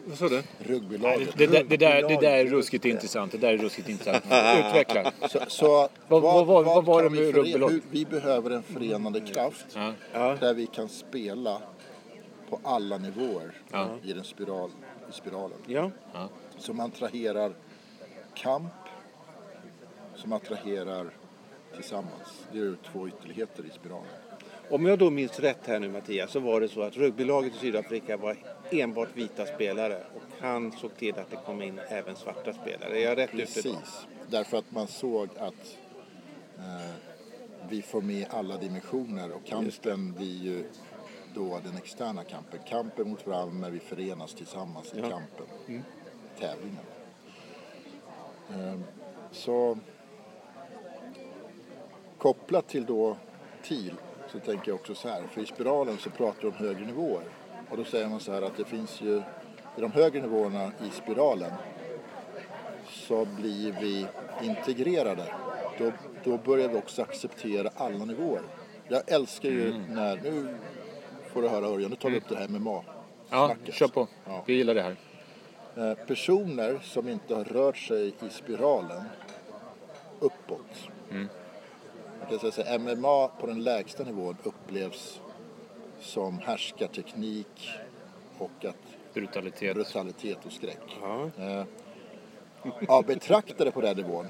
Vad 0.06 0.18
sa 0.18 0.28
du? 0.28 0.42
Rugbylaget. 0.58 1.36
Det, 1.38 1.46
det, 1.46 1.62
det, 1.62 1.76
där, 1.76 2.02
det 2.08 2.20
där 2.20 2.36
är 2.36 2.44
ruskigt 2.46 2.84
intressant. 2.84 3.32
Det 3.32 3.38
där 3.38 3.52
är 3.52 3.58
ruskigt 3.58 3.88
intressant. 3.88 4.24
Utveckla. 4.68 5.12
Så, 5.28 5.38
så 5.48 5.88
Vad- 6.08 6.22
vad- 6.22 6.46
vad- 6.46 6.64
vad 6.64 6.84
var 6.84 7.02
det 7.02 7.08
vi 7.08 7.16
med 7.16 7.34
förena- 7.34 7.38
rugbylag? 7.38 7.70
hur- 7.70 7.82
Vi 7.90 8.04
behöver 8.04 8.50
en 8.50 8.62
förenande 8.62 9.20
kraft 9.20 9.66
Ja. 9.74 9.92
Ja. 10.12 10.36
där 10.40 10.54
vi 10.54 10.66
kan 10.66 10.88
spela 10.88 11.62
på 12.50 12.60
alla 12.64 12.98
nivåer 12.98 13.52
Ja. 13.72 13.88
i, 14.02 14.12
den 14.12 14.24
spiral, 14.24 14.70
i 15.10 15.12
spiralen. 15.12 15.58
Ja, 15.66 15.90
Som 16.58 16.80
attraherar 16.80 17.52
kamp, 18.34 18.72
som 20.14 20.32
attraherar 20.32 21.10
tillsammans. 21.74 22.46
Det 22.52 22.58
är 22.58 22.76
två 22.92 23.08
ytterligheter 23.08 23.64
i 23.66 23.70
spiralen. 23.70 24.06
Om 24.70 24.86
jag 24.86 24.98
då 24.98 25.10
minns 25.10 25.40
rätt 25.40 25.66
här 25.66 25.78
nu 25.80 25.88
Mattias 25.88 26.30
så 26.30 26.40
var 26.40 26.60
det 26.60 26.68
så 26.68 26.82
att 26.82 26.96
rugbylaget 26.96 27.54
i 27.54 27.58
Sydafrika 27.58 28.16
var 28.16 28.36
enbart 28.70 29.08
vita 29.16 29.46
spelare 29.46 29.96
och 30.14 30.22
han 30.40 30.72
såg 30.72 30.96
till 30.96 31.18
att 31.18 31.30
det 31.30 31.36
kom 31.46 31.62
in 31.62 31.78
även 31.88 32.16
svarta 32.16 32.52
spelare. 32.52 32.98
Är 32.98 33.04
jag 33.04 33.18
rätt 33.18 33.34
ute 33.34 33.42
då? 33.42 33.44
Precis, 33.74 34.06
därför 34.28 34.58
att 34.58 34.70
man 34.72 34.86
såg 34.86 35.28
att 35.38 35.78
eh, 36.58 36.90
vi 37.68 37.82
får 37.82 38.02
med 38.02 38.26
alla 38.30 38.56
dimensioner 38.56 39.32
och 39.32 39.44
kampen 39.44 40.12
blir 40.12 40.42
ju 40.42 40.64
då 41.34 41.60
den 41.64 41.76
externa 41.76 42.24
kampen. 42.24 42.60
Kampen 42.68 43.10
mot 43.10 43.26
varandra 43.26 43.54
när 43.58 43.70
vi 43.70 43.78
förenas 43.78 44.34
tillsammans 44.34 44.94
i 44.94 44.98
Ja. 45.00 45.08
kampen, 45.10 45.82
tävlingen. 46.38 46.84
Eh, 48.50 48.80
så 49.32 49.78
kopplat 52.18 52.68
till 52.68 52.86
då 52.86 53.16
TIL 53.62 53.94
så 54.32 54.38
tänker 54.38 54.68
jag 54.70 54.74
också 54.74 54.94
så 54.94 55.08
här, 55.08 55.22
för 55.22 55.40
i 55.40 55.46
spiralen 55.46 55.98
så 55.98 56.10
pratar 56.10 56.42
vi 56.42 56.48
om 56.48 56.54
högre 56.54 56.86
nivåer. 56.86 57.24
Och 57.70 57.76
då 57.76 57.84
säger 57.84 58.08
man 58.08 58.20
så 58.20 58.32
här 58.32 58.42
att 58.42 58.56
det 58.56 58.64
finns 58.64 59.00
ju 59.00 59.22
i 59.76 59.80
de 59.80 59.92
högre 59.92 60.20
nivåerna 60.20 60.72
i 60.86 60.90
spiralen 60.90 61.52
så 62.88 63.24
blir 63.24 63.76
vi 63.80 64.06
integrerade. 64.42 65.24
Då, 65.78 65.92
då 66.24 66.38
börjar 66.38 66.68
vi 66.68 66.78
också 66.78 67.02
acceptera 67.02 67.70
alla 67.76 68.04
nivåer. 68.04 68.42
Jag 68.88 69.02
älskar 69.06 69.48
ju 69.48 69.74
när, 69.88 70.16
nu 70.16 70.56
får 71.32 71.42
du 71.42 71.48
höra 71.48 71.66
Örjan, 71.66 71.90
nu 71.90 71.96
tar 71.96 72.10
vi 72.10 72.16
upp 72.16 72.28
det 72.28 72.36
här 72.36 72.48
med 72.48 72.60
mat. 72.60 72.84
Ja, 73.30 73.46
snacket. 73.46 73.74
kör 73.74 73.88
på. 73.88 74.08
Ja. 74.24 74.42
Vi 74.46 74.54
gillar 74.54 74.74
det 74.74 74.82
här. 74.82 74.96
Eh, 75.76 75.94
Personer 76.06 76.78
som 76.82 77.08
inte 77.08 77.34
har 77.34 77.44
rört 77.44 77.76
sig 77.76 78.08
i 78.08 78.30
spiralen 78.30 79.02
uppåt. 80.20 80.88
Jag 82.20 82.28
kan 82.28 82.38
säga 82.38 82.52
så 82.52 82.62
här, 82.62 82.78
MMA 82.78 83.28
på 83.28 83.46
den 83.46 83.62
lägsta 83.62 84.04
nivån 84.04 84.36
upplevs 84.42 85.20
som 86.00 86.38
härskarteknik 86.38 87.70
och 88.38 88.64
att 88.64 88.76
Brutalitet. 89.14 89.74
brutalitet 89.74 90.46
och 90.46 90.52
skräck. 90.52 90.98
Ja. 91.02 91.30
Eh, 91.38 91.64
ja, 92.88 93.02
betraktare 93.06 93.70
på 93.70 93.80
den 93.80 93.96
nivån, 93.96 94.26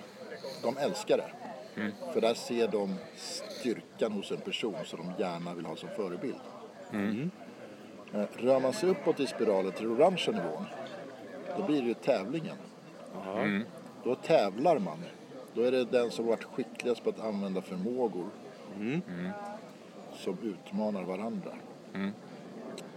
de 0.63 0.77
älskar 0.77 1.17
det. 1.17 1.31
För 2.13 2.21
där 2.21 2.35
ser 2.35 2.69
de 2.69 2.95
styrkan 3.17 4.13
hos 4.13 4.31
en 4.31 4.41
person 4.41 4.75
som 4.85 4.99
de 4.99 5.23
gärna 5.23 5.55
vill 5.55 5.67
ha 5.67 5.77
som 5.77 5.89
förebild. 5.97 6.37
Eh, 8.15 8.27
Rör 8.37 8.61
man 8.61 8.73
sig 8.73 8.89
uppåt 8.91 9.21
i 9.21 9.27
spiralen 9.27 9.73
till 9.73 9.83
den 9.89 9.97
orangea 9.97 10.35
nivån, 10.35 10.65
då 11.57 11.63
blir 11.63 11.83
det 11.83 11.89
ju 11.89 11.95
tävlingen. 11.95 12.57
Då 14.05 14.15
tävlar 14.15 14.79
man. 14.79 14.99
Då 15.55 15.63
är 15.63 15.73
det 15.73 15.85
den 15.85 16.11
som 16.11 16.27
varit 16.27 16.45
skickligast 16.45 17.05
på 17.05 17.11
att 17.11 17.21
använda 17.21 17.63
förmågor 17.63 18.29
som 20.17 20.39
utmanar 20.43 21.03
varandra. 21.03 21.55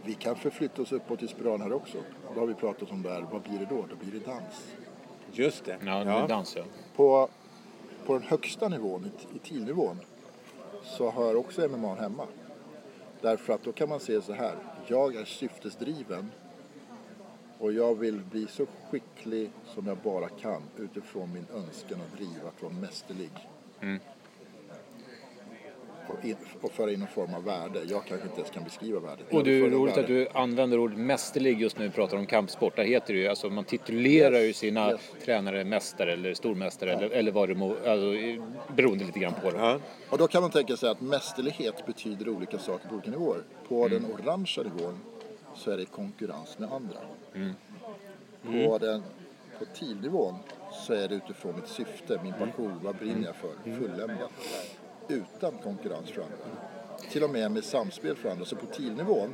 Vi 0.03 0.13
kan 0.13 0.36
förflytta 0.36 0.82
oss 0.82 0.91
uppåt 0.91 1.23
i 1.23 1.27
spiralen 1.27 1.62
här 1.62 1.73
också. 1.73 1.97
Då 2.34 2.39
har 2.39 2.47
vi 2.47 2.53
pratat 2.53 2.91
om 2.91 3.01
det 3.01 3.10
här, 3.10 3.21
vad 3.32 3.41
blir 3.41 3.60
det 3.60 3.65
då? 3.65 3.86
Då 3.89 3.95
blir 3.95 4.19
det 4.19 4.25
dans. 4.25 4.73
Just 5.32 5.65
det. 5.65 5.77
Ja, 5.86 6.03
det 6.03 6.12
är 6.12 6.27
dans 6.27 6.55
ja. 6.55 6.63
På, 6.95 7.29
på 8.05 8.13
den 8.13 8.23
högsta 8.23 8.67
nivån, 8.67 9.05
i, 9.05 9.36
i 9.36 9.39
TIL-nivån, 9.39 9.99
så 10.84 11.11
hör 11.11 11.36
också 11.36 11.67
MMA 11.67 11.95
hemma. 11.95 12.28
Därför 13.22 13.53
att 13.53 13.63
då 13.63 13.72
kan 13.72 13.89
man 13.89 13.99
se 13.99 14.22
så 14.22 14.34
här, 14.34 14.55
jag 14.88 15.15
är 15.15 15.26
syftesdriven 15.26 16.32
och 17.59 17.74
jag 17.74 17.95
vill 17.95 18.20
bli 18.20 18.47
så 18.47 18.65
skicklig 18.89 19.51
som 19.65 19.88
jag 19.88 19.97
bara 19.97 20.30
kan 20.30 20.61
utifrån 20.78 21.34
min 21.34 21.45
önskan 21.53 22.01
och 22.01 22.17
driv 22.17 22.47
att 22.47 22.63
vara 22.63 22.74
mästerlig. 22.74 23.32
In, 23.82 23.99
och 26.62 26.72
föra 26.72 26.91
in 26.91 27.01
en 27.01 27.07
form 27.07 27.34
av 27.34 27.43
värde. 27.43 27.80
Jag 27.88 28.05
kanske 28.05 28.28
inte 28.28 28.39
ens 28.39 28.51
kan 28.51 28.64
beskriva 28.64 28.99
värdet. 28.99 29.26
Och 29.34 29.43
det 29.43 29.51
är 29.51 29.70
roligt 29.70 29.97
värde. 29.97 30.01
att 30.01 30.07
du 30.07 30.28
använder 30.34 30.80
ordet 30.80 30.97
mästerlig 30.97 31.62
just 31.62 31.78
när 31.78 31.86
vi 31.86 31.91
pratar 31.91 32.18
om 32.18 32.26
kampsport. 32.26 32.76
Där 32.76 32.84
heter 32.84 33.14
det 33.14 33.20
ju, 33.20 33.28
alltså 33.28 33.49
man 33.49 33.64
titulerar 33.64 34.39
ju 34.39 34.53
sina 34.53 34.91
Yes. 34.91 35.01
tränare 35.26 35.64
mästare 35.64 36.14
eller 36.14 36.34
stormästare 36.34 36.93
eller, 36.93 37.10
eller 37.10 37.32
vad 37.32 37.49
det 37.49 37.55
må, 37.55 37.70
alltså 37.72 38.14
beroende 38.76 39.05
lite 39.05 39.20
grann 39.20 39.34
på 39.43 39.51
det. 39.51 39.57
Ja. 39.57 39.80
Och 40.10 40.18
då 40.18 40.28
kan 40.28 40.41
man 40.41 40.51
tänka 40.51 40.78
sig 40.78 40.89
att 40.89 41.01
mästerlighet 41.01 41.86
betyder 41.86 42.30
olika 42.30 42.60
saker 42.60 42.88
på 42.89 42.95
olika 42.95 43.12
nivåer. 43.12 43.41
På 43.68 43.88
den 43.88 44.05
orangea 44.05 44.64
nivån 44.64 44.99
så 45.55 45.72
är 45.72 45.78
det 45.78 45.84
i 45.84 45.86
konkurrens 45.86 46.60
med 46.60 46.72
andra. 46.72 46.97
Mm. 47.36 47.53
På, 48.43 48.78
den, 48.78 49.03
på 49.60 49.66
TIL-nivån 49.66 50.36
så 50.72 50.93
är 50.93 51.07
det 51.07 51.16
utifrån 51.16 51.55
mitt 51.55 51.68
syfte, 51.68 52.20
min 52.24 52.34
passion, 52.34 52.80
vad 52.84 52.95
brinner 52.95 53.26
jag 53.26 53.36
för, 53.36 53.76
fulländat. 53.80 54.32
Utan 55.10 55.57
konkurrens 55.57 56.12
för 56.12 56.22
andra. 56.22 56.36
Till 57.12 57.24
och 57.24 57.30
med 57.30 57.51
med 57.51 57.64
samspel 57.64 58.16
för 58.16 58.30
andra. 58.30 58.45
Så 58.45 58.55
på 58.55 58.66
TIL-nivån 58.66 59.34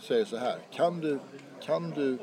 så 0.00 0.14
är 0.14 0.18
det 0.18 0.26
så 0.26 0.36
här, 0.36 0.58
kan 0.70 1.00
du, 1.00 1.18
kan 1.62 1.90
du 1.90 2.18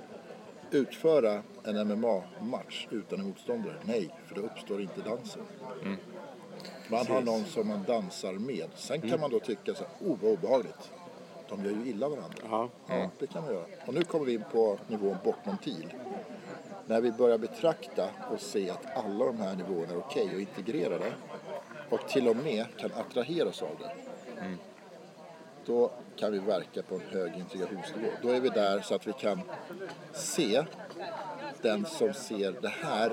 utföra 0.72 1.44
en 1.64 1.88
MMA-match 1.88 2.88
utan 2.92 3.20
en 3.20 3.28
motståndare? 3.28 3.76
Nej, 3.84 4.10
för 4.28 4.36
då 4.36 4.42
uppstår 4.42 4.82
inte 4.82 5.02
dansen. 5.02 5.42
Man 6.88 7.08
har 7.08 7.22
någon 7.22 7.46
som 7.46 7.68
man 7.68 7.84
dansar 7.84 8.34
med. 8.34 8.70
Sen 8.76 9.02
kan 9.02 9.20
man 9.20 9.32
då 9.32 9.40
tycka 9.40 9.74
så 9.74 9.84
här, 9.84 10.08
oh 10.10 10.18
vad 10.22 10.32
obehagligt. 10.32 10.92
De 11.50 11.66
gör 11.66 11.72
ju 11.72 11.90
illa 11.90 12.10
varandra. 12.10 12.38
Ja. 12.50 12.70
Ja, 12.88 13.10
det 13.20 13.28
kan 13.28 13.44
man 13.44 13.54
göra. 13.54 13.66
Och 13.86 13.94
nu 13.94 14.04
kommer 14.04 14.26
vi 14.26 14.34
in 14.34 14.44
på 14.52 14.80
nivån 14.88 15.18
bortom 15.24 15.58
TIL. 15.58 15.94
När 16.86 17.02
vi 17.02 17.12
börjar 17.12 17.38
betrakta 17.38 18.10
och 18.32 18.42
se 18.42 18.70
att 18.70 18.98
alla 18.98 19.26
de 19.26 19.38
här 19.38 19.56
nivåerna 19.56 19.94
är 19.94 19.98
okej 19.98 20.30
och 20.36 20.42
integrerade 20.42 21.14
och 21.92 22.08
till 22.10 22.28
och 22.28 22.36
med 22.36 22.66
kan 22.78 22.92
attraheras 22.94 23.62
av 23.62 23.70
det. 23.80 23.92
Då 25.66 25.92
kan 26.16 26.32
vi 26.32 26.40
verka 26.40 26.82
på 26.82 26.96
en 26.96 27.02
hög 27.10 27.36
integrationsnivå. 27.38 28.08
Då 28.22 28.30
är 28.30 28.40
vi 28.40 28.50
där 28.50 28.82
så 28.82 28.96
att 28.96 29.08
vi 29.08 29.14
kan 29.14 29.42
se 30.14 30.64
den 31.62 31.86
som 31.86 32.14
ser 32.14 32.56
det 32.62 32.74
här 32.84 33.12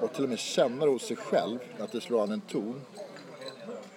och 0.00 0.12
till 0.12 0.24
och 0.24 0.30
med 0.30 0.38
känna 0.38 0.86
hos 0.86 1.02
sig 1.02 1.16
själv 1.16 1.58
att 1.78 1.92
det 1.92 2.00
slår 2.00 2.22
an 2.22 2.32
en 2.32 2.40
ton 2.40 2.80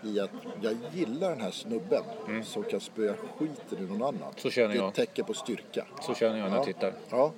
i 0.02 0.20
att 0.20 0.32
jag 0.62 0.78
gillar 0.94 1.30
den 1.30 1.42
här 1.42 1.52
snubben 1.52 2.04
som 2.44 2.64
kan 2.64 2.80
spöa 2.80 3.14
skiten 3.38 3.78
ur 3.80 3.88
någon 3.88 4.02
annan. 4.02 4.16
Mm. 4.16 4.34
Så 4.38 4.50
känner 4.50 4.68
Det 4.68 4.74
är 4.74 4.78
jag. 4.78 4.88
ett 4.90 4.96
tecken 4.96 5.26
på 5.26 5.34
styrka. 5.34 5.86
Så 6.02 6.14
känner 6.14 6.40
jag 6.40 6.50
när 6.50 6.58
jag 6.58 6.66
tittar. 6.66 6.94
Ja, 7.10 7.32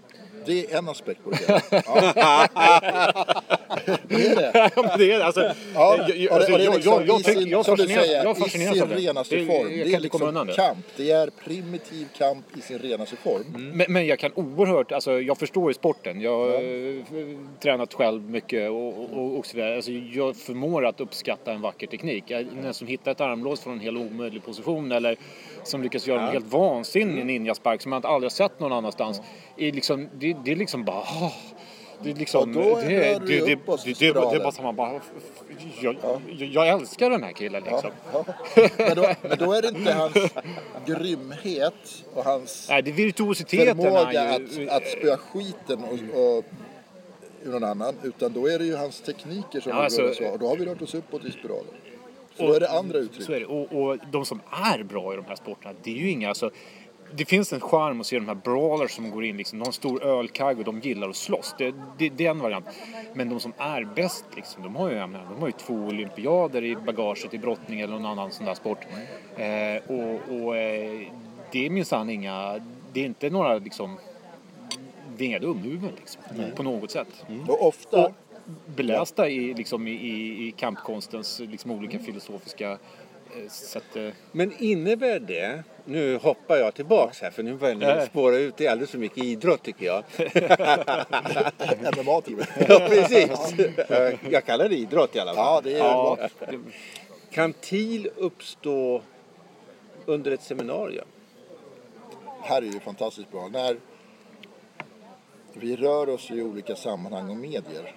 det 0.45 0.71
är 0.73 0.77
en 0.77 0.89
aspekt 0.89 1.23
på 1.23 1.29
det 1.29 1.38
hela. 1.38 1.61
Ja. 2.15 2.47
Det 4.07 4.27
är 4.27 4.36
det. 4.36 4.51
Ja, 4.75 4.82
men 4.89 4.99
det 4.99 5.11
är 5.11 5.19
alltså, 5.19 5.41
Ja, 5.75 5.95
jag, 5.97 6.09
jag, 6.09 6.17
det- 6.17 6.29
alltså, 6.36 6.57
det 6.57 6.63
jag, 6.63 6.73
liksom 6.75 6.93
jag, 6.93 7.07
jag, 7.07 7.17
tycker- 7.23 7.39
sin- 7.39 7.49
jag 7.49 7.65
fascineras, 7.65 8.05
säger, 8.05 8.23
jag 8.23 8.38
fascineras 8.38 8.75
I 8.77 8.82
av 8.82 8.88
sin 8.88 8.95
det. 8.95 9.01
renaste 9.01 9.36
Det- 9.36 9.45
form. 9.45 9.77
Jag 9.77 9.88
Det 9.88 9.93
är 9.95 9.99
liksom 9.99 10.45
det. 10.47 10.53
kamp. 10.53 10.86
Det 10.97 11.11
är 11.11 11.29
primitiv 11.45 12.07
kamp 12.17 12.45
i 12.57 12.61
sin 12.61 12.79
renaste 12.79 13.15
form. 13.15 13.71
Men, 13.73 13.86
men 13.93 14.05
jag 14.07 14.19
kan 14.19 14.32
oerhört, 14.36 14.91
alltså 14.91 15.21
jag 15.21 15.38
förstår 15.38 15.69
ju 15.69 15.73
sporten. 15.73 16.21
Jag 16.21 16.38
har 16.38 16.53
eh, 16.53 17.03
tränat 17.61 17.93
själv 17.93 18.29
mycket 18.29 18.69
och, 18.69 18.88
och, 19.13 19.38
och 19.38 19.45
så 19.45 19.57
vidare. 19.57 19.75
Alltså, 19.75 19.91
jag 19.91 20.36
förmår 20.36 20.86
att 20.86 20.99
uppskatta 21.01 21.51
en 21.51 21.61
vacker 21.61 21.88
teknik. 21.88 22.23
Jag, 22.27 22.45
den 22.63 22.73
som 22.73 22.88
hittar 22.88 23.11
ett 23.11 23.21
armlås 23.21 23.61
från 23.61 23.73
en 23.73 23.79
helt 23.79 23.97
omöjlig 23.97 24.45
position 24.45 24.91
eller 24.91 25.17
som 25.64 25.84
lyckas 25.84 26.07
göra 26.07 26.22
en 26.22 26.32
helt 26.32 26.45
vansinnig 26.45 27.26
ninjaspark 27.26 27.82
som 27.82 27.89
man 27.89 28.05
aldrig 28.05 28.26
har 28.32 28.36
sett 28.36 28.59
någon 28.59 28.72
annanstans. 28.74 29.22
Är 29.57 29.72
liksom, 29.72 30.09
det, 30.14 30.36
det 30.45 30.51
är 30.51 30.55
liksom 30.55 30.84
bara... 30.84 30.97
ah, 30.97 31.34
Det 32.03 32.12
är 32.12 32.16
liksom... 32.16 32.57
Och 32.57 32.82
det, 32.82 32.88
det, 32.88 33.20
det, 33.20 33.45
det, 33.45 33.51
är 33.51 34.39
bara 34.43 34.51
så 34.51 34.62
man 34.62 34.76
bara... 34.76 35.01
Jag, 35.82 35.95
jag, 36.38 36.68
älskar 36.68 37.09
den 37.09 37.24
här 37.24 37.32
killen 37.32 37.64
liksom. 37.64 37.91
Ja. 38.14 38.26
Men, 38.78 38.95
då, 38.95 39.14
men 39.22 39.38
då 39.38 39.53
är 39.53 39.62
det 39.62 39.68
inte 39.68 39.93
hans 39.93 40.14
grymhet 40.86 42.03
och 42.14 42.26
hans 42.26 42.68
Nej, 42.70 42.82
det 42.82 42.91
är 42.91 42.93
virtuositeten. 42.93 43.78
förmåga 43.78 44.32
han 44.32 44.47
ju- 44.47 44.70
att, 44.70 44.82
att 44.82 44.88
spöa 44.88 45.18
skiten 45.18 45.84
och, 45.84 46.20
och 46.38 46.43
ur 47.43 47.51
någon 47.51 47.64
annan. 47.64 47.95
Utan 48.03 48.34
då 48.34 48.47
är 48.47 48.59
det 48.59 48.66
ju 48.66 48.76
hans 48.76 49.01
tekniker 49.01 49.59
som 49.62 49.72
Ja, 49.72 49.84
alltså- 49.84 50.01
rör 50.01 50.09
oss 50.12 50.22
av. 50.22 50.28
Och 50.34 50.39
då 50.39 50.47
har 50.47 50.55
vi 50.57 50.66
rört 50.66 50.82
oss 50.82 50.93
uppåt 50.95 51.26
i 51.26 51.32
spiralen. 51.32 51.74
Så 52.38 52.47
då 52.47 52.53
är 52.53 52.59
det 52.59 52.69
andra 52.69 52.97
uttryck. 52.97 53.25
Så 53.25 53.34
är 53.34 53.39
det. 53.39 53.45
Och, 53.45 53.82
och 53.82 53.97
de 54.11 54.25
som 54.25 54.41
är 54.51 54.84
bra 54.84 55.13
i 55.13 55.15
de 55.15 55.25
här 55.25 55.36
sporterna, 55.36 55.73
det 55.84 55.91
är 55.91 55.95
ju 55.95 56.09
inga... 56.09 56.29
Alltså, 56.29 56.51
det 57.13 57.25
finns 57.25 57.53
en 57.53 57.59
charm 57.59 58.01
att 58.01 58.07
se 58.07 58.15
de 58.15 58.27
här 58.27 58.36
brawlers 58.36 58.91
som 58.91 59.11
går 59.11 59.25
in 59.25 59.38
liksom. 59.38 59.59
De 59.59 59.63
har 59.63 59.67
en 59.67 59.73
stor 59.73 60.03
ölkagg 60.03 60.59
och 60.59 60.65
de 60.65 60.79
gillar 60.79 61.09
att 61.09 61.15
slåss. 61.15 61.55
Det, 61.57 61.73
det, 61.97 62.09
det 62.09 62.25
är 62.25 62.32
en 62.32 62.39
variant. 62.39 62.65
Men 63.13 63.29
de 63.29 63.39
som 63.39 63.53
är 63.57 63.84
bäst 63.84 64.25
liksom, 64.36 64.63
de 64.63 64.75
har 64.75 64.89
ju, 64.89 64.95
menar, 64.95 65.25
de 65.29 65.39
har 65.39 65.47
ju 65.47 65.51
två 65.51 65.73
olympiader 65.73 66.63
i 66.63 66.75
bagaget 66.75 67.34
i 67.34 67.38
brottning 67.38 67.79
eller 67.79 67.93
någon 67.93 68.05
annan 68.05 68.32
sån 68.32 68.45
där 68.45 68.53
sport. 68.53 68.79
Eh, 69.38 69.95
och 69.95 70.45
och 70.45 70.57
eh, 70.57 71.07
det 71.51 71.65
är 71.65 71.69
minsann 71.69 72.09
inga... 72.09 72.61
Det 72.93 72.99
är 73.01 73.05
inte 73.05 73.29
några 73.29 73.57
liksom... 73.57 73.97
Det 75.17 75.23
är 75.23 75.27
inga 75.27 75.39
dumhuvuden 75.39 75.91
liksom, 75.97 76.21
på 76.55 76.63
något 76.63 76.91
sätt 76.91 77.25
Och 77.47 77.67
ofta, 77.67 78.05
och 78.05 78.13
belästa 78.66 79.30
i, 79.30 79.54
liksom, 79.54 79.88
i, 79.88 79.91
i, 80.47 80.54
kampkonstens 80.58 81.39
liksom, 81.39 81.72
olika 81.72 81.99
filosofiska 81.99 82.72
eh, 82.72 83.47
sätt. 83.49 83.95
eh, 83.95 84.10
Men 84.32 84.54
innebär 84.60 85.20
det, 85.20 85.64
nu 85.86 86.18
hoppar 86.18 86.58
jag 86.58 86.74
tillbaks 86.74 87.22
här 87.22 87.32
för 87.32 87.43
nu 87.43 87.54
börjar 87.54 87.76
Ja. 87.82 87.95
ni 87.99 88.06
spåra 88.06 88.36
ut 88.38 88.58
det 88.58 88.66
är 88.66 88.72
alldeles 88.72 88.91
för 88.91 88.97
mycket 88.97 89.24
idrott 89.24 89.64
tycker 89.64 89.86
jag. 89.86 90.04
MMA 91.97 92.22
till 92.22 92.34
och 92.34 92.39
med. 92.39 92.47
ja, 92.70 92.80
precis. 92.89 93.54
Jag- 93.89 94.18
Jag 94.30 94.45
kallar 94.45 94.70
det 94.70 94.76
idrott 94.76 95.16
i 95.16 95.20
alla 95.20 95.34
fall. 95.34 95.45
Ja, 95.45 95.62
det 95.64 95.74
är 95.74 95.78
Ja, 95.78 96.18
bra. 96.39 96.47
det, 96.52 96.60
Kan 97.32 97.54
TIL 97.54 98.10
uppstå 98.16 99.02
under 100.06 100.32
ett 100.32 100.41
seminarium? 100.43 101.06
här 102.43 102.62
är 102.62 102.66
ju 102.66 102.80
fantastiskt 102.80 103.32
bra. 103.32 103.47
När 103.47 103.78
vi 105.54 105.76
rör 105.76 106.10
oss 106.10 106.32
i 106.32 106.41
olika 106.41 106.76
sammanhang 106.76 107.30
och 107.30 107.36
medier. 107.38 107.95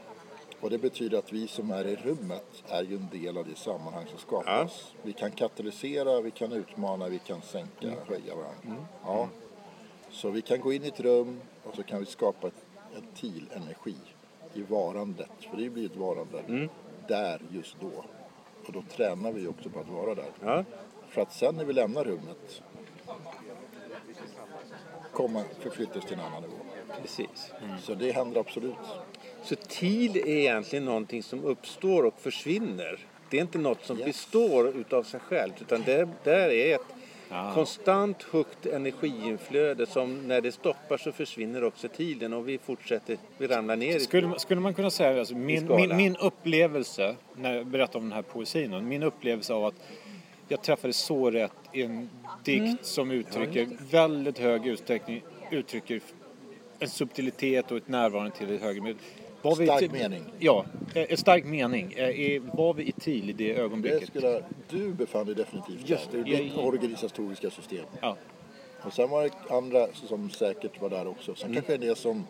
Och 0.65 0.71
det 0.71 0.79
betyder 0.79 1.19
att 1.19 1.33
vi 1.33 1.49
som 1.49 1.71
är 1.71 1.87
i 1.87 1.97
rummet 1.97 2.65
är 2.69 2.83
ju 2.83 2.97
en 2.97 3.09
del 3.13 3.39
av 3.39 3.47
det 3.49 3.57
sammanhang 3.57 4.07
som 4.07 4.19
skapas. 4.19 4.93
Vi 5.03 5.13
kan 5.13 5.31
katalysera, 5.31 6.21
vi 6.21 6.31
kan 6.31 6.53
utmana, 6.53 7.09
vi 7.09 7.19
kan 7.19 7.43
sänka, 7.43 7.89
höja 8.07 8.35
varandra. 8.35 8.87
Ja. 9.05 9.29
Så 10.11 10.31
vi 10.31 10.43
kan 10.43 10.61
gå 10.61 10.73
in 10.73 10.85
i 10.85 10.89
ett 10.89 11.01
rum 11.01 11.41
och 11.63 11.77
så 11.77 11.83
kan 11.83 12.01
vi 12.01 12.07
skapa 12.07 12.47
ett, 12.47 12.65
ett 12.97 13.21
TIL-energi 13.21 13.97
i 14.55 14.63
varandet. 14.63 15.31
För 15.51 15.57
det 15.57 15.71
blir 15.71 15.87
ett 15.87 15.97
varande 15.97 16.69
där 17.09 17.43
just 17.51 17.77
då. 17.81 18.05
Och 18.67 18.73
då 18.73 18.83
tränar 18.83 19.33
vi 19.33 19.47
också 19.47 19.71
på 19.71 19.81
att 19.81 19.89
vara 19.89 20.15
där. 20.15 20.31
Ja. 20.41 20.65
För 21.09 21.23
att 21.23 21.33
sen 21.33 21.55
när 21.57 21.65
vi 21.65 21.73
lämnar 21.73 22.05
rummet 22.05 22.63
komma, 25.13 25.43
förflytta 25.61 25.99
oss 25.99 26.05
till 26.05 26.15
en 26.15 26.21
annan 26.21 26.43
nivå. 26.43 26.57
Precis. 27.03 27.53
Så 27.81 27.95
det 27.95 28.13
händer 28.13 28.41
absolut. 28.41 28.77
Så 29.45 29.55
TIL 29.69 30.17
är 30.17 30.27
egentligen 30.29 30.85
någonting 30.85 31.23
som 31.23 31.45
uppstår 31.45 32.03
och 32.05 32.21
försvinner. 32.21 32.99
Det 33.31 33.37
är 33.37 33.41
inte 33.41 33.59
något 33.59 33.85
som 33.85 33.97
Yes. 33.99 34.07
består 34.07 34.69
utav 34.69 35.03
sig 35.03 35.21
självt 35.21 35.55
utan 35.61 35.83
det 35.87 36.09
där 36.25 36.49
är 36.51 36.75
ett 36.75 36.81
Ja. 37.31 37.53
konstant 37.55 38.23
högt 38.23 38.67
energiinflöde 38.67 39.87
som 39.87 40.29
när 40.29 40.41
det 40.41 40.53
stoppar 40.53 40.97
så 40.97 41.13
försvinner 41.13 41.65
också 41.65 41.89
tiden 41.89 42.33
och 42.33 42.49
vi 42.49 42.59
fortsätter, 42.59 43.17
vi 43.39 43.47
ramlar 43.47 43.77
ner 43.77 43.97
i 43.97 44.01
skulle, 44.01 44.27
man- 44.29 44.39
skulle 44.41 44.61
man 44.61 44.75
kunna 44.75 44.91
säga, 44.91 45.19
alltså, 45.19 45.35
min, 45.35 45.67
min, 45.77 45.97
min 45.97 46.17
upplevelse, 46.17 47.17
när 47.37 47.55
jag 47.55 47.67
berättar 47.67 47.99
om 47.99 48.03
den 48.05 48.13
här 48.13 48.23
poesin, 48.23 48.89
min 48.89 49.03
upplevelse 49.03 49.55
av 49.55 49.65
att 49.65 49.75
jag 50.49 50.63
träffade 50.63 50.93
så 50.93 51.31
rätt 51.31 51.53
i 51.73 51.83
en 51.83 52.11
dikt 52.45 52.61
Mm. 52.63 52.77
som 52.83 53.11
uttrycker 53.11 53.69
väldigt 53.91 54.39
hög 54.39 54.67
utsträckning, 54.67 55.23
uttrycker 55.51 56.01
en 56.79 56.89
subtilitet 56.89 57.71
och 57.71 57.77
ett 57.77 57.89
närvarande 57.89 58.31
till 58.37 58.55
ett 58.55 58.63
högre 58.63 58.81
med. 58.83 58.97
Var 59.45 59.57
vi 59.57 59.67
Stark 59.67 59.83
ti- 59.83 59.93
mening. 59.93 60.23
Ja, 60.39 60.65
eh, 60.95 61.07
en 61.11 61.17
stark 61.17 61.45
mening. 61.45 61.93
Eh, 61.93 62.43
Var 62.53 62.75
vi 62.75 62.83
i 62.89 62.93
TIL 62.93 63.31
i 63.31 63.33
det 63.33 63.45
Det 63.53 63.61
ögonblicket? 63.61 64.09
skulle, 64.09 64.45
du 64.71 64.93
befann 64.93 65.27
dig 65.27 65.35
definitivt 65.35 65.89
Just 65.89 66.11
där. 66.11 66.19
det. 66.19 66.25
Det 66.25 66.37
är 66.37 66.43
ditt 66.45 66.57
organisatoriska 66.57 67.51
system. 67.51 67.85
Ja. 68.01 68.17
Och 68.83 68.93
sen 68.93 69.11
var 69.11 69.23
det 69.23 69.55
andra 69.55 69.87
som 70.09 70.31
säkert 70.31 70.81
var 70.81 70.91
där 70.91 71.07
också. 71.07 71.35
Sen 71.35 71.55
kanske 71.55 71.77
det 71.77 71.87
är 71.87 71.89
det 71.89 71.99
som, 71.99 72.27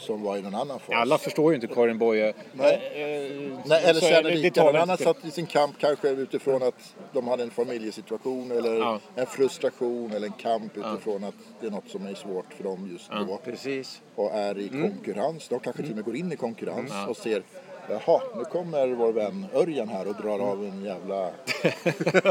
som 0.00 0.22
var 0.22 0.36
i 0.36 0.42
någon 0.42 0.54
annan 0.54 0.80
fas. 0.80 0.94
Alla 0.94 1.18
förstår 1.18 1.52
ju 1.52 1.54
inte 1.54 1.66
Karin 1.66 1.98
Boye. 1.98 2.32
Nej. 2.52 2.74
Eh, 2.74 3.58
Nej, 3.64 3.84
eller 3.84 4.00
så 4.00 4.06
är 4.06 4.10
känner 4.10 4.30
lika. 4.34 4.64
Någon 4.64 4.76
annan 4.76 4.96
satt 4.98 5.24
i 5.24 5.30
sin 5.30 5.46
kamp 5.46 5.76
kanske 5.80 6.08
utifrån 6.08 6.62
att 6.62 6.94
de 7.12 7.28
hade 7.28 7.42
en 7.42 7.50
familjesituation 7.50 8.50
eller 8.50 8.74
Ja. 8.74 9.00
en 9.16 9.26
frustration 9.26 10.12
eller 10.12 10.26
en 10.26 10.32
kamp 10.32 10.76
utifrån 10.76 11.24
att 11.24 11.34
det 11.60 11.66
är 11.66 11.70
något 11.70 11.88
som 11.88 12.06
är 12.06 12.14
svårt 12.14 12.54
för 12.56 12.64
dem 12.64 12.88
just 12.92 13.10
då. 13.10 13.40
Precis. 13.44 14.00
och 14.14 14.30
är 14.34 14.58
i 14.58 14.68
konkurrens. 14.68 15.48
De 15.48 15.60
kanske 15.60 15.82
till 15.82 15.90
och 15.90 15.96
med 15.96 16.04
går 16.04 16.16
in 16.16 16.32
i 16.32 16.36
konkurrens 16.36 16.92
och 17.08 17.16
ser 17.16 17.42
Jaha, 17.90 18.20
nu 18.36 18.44
kommer 18.44 18.88
vår 18.88 19.12
vän 19.12 19.46
Örjan 19.54 19.88
här 19.88 20.08
och 20.08 20.14
drar 20.14 20.38
av 20.38 20.64
en 20.64 20.84
jävla 20.84 21.22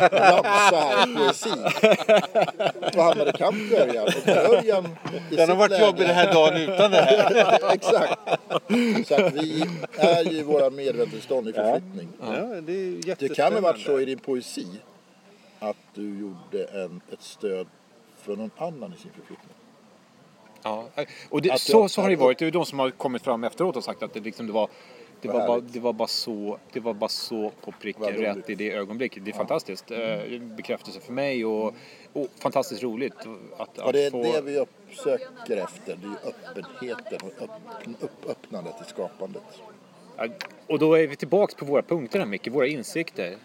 ramsa 0.09 0.75
här 0.79 1.17
poesi. 1.17 1.49
Och 2.97 3.03
hamnar 3.03 3.29
i 3.29 3.37
kamp 3.37 3.71
med 3.71 3.81
Örjan. 3.81 4.07
Och 4.07 4.27
Örjan 4.53 4.89
Den 5.31 5.49
har 5.49 5.55
varit 5.55 5.71
läge- 5.71 5.85
jobbig 5.85 6.07
den 6.07 6.15
här 6.15 6.33
dagen 6.33 6.57
utan 6.61 6.91
det 6.91 7.01
här. 7.01 7.73
Exakt. 7.73 8.19
Så 9.07 9.15
att 9.25 9.33
vi 9.33 9.65
är 9.97 10.23
ju 10.31 10.37
i 10.37 10.43
våra 10.43 10.69
medvetandestånd 10.69 11.49
i 11.49 11.53
förflyttning. 11.53 12.07
Ja, 12.21 12.27
det 12.61 12.73
är 12.73 13.15
Det 13.19 13.35
kan 13.35 13.53
ha 13.53 13.61
varit 13.61 13.81
så 13.81 13.99
i 13.99 14.05
din 14.05 14.19
poesi 14.19 14.67
att 15.59 15.77
du 15.93 16.19
gjorde 16.19 16.63
en, 16.83 17.01
ett 17.13 17.21
stöd 17.21 17.67
för 18.21 18.35
någon 18.35 18.51
annan 18.57 18.93
i 18.93 18.97
sin 19.01 19.11
förflyttning. 19.11 19.55
Ja, 20.63 20.85
och 21.29 21.41
det, 21.41 21.59
så, 21.61 21.71
jag- 21.77 21.91
så 21.91 22.01
har 22.01 22.09
det 22.09 22.15
varit. 22.15 22.37
Det 22.39 22.43
är 22.43 22.47
ju 22.47 22.51
de 22.51 22.65
som 22.65 22.79
har 22.79 22.89
kommit 22.89 23.21
fram 23.23 23.43
efteråt 23.43 23.75
och 23.75 23.83
sagt 23.83 24.03
att 24.03 24.13
det, 24.13 24.19
liksom, 24.19 24.47
det 24.47 24.53
var 24.53 24.69
Det 25.21 25.27
var, 25.27 25.47
bara, 25.47 25.59
det, 25.59 25.79
var 25.79 25.93
bara 25.93 26.07
så, 26.07 26.57
det 26.73 26.79
var 26.79 26.93
bara 26.93 27.09
så 27.09 27.51
på 27.61 27.71
pricken 27.71 28.13
rätt 28.13 28.49
i 28.49 28.55
det 28.55 28.71
ögonblicket. 28.71 29.25
Det 29.25 29.31
är 29.31 29.35
fantastiskt. 29.35 29.91
Eh, 29.91 30.39
Bekräftelse 30.41 30.99
för 30.99 31.13
mig 31.13 31.45
och, 31.45 31.73
och 32.13 32.27
fantastiskt 32.39 32.83
roligt 32.83 33.13
att, 33.57 33.77
Och 33.77 33.93
det 33.93 34.03
är 34.03 34.07
att 34.07 34.11
få... 34.11 34.23
det 34.23 34.41
vi 34.41 34.57
uppsöker 34.59 35.57
efter. 35.57 35.95
Det 35.95 36.07
är 36.07 36.29
öppenheten 36.29 37.19
och 37.23 37.43
öpp, 37.43 38.03
upp, 38.03 38.29
öppnandet 38.29 38.73
i 38.81 38.89
skapandet. 38.89 39.43
Ja, 40.17 40.27
Och 40.67 40.79
då 40.79 40.93
är 40.93 41.07
vi 41.07 41.15
tillbaks 41.15 41.53
på 41.55 41.65
våra 41.65 41.81
punkter 41.81 42.19
här 42.19 42.25
Micke, 42.25 42.47
våra 42.47 42.67
insikter. 42.67 43.35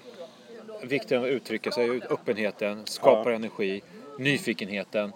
Vikten 0.82 1.18
av 1.18 1.24
att 1.24 1.30
uttrycka 1.30 1.70
sig, 1.70 2.00
öppenheten, 2.10 2.86
skapar 2.86 3.30
energi, 3.30 3.82
nyfikenheten 4.18 5.12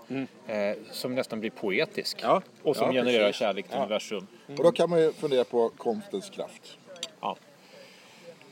eh, 0.46 0.76
som 0.90 1.14
nästan 1.14 1.40
blir 1.40 1.50
poetisk. 1.50 2.18
Ja. 2.22 2.42
Och 2.62 2.76
som 2.76 2.86
Ja, 2.86 2.92
genererar 2.92 3.26
precis. 3.26 3.38
kärlek 3.38 3.68
till 3.68 3.78
universum. 3.78 4.26
Och 4.48 4.62
då 4.64 4.72
kan 4.72 4.90
man 4.90 5.00
ju 5.00 5.12
fundera 5.12 5.44
på 5.44 5.68
konstens 5.68 6.30
kraft. 6.30 6.78
Ja. 7.20 7.36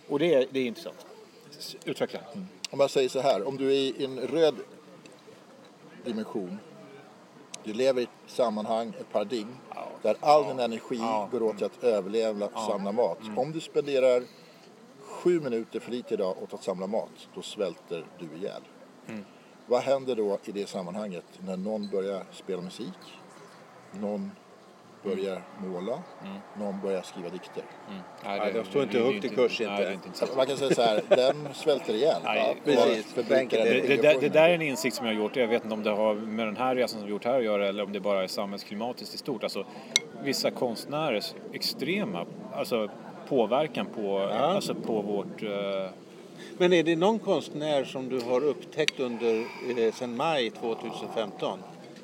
Och 0.09 0.18
det 0.18 0.34
är, 0.34 0.47
det 0.51 0.61
är 0.61 0.66
intressant. 0.66 1.07
Utveckla. 1.84 2.20
Om 2.70 2.80
jag 2.80 2.90
säger 2.90 3.09
så 3.09 3.20
här, 3.20 3.49
om 3.49 3.57
du 3.57 3.66
är 3.66 3.72
i 3.76 4.05
en 4.05 4.18
röd 4.20 4.55
dimension, 6.05 6.59
du 7.64 7.72
lever 7.72 8.01
i 8.01 8.05
ett 8.05 8.11
sammanhang, 8.26 8.92
ett 9.01 9.12
paradigm, 9.12 9.57
där 10.03 10.16
all 10.20 10.44
din 10.47 10.59
energi 10.59 11.01
går 11.30 11.42
åt 11.42 11.57
till 11.57 11.66
att 11.66 11.84
överleva, 11.84 12.49
samla 12.66 12.92
mat. 12.92 13.18
Om 13.36 13.53
du 13.53 13.61
spenderar 13.61 14.22
sju 15.01 15.40
minuter 15.40 15.80
för 15.80 15.90
lite 15.90 16.14
idag 16.14 16.42
åt 16.42 16.55
att 16.55 16.62
samla 16.64 16.86
mat, 16.86 17.28
då 17.34 17.42
svälter 17.42 18.05
du 18.18 18.26
ihjäl. 18.38 18.62
Vad 19.66 19.80
händer 19.82 20.14
då 20.16 20.38
i 20.44 20.52
det 20.52 20.68
sammanhanget 20.68 21.24
när 21.46 21.56
någon 21.56 21.88
börjar 21.88 22.22
spela 22.32 22.62
musik, 22.62 23.18
någon 23.92 24.30
börjar 25.02 25.42
måla, 25.58 26.02
någon 26.58 26.80
börjar 26.80 27.02
skriva 27.02 27.28
dikter? 27.28 27.62
Nej, 28.24 28.52
de 28.52 28.64
står 28.64 28.82
inte 28.82 28.98
högt 28.98 29.24
i 29.24 29.28
kurs 29.28 29.60
Nej, 29.60 29.68
inte. 29.70 29.82
det 29.82 29.88
är 29.88 29.92
inte. 29.92 30.36
Man 30.36 30.46
kan 30.46 30.56
säga 30.56 30.74
så 30.74 30.82
här, 30.82 31.02
den 31.08 31.48
svälter 31.54 31.94
ihjäl. 31.94 32.20
Nej, 32.24 32.56
precis. 32.64 33.14
Det- 33.14 33.28
Det, 33.88 33.96
det, 34.02 34.20
det 34.20 34.28
där 34.28 34.48
är 34.48 34.54
en 34.54 34.62
insikt 34.62 34.96
som 34.96 35.06
jag 35.06 35.14
har 35.14 35.20
gjort. 35.22 35.36
Jag 35.36 35.48
vet 35.48 35.62
inte 35.64 35.74
om 35.74 35.82
det 35.82 35.90
har 35.90 36.14
med 36.14 36.46
den 36.46 36.56
här 36.56 36.74
resan 36.74 36.98
som 36.98 37.06
vi 37.06 37.10
gjort 37.12 37.24
här 37.24 37.38
att 37.38 37.44
göra 37.44 37.68
eller 37.68 37.82
om 37.84 37.92
det 37.92 38.00
bara 38.00 38.22
är 38.22 38.26
samhällsklimatet 38.26 39.14
i 39.14 39.18
stort. 39.18 39.42
Alltså, 39.42 39.64
vissa 40.22 40.50
konstnärers 40.50 41.34
extrema 41.52 42.26
alltså, 42.54 42.88
påverkan 43.28 43.86
på, 43.86 44.18
alltså, 44.18 44.74
på 44.74 45.00
vårt... 45.02 45.42
Men 46.59 46.72
är 46.72 46.82
det 46.82 46.97
någon 46.97 47.18
konstnär 47.18 47.84
som 47.84 48.09
du 48.09 48.20
har 48.20 48.45
upptäckt 48.45 49.01
under 49.01 49.34
eh, 49.78 49.93
sedan 49.95 50.16
maj 50.16 50.51
2015? 50.51 51.59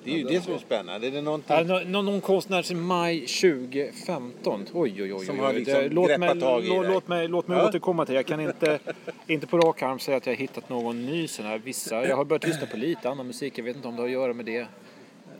Det 0.04 0.12
är 0.14 0.16
ju 0.18 0.24
det 0.24 0.40
som 0.40 0.54
är 0.54 0.58
spännande. 0.58 1.06
Är 1.06 1.10
det 1.10 1.20
någonting? 1.20 1.56
Ja, 1.56 1.62
nå- 1.64 1.80
nå- 1.86 2.02
någon 2.02 2.20
konstnär 2.20 2.62
sedan 2.62 2.80
maj 2.80 3.20
2015. 3.26 4.66
Oj, 4.72 5.02
oj, 5.02 5.14
oj. 5.14 5.26
Som 5.26 5.38
har 5.38 5.52
liksom 5.52 5.74
Det- 5.74 5.88
låt, 5.88 6.18
mig, 6.18 6.40
tag 6.40 6.64
i 6.64 6.68
lå- 6.68 6.82
dig. 6.82 6.92
låt 6.92 7.08
mig, 7.08 7.28
låt 7.28 7.48
mig 7.48 7.58
Ja. 7.58 7.68
återkomma 7.68 8.06
till 8.06 8.14
Jag 8.14 8.26
kan 8.26 8.40
inte, 8.40 8.78
inte 9.26 9.46
på 9.46 9.58
rak 9.58 9.82
arm 9.82 9.98
säga 9.98 10.16
att 10.16 10.26
jag 10.26 10.32
har 10.32 10.38
hittat 10.38 10.68
någon 10.68 11.06
ny 11.06 11.28
sån 11.28 11.46
här. 11.46 11.58
Vissa, 11.58 12.06
jag 12.08 12.16
har 12.16 12.24
börjat 12.24 12.46
lyssna 12.46 12.66
på 12.66 12.76
lite 12.76 13.10
annan 13.10 13.26
musik. 13.26 13.58
Jag 13.58 13.64
vet 13.64 13.76
inte 13.76 13.88
om 13.88 13.96
det 13.96 14.02
har 14.02 14.06
att 14.06 14.12
göra 14.12 14.32
med 14.32 14.44
det. 14.46 14.66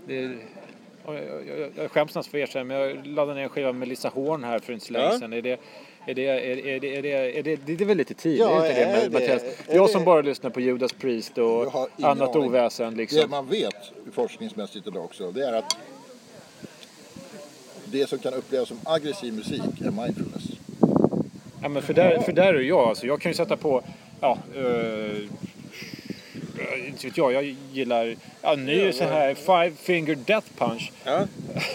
det 0.07 0.21
ja, 1.07 1.15
jag, 1.15 1.47
jag, 1.59 1.71
jag 1.77 1.91
skäms 1.91 2.15
nästan 2.15 2.31
för 2.31 2.39
erkänna 2.39 2.65
men 2.65 2.77
jag 2.77 3.07
laddade 3.07 3.35
ner 3.35 3.43
en 3.43 3.49
skiva 3.49 3.73
med 3.73 3.89
Lisa 3.89 4.09
Horn 4.09 4.45
här 4.45 4.59
för 4.59 4.73
inte 4.73 4.87
så 4.87 4.93
länge 4.93 5.05
Ja. 5.05 5.19
sedan. 5.19 5.33
Är 5.33 5.43
det, 5.43 5.61
är 6.07 6.15
det, 6.15 6.27
är, 6.27 6.67
är 6.67 6.81
det, 6.81 6.97
är 6.97 7.03
det, 7.03 7.39
är 7.39 7.43
det, 7.43 7.57
det 7.57 7.81
är 7.81 7.87
väl 7.87 7.97
lite 7.97 8.15
tidigt? 8.15 8.41
Ja, 8.41 8.67
är 8.67 8.75
det, 8.75 8.81
är 8.83 9.03
det- 9.03 9.11
Mattias? 9.11 9.43
Jag 9.69 9.89
det- 9.89 9.93
som 9.93 10.05
bara 10.05 10.21
lyssnar 10.23 10.51
på 10.51 10.61
Judas 10.61 10.93
Priest 10.93 11.39
och 11.39 11.91
annat 12.03 12.37
aning. 12.37 12.49
oväsen 12.49 12.91
Det 12.91 12.97
liksom. 12.97 13.31
man 13.31 13.47
vet 13.49 13.75
forskningsmässigt 14.13 14.87
idag 14.87 15.05
också, 15.05 15.31
det 15.31 15.43
är 15.47 15.53
att 15.53 15.77
det 17.85 18.09
som 18.09 18.19
kan 18.19 18.35
upplevas 18.35 18.69
som 18.69 18.81
aggressiv 18.85 19.35
musik 19.35 19.81
är 19.81 19.91
mindfulness. 19.91 20.45
Ja, 21.63 21.69
men 21.69 21.83
för 21.83 21.95
där, 21.95 22.19
för 22.21 22.33
där 22.33 22.55
är 22.55 22.61
jag. 22.61 22.89
Alltså, 22.89 23.07
jag 23.07 23.21
kan 23.21 23.31
ju 23.31 23.35
sätta 23.37 23.57
på... 23.57 23.83
Ja, 24.21 24.39
eh, 24.57 25.17
inte 26.89 27.07
vet 27.07 27.17
jag. 27.17 27.33
Jag 27.33 27.57
gillar... 27.73 28.15
Ja, 28.43 28.55
ny 28.55 28.93
så 28.93 29.05
här 29.05 29.35
Five 29.35 29.71
Finger 29.77 30.15
Death 30.15 30.47
Punch. 30.59 30.93
Ja. 31.05 31.27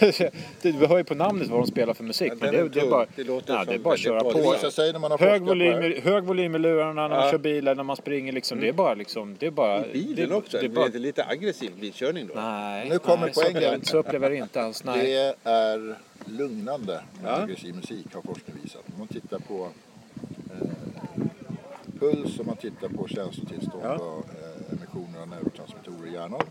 det, 0.62 0.72
vi 0.72 0.86
hör 0.86 0.98
ju 0.98 1.04
på 1.04 1.14
namnet 1.14 1.48
vad 1.48 1.60
de 1.60 1.66
spelar 1.66 1.94
för 1.94 2.04
musik. 2.04 2.32
Ja, 2.32 2.36
men 2.40 2.52
det, 2.52 2.58
är 2.60 2.64
det 2.68 2.80
är 2.80 2.90
bara, 2.90 3.06
Det 3.16 3.24
låter 3.24 3.54
ja, 3.54 3.64
det 3.64 3.74
är 3.74 3.78
bara 3.78 3.94
att 3.94 4.00
köra 4.00 4.22
Det 4.22 4.32
på. 4.32 5.18
Hög 5.24 5.40
det 5.42 5.46
volym, 5.46 6.02
hög 6.02 6.24
volym 6.24 6.54
i 6.54 6.58
lurarna 6.58 7.08
när 7.08 7.16
man 7.16 7.30
kör 7.30 7.38
bil 7.38 7.56
eller 7.58 7.74
när 7.74 7.82
man 7.82 7.96
springer. 7.96 8.32
Liksom. 8.32 8.60
Det 8.60 8.68
är 8.68 8.72
bara 8.72 8.94
liksom... 8.94 9.36
Det 9.38 9.46
är 9.46 9.50
bara, 9.50 9.86
I 9.86 9.92
bilen 9.92 10.28
det, 10.28 10.34
också? 10.34 10.56
Det 10.56 10.60
Det 10.60 10.66
är 10.66 10.68
bara, 10.68 10.88
blir 10.88 11.00
lite 11.00 11.24
aggressiv 11.24 11.70
bilkörning 11.80 12.26
då? 12.26 12.40
nej, 12.40 12.88
Nu 12.88 12.98
kommer 12.98 13.26
nej, 13.26 13.52
poängen. 13.52 13.84
så 13.84 13.98
upplever 13.98 14.26
jag 14.30 14.38
det 14.38 14.42
inte 14.42 14.62
alls. 14.62 14.84
Nej. 14.84 15.06
Det 15.06 15.50
är 15.50 15.96
lugnande 16.26 17.00
med 17.22 17.32
Ja. 17.32 17.36
aggressiv 17.42 17.74
musik 17.74 18.06
har 18.14 18.22
forskning 18.22 18.56
visat. 18.62 18.82
Om 18.92 18.98
man 18.98 19.08
tittar 19.08 19.38
på 19.38 19.68
eh, 20.60 20.68
puls 22.00 22.38
och 22.38 22.46
man 22.46 22.56
tittar 22.56 22.88
på 22.88 23.08
känslotillstånd 23.08 23.82
Ja. 23.84 23.94
och 23.94 24.18
eh, 24.18 24.47
emissioner 24.72 25.20
av 25.20 25.28
neurotransmittorer 25.28 26.06
i 26.08 26.12
hjärnan. 26.12 26.42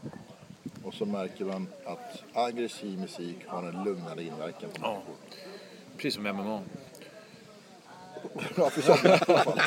Och 0.83 0.93
så 0.93 1.05
märker 1.05 1.45
man 1.45 1.67
att 1.85 2.23
aggressiv 2.33 2.99
musik 2.99 3.37
har 3.47 3.63
en 3.63 3.83
lugnande 3.83 4.23
inverkan 4.23 4.69
på 4.69 4.77
Ja. 4.81 4.87
människor. 4.91 5.15
Precis 5.97 6.13
som 6.13 6.23
MMA. 6.23 6.61
Ja, 8.57 8.69
för 8.69 8.81
somliga 8.81 9.15
i 9.15 9.19
alla 9.27 9.43
fall. 9.43 9.59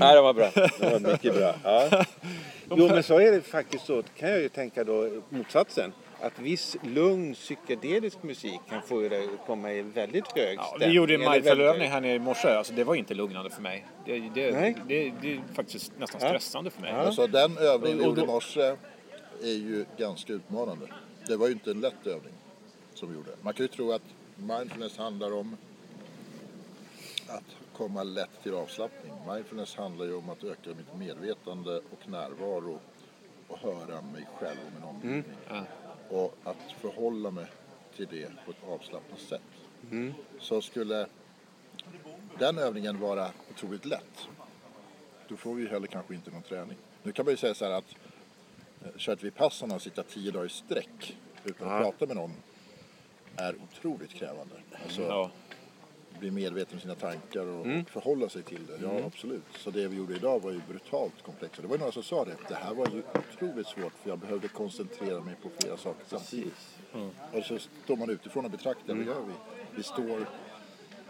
Ja, 0.00 0.14
det 0.14 0.20
var 0.20 0.34
bra. 0.34 0.50
Det 0.54 0.90
var 0.90 1.00
mycket 1.12 1.34
bra. 1.34 1.54
Ja. 1.64 2.04
Jo, 2.70 2.88
men 2.88 3.02
så 3.02 3.20
är 3.20 3.32
det 3.32 3.40
faktiskt 3.42 3.86
så. 3.86 4.02
kan 4.18 4.28
jag 4.30 4.40
ju 4.40 4.48
tänka 4.48 4.84
då 4.84 5.10
motsatsen. 5.28 5.92
Att 6.22 6.38
viss 6.38 6.76
lugn 6.82 7.34
psykedelisk 7.34 8.22
musik 8.22 8.60
kan 8.68 8.82
få 8.82 9.00
dig 9.00 9.24
att 9.24 9.46
komma 9.46 9.72
i 9.72 9.82
väldigt 9.82 10.32
hög 10.36 10.58
Ja, 10.58 10.76
vi 10.80 10.86
gjorde 10.86 11.14
en 11.14 11.20
mindful-övning 11.20 11.90
här 11.90 12.00
nere 12.00 12.14
i 12.14 12.18
morse. 12.18 12.48
Alltså, 12.48 12.72
det 12.72 12.84
var 12.84 12.94
inte 12.94 13.14
lugnande 13.14 13.50
för 13.50 13.62
mig. 13.62 13.86
Det, 14.06 14.18
det, 14.18 14.52
Nej. 14.52 14.76
det, 14.88 15.12
det 15.22 15.32
är 15.32 15.42
faktiskt 15.54 15.92
nästan 15.98 16.20
Ja. 16.22 16.28
stressande 16.28 16.70
för 16.70 16.80
mig. 16.80 16.90
Ja. 16.90 16.96
Alltså 16.96 17.26
den 17.26 17.58
övningen 17.58 17.98
vi 17.98 18.04
gjorde 18.04 18.22
i 18.22 18.26
morse 18.26 18.76
är 19.42 19.52
ju 19.54 19.84
ganska 19.96 20.32
utmanande. 20.32 20.86
Det 21.26 21.36
var 21.36 21.46
ju 21.46 21.52
inte 21.52 21.70
en 21.70 21.80
lätt 21.80 22.06
övning 22.06 22.32
som 22.94 23.08
vi 23.08 23.14
gjorde. 23.14 23.30
Man 23.42 23.54
kan 23.54 23.64
ju 23.64 23.68
tro 23.68 23.92
att 23.92 24.02
mindfulness 24.36 24.96
handlar 24.96 25.34
om 25.34 25.56
att 27.28 27.76
komma 27.76 28.02
lätt 28.02 28.42
till 28.42 28.54
avslappning. 28.54 29.12
Mindfulness 29.28 29.76
handlar 29.76 30.06
ju 30.06 30.14
om 30.14 30.30
att 30.30 30.44
öka 30.44 30.70
mitt 30.76 30.98
medvetande 30.98 31.76
och 31.76 32.08
närvaro 32.08 32.78
och 33.48 33.58
höra 33.58 34.02
mig 34.02 34.26
själv 34.38 34.58
och 34.66 34.72
min 34.80 34.88
omgivning. 34.88 35.24
Ja. 35.48 35.64
Och 36.12 36.34
att 36.44 36.72
förhålla 36.80 37.30
mig 37.30 37.46
till 37.96 38.06
det 38.10 38.30
på 38.44 38.50
ett 38.50 38.64
avslappnat 38.68 39.20
sätt. 39.20 39.42
Så 40.40 40.62
skulle 40.62 41.06
den 42.38 42.58
övningen 42.58 43.00
vara 43.00 43.30
otroligt 43.50 43.84
lätt 43.84 44.28
då 45.28 45.36
får 45.36 45.54
vi 45.54 45.68
heller 45.68 45.86
kanske 45.86 46.14
inte 46.14 46.30
någon 46.30 46.42
träning. 46.42 46.76
Nu 47.02 47.12
kan 47.12 47.24
man 47.24 47.32
ju 47.32 47.36
säga 47.36 47.54
så 47.54 47.64
här 47.64 47.72
att 47.72 47.94
eh, 48.84 48.88
kört 48.98 49.22
Vipassana 49.22 49.74
och 49.74 49.82
sitta 49.82 50.02
tio 50.02 50.30
dagar 50.30 50.46
i 50.46 50.48
sträck 50.48 51.16
utan 51.44 51.68
att 51.68 51.74
Ja. 51.84 51.90
prata 51.90 52.06
med 52.06 52.16
någon 52.16 52.32
är 53.36 53.56
otroligt 53.62 54.10
krävande. 54.14 54.54
Alltså 54.84 55.02
Ja. 55.02 55.30
Bli 56.22 56.30
medveten 56.30 56.74
om 56.74 56.80
sina 56.80 56.94
tankar 56.94 57.46
och 57.46 57.66
Mm. 57.66 57.84
förhålla 57.84 58.28
sig 58.28 58.42
till 58.42 58.66
det. 58.66 58.78
Ja, 58.82 59.04
absolut. 59.06 59.42
Så 59.58 59.70
det 59.70 59.88
vi 59.88 59.96
gjorde 59.96 60.14
idag 60.14 60.42
var 60.42 60.50
ju 60.50 60.60
brutalt 60.68 61.22
komplext. 61.22 61.56
Och 61.56 61.62
Det 61.62 61.68
var 61.68 61.74
ju 61.76 61.80
några 61.80 61.92
som 61.92 62.02
sa 62.02 62.24
det. 62.24 62.36
Det 62.48 62.54
här 62.54 62.74
var 62.74 62.86
ju 62.86 63.02
otroligt 63.14 63.66
svårt 63.66 63.92
för 64.02 64.10
jag 64.10 64.18
behövde 64.18 64.48
koncentrera 64.48 65.20
mig 65.20 65.34
på 65.42 65.48
flera 65.60 65.76
saker 65.76 66.04
samtidigt. 66.06 66.54
Och 67.32 67.44
så 67.44 67.58
står 67.84 67.96
man 67.96 68.10
utifrån 68.10 68.44
och 68.44 68.50
betraktar. 68.50 68.92
Mm. 68.92 69.06
Vad 69.06 69.16
gör 69.16 69.22
vi? 69.22 69.32
Vi 69.76 69.82
står 69.82 70.26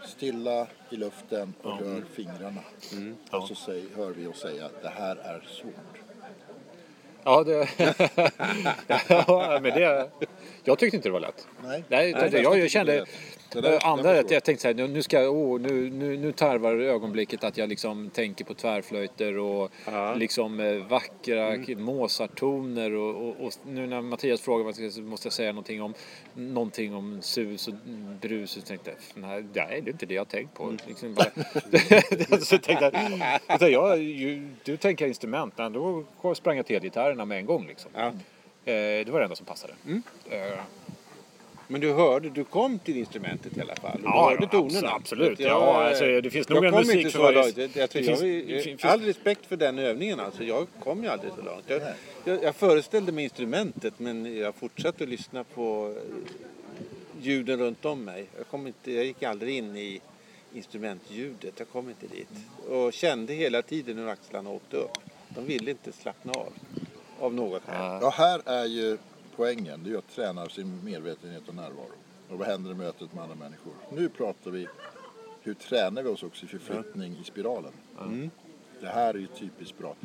stilla 0.07 0.67
i 0.89 0.95
luften 0.95 1.53
och 1.61 1.79
rör 1.81 2.03
fingrarna. 2.13 2.61
Mm. 2.91 3.15
Och 3.31 3.47
så 3.47 3.55
säger, 3.55 3.85
hör 3.95 4.11
vi 4.11 4.27
oss 4.27 4.39
säga 4.39 4.69
det 4.81 4.89
här 4.89 5.15
är 5.15 5.47
svårt. 5.47 5.99
Ja, 7.23 7.43
det... 7.43 7.67
ja, 9.09 9.59
men 9.61 9.73
det... 9.79 10.09
Jag 10.63 10.79
tyckte 10.79 10.95
inte 10.97 11.09
det 11.09 11.13
var 11.13 11.19
lätt. 11.19 11.47
Nej, 11.63 11.83
Nej, 11.87 12.09
utan 12.09 12.29
det, 12.29 12.41
jag, 12.41 12.59
jag 12.59 12.71
kände... 12.71 13.05
Där- 13.61 13.71
det 13.71 13.79
andra 13.79 14.21
svårt. 14.21 14.31
jag 14.31 14.43
tänkte 14.43 14.61
så 14.61 14.67
här, 14.67 14.87
nu, 14.87 15.01
ska 15.01 15.21
jag, 15.21 15.33
oh, 15.35 15.59
nu, 15.61 15.89
nu, 15.89 16.17
nu 16.17 16.31
tarvar 16.31 16.75
ögonblicket 16.75 17.43
att 17.43 17.57
jag 17.57 17.69
liksom 17.69 18.09
tänker 18.09 18.45
på 18.45 18.53
tvärflöjter 18.53 19.37
och 19.37 19.71
Ja. 19.85 20.15
liksom 20.15 20.59
eh, 20.59 20.73
vackra 20.75 21.57
Mozart-toner 21.77 22.91
och, 22.93 23.15
och, 23.29 23.45
och 23.45 23.53
nu 23.65 23.87
när 23.87 24.01
Mattias 24.01 24.41
frågar 24.41 24.65
vad 24.65 24.79
jag 24.79 25.03
måste 25.03 25.25
jag 25.25 25.33
säga 25.33 25.51
någonting 25.51 25.81
om 25.81 25.93
någonting 26.33 26.95
om 26.95 27.21
sus 27.21 27.67
och 27.67 27.73
brus 28.21 28.51
så 28.51 28.61
tänkte 28.61 28.91
nej 29.13 29.43
det 29.53 29.59
är 29.59 29.89
inte 29.89 30.05
det 30.05 30.13
jag 30.13 30.21
har 30.21 30.25
tänkt 30.25 30.53
på. 30.53 30.73
Liksom 30.87 31.13
bara, 31.13 31.25
så 32.39 32.57
tänkte 32.57 32.91
jag, 33.59 33.71
jag, 33.71 33.97
ju, 34.03 34.49
du 34.63 34.77
tänker 34.77 35.07
instrument, 35.07 35.53
men 35.57 35.73
då 35.73 36.03
sprang 36.35 36.57
jag 36.57 36.65
till 36.65 36.79
gitarrerna 36.81 37.25
med 37.25 37.37
en 37.37 37.45
gång 37.45 37.67
liksom. 37.67 37.91
Ja. 37.95 38.07
Eh, 38.65 39.05
det 39.05 39.09
var 39.09 39.19
det 39.19 39.25
enda 39.25 39.35
som 39.35 39.45
passade. 39.45 39.73
Eh, 40.29 40.59
Men 41.67 41.81
du 41.81 41.93
hörde, 41.93 42.29
du 42.29 42.43
kom 42.43 42.79
till 42.79 42.97
instrumentet 42.97 43.57
i 43.57 43.61
alla 43.61 43.75
fall? 43.75 43.95
Och 43.99 44.05
Ja, 44.05 44.29
du 44.29 44.35
hörde 44.35 44.47
tonerna? 44.47 44.91
absolut. 44.91 45.39
Jag- 45.39 45.49
Ja, 45.51 45.83
alltså, 45.87 46.05
det 46.21 46.29
finns 46.29 46.49
nog 46.49 46.57
jag 46.65 46.73
en 46.73 46.79
musik 46.79 46.95
inte 46.95 47.09
för 47.09 47.19
varje-. 47.19 47.37
Jag, 47.39 47.57
jag, 47.57 47.69
det 47.73 47.79
jag, 47.79 47.89
finns- 47.89 48.21
jag, 48.21 48.47
det 48.47 48.63
finns- 48.63 48.85
all 48.85 49.01
respekt 49.01 49.45
för 49.45 49.55
den 49.57 49.79
övningen 49.79 50.19
alltså. 50.19 50.43
Jag 50.43 50.67
kom 50.83 51.03
ju 51.03 51.09
aldrig 51.09 51.31
så 51.33 51.41
långt. 51.41 51.63
Jag, 51.67 51.81
jag, 52.25 52.43
jag 52.43 52.55
föreställde 52.55 53.11
mig 53.11 53.23
instrumentet 53.23 53.93
men 53.97 54.37
jag 54.37 54.55
fortsatte 54.55 55.03
att 55.03 55.09
lyssna 55.09 55.43
på 55.43 55.95
eh, 55.97 57.21
ljuden 57.21 57.59
runt 57.59 57.85
om 57.85 58.03
mig. 58.05 58.25
Jag, 58.37 58.47
kom 58.47 58.67
inte, 58.67 58.91
jag 58.91 59.05
gick 59.05 59.23
aldrig 59.23 59.57
in 59.57 59.75
i 59.77 60.01
instrumentljudet. 60.53 61.53
Jag 61.57 61.69
kom 61.69 61.89
inte 61.89 62.07
dit. 62.07 62.29
Och 62.69 62.93
kände 62.93 63.33
hela 63.33 63.61
tiden 63.61 63.97
hur 63.97 64.07
axlarna 64.07 64.49
åkte 64.49 64.77
upp. 64.77 64.97
De 65.29 65.45
ville 65.45 65.71
inte 65.71 65.91
slappna 65.91 66.31
av. 66.33 66.53
Av 67.19 67.33
något 67.33 67.61
skäl. 67.65 67.99
Ja, 68.01 68.09
här 68.17 68.41
är 68.45 68.65
ju 68.65 68.97
poängen. 69.35 69.83
Det 69.83 69.91
är 69.91 69.97
att 69.97 70.07
träna 70.15 70.49
sin 70.49 70.83
medvetenhet 70.85 71.47
och 71.47 71.55
närvaro. 71.55 71.91
Och 72.29 72.37
vad 72.39 72.47
händer 72.47 72.71
i 72.71 72.73
mötet 72.73 73.13
med 73.13 73.23
andra 73.23 73.35
människor? 73.35 73.73
Nu 73.91 74.09
pratar 74.09 74.51
vi 74.51 74.67
hur 75.41 75.53
tränar 75.53 76.03
vi 76.03 76.09
oss 76.09 76.23
också 76.23 76.45
i 76.45 76.47
förflyttning 76.47 77.17
i 77.21 77.23
spiralen. 77.23 77.71
Det 78.81 78.87
här 78.87 79.13
är 79.13 79.17
ju 79.19 79.27
typiskt 79.27 79.77
bra. 79.77 79.95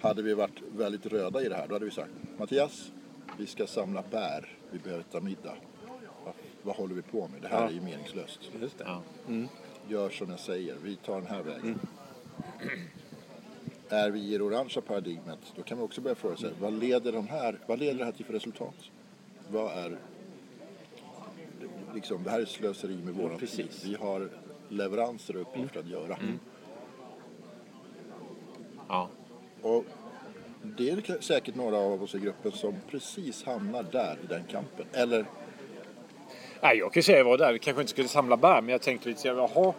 Hade 0.00 0.22
vi 0.22 0.34
varit 0.34 0.62
väldigt 0.76 1.06
röda 1.06 1.42
i 1.42 1.48
det 1.48 1.54
här, 1.56 1.68
då 1.68 1.74
hade 1.74 1.84
vi 1.84 1.90
sagt 1.90 2.10
Mattias, 2.38 2.92
vi 3.38 3.46
ska 3.46 3.66
samla 3.66 4.02
bär. 4.10 4.58
Vi 4.70 4.78
behöver 4.78 5.02
ta 5.02 5.20
middag. 5.20 5.54
Vad, 6.24 6.34
vad 6.62 6.76
håller 6.76 6.94
vi 6.94 7.02
på 7.02 7.28
med? 7.28 7.42
Det 7.42 7.48
här 7.48 7.60
Ja. 7.62 7.68
är 7.68 7.72
ju 7.72 7.80
meningslöst. 7.80 8.40
Just 8.60 8.78
det. 8.78 8.84
Ja. 8.84 9.02
Gör 9.88 10.10
som 10.10 10.30
jag 10.30 10.40
säger, 10.40 10.76
vi 10.82 10.96
tar 10.96 11.14
den 11.20 11.26
här 11.30 11.42
vägen. 11.42 11.78
Är 13.88 14.10
vi 14.10 14.34
i 14.34 14.38
det 14.38 14.44
orangea 14.44 14.82
paradigmet, 14.82 15.38
då 15.56 15.62
kan 15.62 15.78
vi 15.78 15.84
också 15.84 16.00
börja 16.00 16.14
fråga 16.14 16.36
sig, 16.36 16.50
vad 16.60 16.72
leder, 16.72 17.12
de 17.12 17.28
här, 17.28 17.58
vad 17.66 17.78
leder 17.78 17.98
det 17.98 18.04
här 18.04 18.12
till 18.12 18.24
för 18.24 18.32
resultat? 18.32 18.74
Vad 19.50 19.72
är, 19.78 19.98
liksom, 21.94 22.22
det 22.22 22.30
här 22.30 22.40
är 22.40 22.44
slöseri 22.44 22.96
med 23.04 23.14
våran 23.14 23.30
tid. 23.30 23.38
precis. 23.38 23.84
Vi 23.84 23.94
har 23.94 24.30
leveranser 24.68 25.36
och 25.36 25.42
uppgifter 25.42 25.80
att 25.80 25.88
göra. 25.88 26.18
Ja. 28.88 29.08
Och 29.62 29.84
det 30.62 30.90
är 30.90 31.20
säkert 31.20 31.54
några 31.54 31.76
av 31.76 32.02
oss 32.02 32.14
i 32.14 32.18
gruppen 32.18 32.52
som 32.52 32.74
precis 32.90 33.44
hamnar 33.44 33.82
där 33.82 34.18
i 34.24 34.26
den 34.26 34.44
kampen. 34.44 34.86
Eller 34.92 35.26
Nej, 36.60 36.78
jag 36.78 36.92
kan 36.92 36.98
ju 37.00 37.02
säga 37.02 37.24
vad 37.24 37.38
där. 37.38 37.52
Vi 37.52 37.58
kanske 37.58 37.80
inte 37.80 37.90
skulle 37.90 38.08
samla 38.08 38.36
bär, 38.36 38.60
men 38.60 38.68
jag 38.68 38.82
tänkte 38.82 39.08
lite 39.08 39.20
så 39.20 39.28
jaha, 39.28 39.72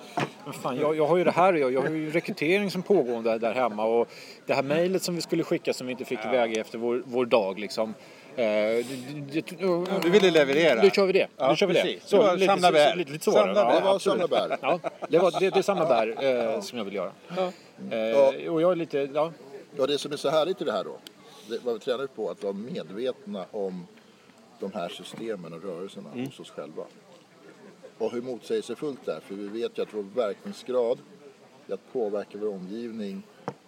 men 0.45 0.53
fan, 0.53 0.77
jag, 0.79 0.95
jag 0.97 1.07
har 1.07 1.17
ju 1.17 1.23
det 1.23 1.31
här 1.31 1.53
jag, 1.53 1.73
jag 1.73 1.81
har 1.81 1.89
ju 1.89 2.11
rekrytering 2.11 2.71
som 2.71 2.81
pågående 2.83 3.37
där 3.37 3.53
hemma 3.53 3.85
och 3.85 4.07
det 4.45 4.53
här 4.53 4.63
mejlet 4.63 5.03
som 5.03 5.15
vi 5.15 5.21
skulle 5.21 5.43
skicka 5.43 5.73
som 5.73 5.87
vi 5.87 5.91
inte 5.91 6.05
fick 6.05 6.25
iväg 6.25 6.57
efter 6.57 6.77
vår, 6.77 7.03
vår 7.05 7.25
dag 7.25 7.59
liksom. 7.59 7.93
Eh, 8.35 8.43
det, 8.43 8.85
det, 9.31 9.41
det, 9.41 9.99
Du 10.01 10.09
ville 10.09 10.31
leverera. 10.31 10.81
Då 10.81 10.89
kör 10.89 11.05
vi 11.05 11.13
det. 11.13 11.27
Ja, 11.37 11.47
då 11.49 11.55
kör 11.55 11.67
vi 11.67 11.73
det. 11.73 11.81
precis. 11.81 12.09
Det 12.09 12.17
var 12.17 12.37
samla 12.37 12.67
så, 12.67 12.73
bär. 12.73 12.91
så, 12.91 12.95
lite, 12.97 13.11
lite 13.11 13.23
så 13.25 13.31
det. 13.31 13.37
Samla 13.37 13.59
Ja, 13.61 13.65
bär. 13.67 13.79
det 13.81 13.85
var 13.85 13.99
samla 13.99 14.27
bär. 14.27 14.57
Ja, 14.61 14.79
det, 15.09 15.19
var, 15.19 15.39
det, 15.39 15.49
det 15.49 15.57
är 15.59 15.61
samma 15.61 15.85
bär 15.85 16.15
eh, 16.55 16.61
som 16.61 16.77
jag 16.77 16.85
vill 16.85 16.93
göra. 16.95 17.11
Eh, 17.91 18.49
och 18.51 18.61
jag 18.61 18.71
är 18.71 18.75
lite, 18.75 19.09
ja, 19.13 19.31
Och 19.79 19.87
det 19.87 19.97
som 19.97 20.11
är 20.11 20.17
så 20.17 20.29
härligt 20.29 20.61
i 20.61 20.65
det 20.65 20.71
här 20.71 20.83
då, 20.83 20.97
det, 21.49 21.57
vad 21.63 21.73
vi 21.73 21.79
tränar 21.79 22.07
på 22.07 22.29
att 22.29 22.43
vara 22.43 22.53
medvetna 22.53 23.45
om 23.51 23.87
de 24.59 24.71
här 24.73 24.89
systemen 24.89 25.53
och 25.53 25.63
rörelserna 25.63 26.09
hos 26.09 26.39
oss 26.39 26.49
själva. 26.49 26.83
Och 27.97 28.11
hur 28.11 28.21
motsägelsefullt 28.21 29.05
det 29.05 29.13
är, 29.13 29.19
för 29.19 29.35
vi 29.35 29.47
vet 29.47 29.77
ju 29.77 29.81
att 29.81 29.93
vår 29.93 30.03
verkningsgrad 30.03 30.99
i 31.67 31.73
att 31.73 31.93
påverka 31.93 32.37
vår 32.37 32.47
omgivning, 32.47 33.23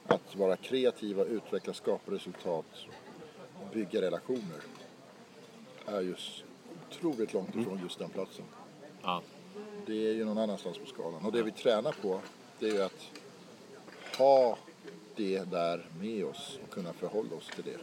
att 0.08 0.36
vara 0.36 0.56
kreativa, 0.56 1.24
utveckla, 1.24 1.74
skapa 1.74 2.12
resultat, 2.12 2.66
bygga 3.74 4.02
relationer, 4.02 4.62
är 5.86 6.02
just 6.02 6.44
otroligt 6.88 7.34
långt 7.34 7.56
ifrån 7.56 7.80
just 7.84 8.00
den 8.00 8.10
platsen. 8.10 8.46
ja. 9.04 9.22
Det 9.86 10.10
är 10.10 10.14
ju 10.14 10.26
någon 10.26 10.38
annanstans 10.38 10.78
på 10.78 10.86
skalan. 10.86 11.26
Och 11.26 11.32
det 11.32 11.44
vi 11.44 11.52
tränar 11.52 11.96
på, 12.02 12.22
det 12.60 12.70
är 12.70 12.74
ju 12.74 12.82
att 12.82 13.12
ha 14.18 14.58
det 15.16 15.52
där 15.52 15.86
med 16.00 16.26
oss 16.26 16.60
och 16.64 16.74
kunna 16.74 16.94
förhålla 16.94 17.36
oss 17.36 17.48
till 17.56 17.64
det. 17.64 17.78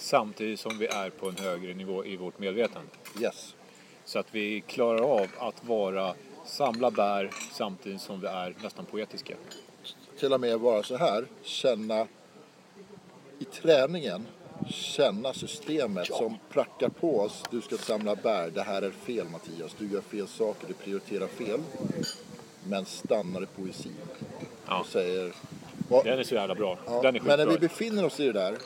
Samtidigt 0.00 0.60
som 0.60 0.78
vi 0.78 0.86
är 0.86 1.10
på 1.10 1.28
en 1.28 1.36
högre 1.36 1.74
nivå 1.74 2.04
i 2.04 2.16
vårt 2.16 2.38
medvetande. 2.38 2.88
Yes. 3.20 3.54
Så 4.04 4.18
att 4.18 4.26
vi 4.30 4.60
klarar 4.60 5.00
av 5.00 5.26
att 5.38 5.64
vara 5.64 6.14
samla 6.46 6.90
bär 6.90 7.30
samtidigt 7.52 8.00
som 8.00 8.20
vi 8.20 8.26
är 8.26 8.54
nästan 8.62 8.84
poetiska. 8.84 9.34
Till 10.18 10.32
och 10.32 10.40
med 10.40 10.60
vara 10.60 10.82
så 10.82 10.96
här, 10.96 11.26
känna 11.42 12.06
i 13.38 13.44
träningen, 13.44 14.26
känna 14.68 15.32
systemet 15.32 16.06
som 16.06 16.38
prackar 16.50 16.88
på 16.88 17.20
oss. 17.20 17.42
Du 17.50 17.60
ska 17.60 17.76
samla 17.76 18.14
bär, 18.16 18.50
det 18.50 18.62
här 18.62 18.82
är 18.82 18.90
fel 18.90 19.26
Mattias, 19.28 19.74
du 19.78 19.92
gör 19.92 20.00
fel 20.00 20.26
saker, 20.28 20.68
du 20.68 20.74
prioriterar 20.74 21.26
fel. 21.26 21.60
Men 22.64 22.84
stannar 22.84 23.42
i 23.42 23.46
poesin 23.46 23.92
Ja. 24.66 24.80
och 24.80 24.86
säger... 24.86 25.32
Och, 25.88 26.04
Den 26.04 26.18
är 26.18 26.22
så 26.22 26.34
jävla 26.34 26.54
bra. 26.54 26.78
ja, 26.86 27.12
men 27.12 27.38
när 27.38 27.46
vi 27.46 27.58
befinner 27.58 28.04
oss 28.04 28.20
i 28.20 28.26
det 28.26 28.32
där 28.32 28.56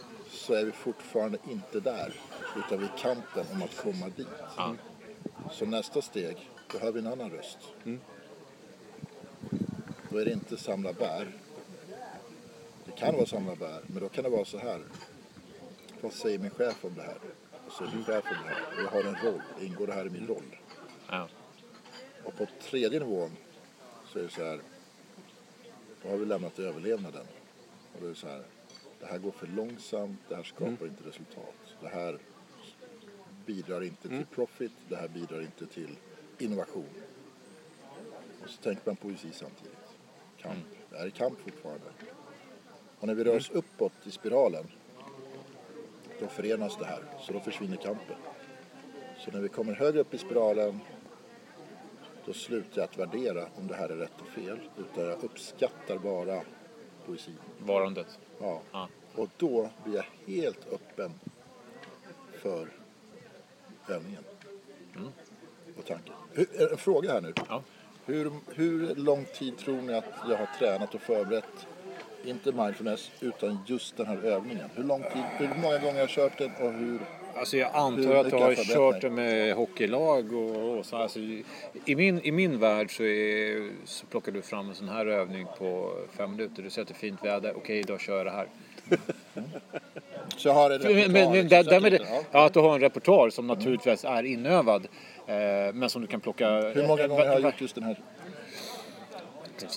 så 0.45 0.55
är 0.55 0.65
vi 0.65 0.73
fortfarande 0.73 1.39
inte 1.49 1.81
där. 1.81 2.15
Utan 2.57 2.79
vi 2.79 2.85
i 2.85 2.89
kampen 2.99 3.47
om 3.53 3.63
att 3.63 3.77
komma 3.77 4.09
dit. 4.17 4.27
Ja. 4.57 4.75
Så 5.51 5.67
nästa 5.67 6.03
steg, 6.03 6.51
då 6.73 6.79
hör 6.79 6.93
vi 6.93 6.99
en 6.99 7.07
annan 7.07 7.31
röst. 7.31 7.59
Då 10.11 10.19
är 10.19 10.25
det 10.25 10.33
inte 10.33 10.57
samla 10.57 10.93
bär. 10.93 11.33
Det 12.85 12.93
kan 12.93 13.15
vara 13.15 13.27
samla 13.27 13.57
bär, 13.57 13.81
men 13.87 14.03
då 14.03 14.09
kan 14.09 14.25
det 14.25 14.31
vara 14.31 14.45
så 14.45 14.59
här. 14.59 14.83
Vad 16.01 16.13
säger 16.13 16.39
min 16.39 16.51
chef 16.51 16.85
om 16.85 16.95
det 16.95 17.03
här? 17.03 17.19
Vad 17.65 17.73
säger 17.73 17.93
min 17.93 18.05
chef 18.05 18.25
om 18.25 18.37
det 18.45 18.55
här? 18.55 18.83
Jag 18.85 18.91
har 18.91 19.09
en 19.09 19.17
roll, 19.25 19.43
ingår 19.61 19.87
det 19.87 19.93
här 19.93 20.07
i 20.07 20.11
min 20.11 20.27
roll? 20.27 20.57
Ja. 21.09 21.29
Och 22.25 22.37
på 22.37 22.47
tredje 22.63 22.99
nivån 22.99 23.31
så 24.13 24.19
är 24.19 24.23
det 24.23 24.31
så 24.31 24.45
här. 24.45 24.61
Då 26.03 26.09
har 26.09 26.17
vi 26.17 26.27
lämnat 26.27 26.59
överlevnaden. 26.59 27.27
Och 27.95 28.01
då 28.01 28.07
är 28.07 28.11
det 28.11 28.17
så 28.17 28.29
här. 28.29 28.45
Det 29.05 29.11
här 29.11 29.19
går 29.19 29.31
för 29.31 29.47
långsamt, 29.47 30.19
det 30.29 30.35
här 30.35 30.43
skapar 30.43 30.87
inte 30.87 31.09
resultat. 31.09 31.55
Det 31.81 31.89
här 31.89 32.19
bidrar 33.47 33.83
inte 33.83 34.09
till 34.09 34.27
profit, 34.27 34.73
det 34.89 34.97
här 34.97 35.09
bidrar 35.09 35.41
inte 35.41 35.67
till 35.67 35.97
innovation. 36.39 36.89
Och 38.43 38.51
så 38.51 38.63
tänker 38.63 38.83
man 38.87 38.97
poesi 38.97 39.33
samtidigt. 39.33 39.79
Kamp. 40.39 40.65
Det 40.91 40.97
här 40.99 41.07
är 41.07 41.11
kamp 41.11 41.41
fortfarande. 41.41 41.87
Och 42.99 43.07
när 43.07 43.15
vi 43.15 43.25
rör 43.25 43.37
oss 43.37 43.51
uppåt 43.51 43.93
i 44.05 44.11
spiralen 44.11 44.65
då 46.21 46.27
förenas 46.27 46.77
det 46.79 46.85
här, 46.87 47.03
så 47.21 47.33
då 47.33 47.41
försvinner 47.41 47.77
kampen. 47.77 48.17
Så 49.19 49.31
när 49.31 49.41
vi 49.41 49.49
kommer 49.49 49.75
högre 49.75 50.01
upp 50.01 50.15
i 50.15 50.19
spiralen 50.19 50.81
då 52.27 52.33
slutar 52.33 52.81
jag 52.81 52.85
att 52.85 52.99
värdera 52.99 53.49
om 53.55 53.67
det 53.67 53.75
här 53.75 53.89
är 53.89 53.97
rätt 53.97 54.21
och 54.21 54.29
fel. 54.29 54.59
Utan 54.79 55.05
jag 55.05 55.25
uppskattar 55.25 55.99
bara 55.99 56.41
poesin. 57.07 57.39
Varandet. 57.59 58.19
Ja. 58.39 58.61
Ja. 58.73 58.89
Och 59.15 59.29
då 59.37 59.71
blir 59.85 59.95
jag 59.97 60.35
helt 60.35 60.73
öppen 60.73 61.13
för 62.43 62.69
övningen. 63.89 64.25
Och 65.79 65.87
tanken. 65.87 66.15
Hur- 66.33 66.73
En 66.73 66.79
fråga 66.79 67.13
här 67.13 67.21
nu. 67.21 67.33
Ja. 67.49 67.63
Hur, 68.07 68.33
hur 68.55 68.95
lång 68.95 69.25
tid 69.25 69.59
tror 69.59 69.83
ni 69.83 69.95
att 69.95 70.05
jag 70.29 70.37
har 70.37 70.49
tränat 70.59 70.95
och 70.95 71.01
förberett, 71.01 71.67
inte 72.27 72.53
mindfulness, 72.53 73.11
utan 73.21 73.59
just 73.67 73.97
den 73.97 74.07
här 74.07 74.25
övningen? 74.25 74.71
Hur 74.75 74.85
lång 74.85 75.03
tid, 75.03 75.23
hur 75.39 75.63
många 75.63 75.79
gånger 75.79 75.93
har 75.93 76.01
jag 76.01 76.09
kört 76.09 76.39
den 76.39 76.51
och 76.61 76.73
hur? 76.73 76.99
Alltså 77.37 77.57
jag 77.57 77.71
antar 77.75 78.15
att 78.15 78.31
du 78.31 78.37
har 78.37 78.55
kört 78.55 79.01
det 79.01 79.11
med 79.11 79.55
hockeylag 79.55 80.33
och, 80.33 80.79
och 80.79 80.87
så. 80.87 80.97
Alltså, 80.97 81.19
i, 81.19 81.45
min, 81.87 82.21
I 82.21 82.33
min 82.33 82.59
värld 82.59 82.97
så, 82.97 83.03
är, 83.03 83.71
så 83.85 84.07
plockar 84.07 84.33
du 84.33 84.43
fram 84.43 84.69
en 84.69 84.75
sån 84.75 84.89
här 84.89 85.07
övning 85.07 85.47
på 85.59 85.93
fem 86.17 86.31
minuter. 86.31 86.63
Du 86.63 86.71
sätter 86.71 86.95
fint 86.95 87.25
väder. 87.25 87.53
Okej, 87.57 87.79
idag 87.79 88.01
kör 88.01 88.17
jag 88.17 88.27
det 88.27 88.31
här. 88.31 88.47
Så 90.37 90.49
jag 90.49 90.55
har 90.55 90.71
en 90.71 90.79
repertoar, 90.79 91.09
men, 91.09 91.13
men 91.13 91.33
liksom, 91.33 91.49
där, 91.49 91.63
så 91.63 91.69
där 91.69 91.77
jag 91.77 91.83
med 91.83 91.93
det, 91.93 91.99
tänkte, 91.99 92.27
ja, 92.33 92.47
att 92.47 92.55
du 92.55 92.61
har 92.61 92.75
en 92.75 92.81
repertoar 92.81 93.31
som 93.31 93.47
naturligtvis 93.47 94.05
är 94.05 94.23
inövad. 94.23 94.87
Eh, 95.27 95.75
men 95.75 95.91
som 95.91 96.03
du 96.03 96.09
kan 96.09 96.21
plocka... 96.21 96.49
Hur 96.61 96.87
många 96.87 97.07
gånger 97.07 97.27
har 97.27 97.33
jag 97.33 97.41
gjort 97.41 97.61
just 97.61 97.75
den 97.75 97.85
här? 97.85 97.97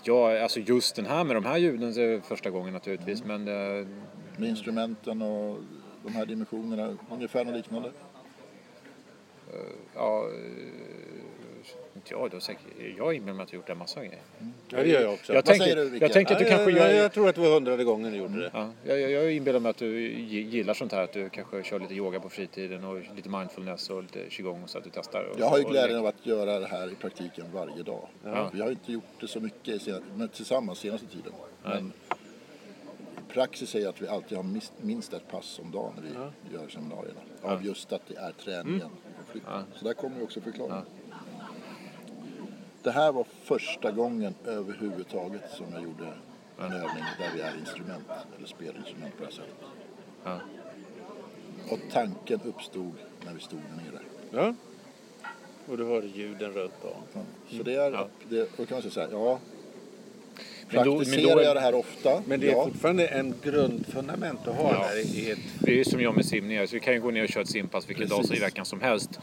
Ja, 0.04 0.44
alltså 0.44 0.60
just 0.60 0.96
den 0.96 1.06
här 1.06 1.24
med 1.24 1.36
de 1.36 1.46
här 1.46 1.58
ljuden 1.58 1.94
så 1.94 2.02
är 2.02 2.08
det 2.08 2.22
första 2.22 2.50
gången 2.50 2.74
naturligtvis. 2.74 3.24
Men 3.24 3.48
eh, 3.48 3.88
Med 4.38 4.50
instrumenten 4.50 5.22
och 5.22 5.58
de 6.04 6.16
här 6.16 6.26
dimensionerna, 6.26 6.98
ungefär 7.12 7.46
något 7.46 7.56
liknande? 7.56 7.92
ja... 9.96 10.24
inte 12.08 12.22
jag, 12.24 12.32
då 12.32 12.40
säkert, 12.40 12.64
jag 12.98 13.14
inbillar 13.14 13.34
mig 13.36 13.44
att 13.44 13.50
du 13.50 13.58
gjort 13.58 13.70
en 13.70 13.78
massa 13.78 14.00
grejer. 14.06 14.22
Ja, 14.70 14.78
det 14.84 14.88
gör 14.90 15.02
jag 15.02 15.14
också. 15.14 15.34
Jag 15.34 15.38
Vad 15.38 15.46
tänkte, 15.46 15.64
säger 15.64 15.76
du, 15.76 15.84
Rickard? 15.84 16.02
jag 16.02 16.14
tänkte 16.14 16.34
att 16.34 16.40
du 16.40 16.46
Ja, 16.46 16.52
kanske 16.58 16.72
jag, 16.72 16.94
jag, 16.94 17.04
jag 17.04 17.12
tror 17.14 17.30
att 17.30 17.36
det 17.36 17.42
var 17.42 17.50
hundrade 17.54 17.84
gången 17.84 18.12
du 18.12 18.18
gjorde 18.18 18.40
det. 18.40 18.52
Ja, 18.54 18.70
jag, 18.84 19.00
jag, 19.12 19.32
inbillar 19.32 19.60
mig 19.60 19.70
att 19.70 19.78
du 19.78 20.00
gi- 20.10 20.42
gillar 20.50 20.74
sånt 20.74 20.92
här, 20.92 21.02
att 21.04 21.14
du 21.14 21.30
kanske 21.30 21.64
kör 21.64 21.80
lite 21.80 21.94
yoga 21.94 22.20
på 22.20 22.30
fritiden 22.30 22.84
och 22.84 23.02
lite 23.16 23.30
mindfulness 23.30 23.90
och 23.90 24.02
lite 24.04 24.30
qigong 24.30 24.64
så 24.68 24.78
att 24.78 24.84
du 24.84 24.90
testar. 24.94 25.24
Och, 25.34 25.40
Jag 25.40 25.46
har 25.50 25.58
ju 25.58 25.64
och- 25.64 25.72
glädjen 25.72 26.00
av 26.00 26.06
att 26.06 26.26
göra 26.26 26.60
det 26.60 26.68
här 26.68 26.92
i 26.92 26.96
praktiken 26.96 27.46
varje 27.54 27.84
dag. 27.84 28.08
Ja. 28.24 28.50
Vi 28.54 28.62
har 28.62 28.70
inte 28.70 28.92
gjort 28.92 29.04
det 29.20 29.28
så 29.28 29.40
mycket 29.40 29.82
men 30.16 30.30
tillsammans 30.30 30.80
senaste 30.80 31.08
tiden. 31.08 31.34
Men 31.64 31.94
praxis 33.34 33.70
säger 33.70 33.90
att 33.90 34.02
vi 34.02 34.08
alltid 34.08 34.38
har 34.38 34.46
minst, 34.82 35.14
ett 35.14 35.28
pass 35.32 35.60
om 35.60 35.72
dagen 35.72 35.94
när 35.96 36.04
vi 36.50 36.56
gör 36.56 36.68
seminarierna. 36.70 37.20
Av 37.42 37.66
just 37.66 37.92
att 37.94 38.02
det 38.08 38.16
är 38.16 38.32
träningen. 38.32 38.90
förflyttning. 39.26 39.54
Så 39.76 39.86
där 39.86 39.94
kommer 39.94 40.18
ju 40.18 40.24
också 40.24 40.42
förklaringen. 40.42 40.86
Det 42.88 42.92
här 42.92 43.12
var 43.12 43.26
första 43.44 43.92
gången 43.92 44.36
överhuvudtaget 44.46 45.42
som 45.58 45.66
jag 45.74 45.84
gjorde 45.84 46.04
en 46.60 46.64
övning 46.74 47.04
där 47.20 47.30
vi 47.36 47.42
är 47.42 47.54
instrument, 47.60 48.04
eller 48.38 48.48
spelinstrument 48.48 49.18
på 49.18 49.20
det 49.20 49.26
här 49.26 49.32
sättet. 49.32 49.56
Ja. 50.24 50.40
Och 51.70 51.80
tanken 51.92 52.40
uppstod 52.46 52.94
när 53.26 53.34
vi 53.34 53.40
stod 53.40 53.60
där 53.60 53.84
nere. 53.92 54.02
Ja. 54.32 54.56
Och 55.72 55.78
du 55.78 55.86
hörde 55.86 56.08
ljuden 56.08 56.52
runt 56.52 56.74
om. 56.84 57.22
Så 57.58 57.64
det 57.64 57.76
är, 57.76 57.92
Ja. 57.92 58.08
det, 58.30 58.50
då 58.58 58.66
kan 58.66 58.76
man 58.76 58.82
säga 58.82 58.92
så 58.92 59.00
här, 59.02 59.10
ja. 59.12 59.40
Men 60.70 60.86
då- 60.86 60.92
men 60.96 60.98
Praktiserar 61.06 61.36
då 61.36 61.40
är- 61.42 61.46
jag 61.46 61.56
det 61.56 61.60
här 61.62 61.76
ofta? 61.76 62.22
Men 62.26 62.40
det 62.40 62.48
är 62.48 62.52
ja. 62.52 62.64
fortfarande 62.66 63.08
en 63.08 63.34
grundfundament 63.44 64.48
att 64.48 64.56
ha 64.56 64.72
Ja. 64.74 64.88
där 64.90 65.18
i 65.18 65.32
ett... 65.32 65.40
Det 65.60 65.80
är 65.80 65.84
som 65.84 66.02
jag 66.02 66.16
med 66.16 66.26
simningar, 66.26 66.66
så 66.66 66.74
vi 66.74 66.80
kan 66.80 66.94
ju 66.94 67.02
gå 67.02 67.12
ner 67.12 67.24
och 67.24 67.30
köra 67.30 67.44
ett 67.44 67.50
simpass 67.50 67.90
vilken 67.90 68.08
dag 68.08 68.26
i 68.36 68.40
veckan 68.40 68.66
som 68.66 68.82
helst. 68.82 69.20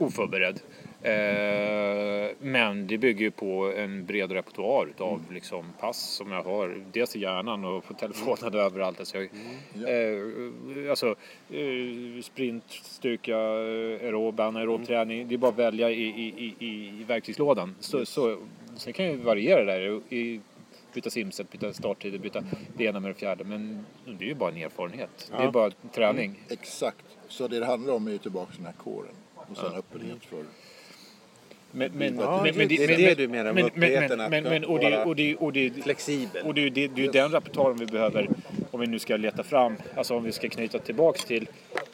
Oförberedd. 0.00 0.60
Eh, 1.02 2.30
men 2.40 2.86
det 2.86 2.98
bygger 2.98 3.20
ju 3.24 3.30
på 3.30 3.72
en 3.76 4.06
bred 4.06 4.32
repertoar 4.32 4.86
utav 4.86 5.18
Mm. 5.18 5.34
liksom, 5.34 5.64
pass 5.80 5.98
som 6.10 6.32
jag 6.32 6.42
har. 6.42 6.84
Dels 6.92 7.16
i 7.16 7.20
hjärnan 7.20 7.64
och 7.64 7.84
på 7.84 7.94
telefonen 7.94 8.54
och 8.54 8.60
överallt. 8.60 8.98
Alltså, 8.98 9.16
jag, 9.18 9.28
Mm. 9.74 10.84
eh, 10.84 10.90
alltså 10.90 11.08
eh, 11.50 12.22
sprint, 12.22 12.64
styrka, 12.70 13.32
eh, 13.36 14.06
aerob, 14.06 14.40
anaerob 14.40 14.86
träning. 14.86 15.28
Det 15.28 15.34
är 15.34 15.38
bara 15.38 15.50
att 15.50 15.58
välja 15.58 15.90
i, 15.90 16.02
i, 16.02 16.54
i, 16.58 16.66
i 17.00 17.04
verktygslådan. 17.04 17.74
Så, 17.80 18.06
så, 18.06 18.38
sen 18.76 18.92
kan 18.92 19.04
ju 19.06 19.16
variera 19.16 19.64
där. 19.64 20.00
I, 20.14 20.40
byta 20.94 21.10
simset, 21.10 21.50
byta 21.50 21.72
starttider, 21.72 22.18
byta 22.18 22.44
det 22.76 22.84
ena 22.84 23.00
med 23.00 23.10
det 23.10 23.14
fjärde. 23.14 23.44
Men 23.44 23.86
det 24.04 24.24
är 24.24 24.28
ju 24.28 24.34
bara 24.34 24.50
en 24.50 24.56
erfarenhet. 24.56 25.30
Det 25.36 25.42
är 25.42 25.50
bara 25.50 25.70
träning. 25.70 26.40
Exakt. 26.50 27.04
Så 27.28 27.48
det 27.48 27.58
det 27.60 27.66
handlar 27.66 27.94
om 27.94 28.06
är 28.06 28.10
ju 28.12 28.18
tillbaka 28.18 28.52
till 28.52 28.62
den 28.64 28.66
här 28.66 28.82
kåren. 28.84 29.14
Och 29.34 29.56
sen 29.56 29.74
öppenhet 29.74 30.24
för... 30.24 30.44
Men, 31.74 31.92
men, 31.94 32.16
Ja, 32.18 32.40
men, 32.44 32.56
men, 32.56 32.68
det 32.68 32.74
är 32.84 32.88
men- 32.88 32.96
det 33.00 33.14
du 33.14 33.28
menar 33.28 33.52
med 33.52 33.64
öppenheten, 33.64 34.20
att 34.20 34.30
men, 34.30 34.64
och, 34.64 34.78
det, 34.80 35.04
och, 35.04 35.16
det, 35.16 35.36
och, 35.36 35.52
det, 35.52 35.70
Flexibel. 35.82 36.42
och 36.46 36.54
det, 36.54 36.70
det, 36.70 36.88
det 36.88 37.04
är 37.04 37.12
den 37.12 37.30
repertoaren 37.32 37.76
vi 37.76 37.86
behöver 37.86 38.28
om 38.70 38.80
vi 38.80 38.86
nu 38.86 38.98
ska 38.98 39.16
leta 39.16 39.42
fram, 39.42 39.76
alltså 39.96 40.14
om 40.16 40.24
vi 40.24 40.32
ska 40.32 40.48
knyta 40.48 40.78
tillbaks 40.78 41.24
till 41.24 41.48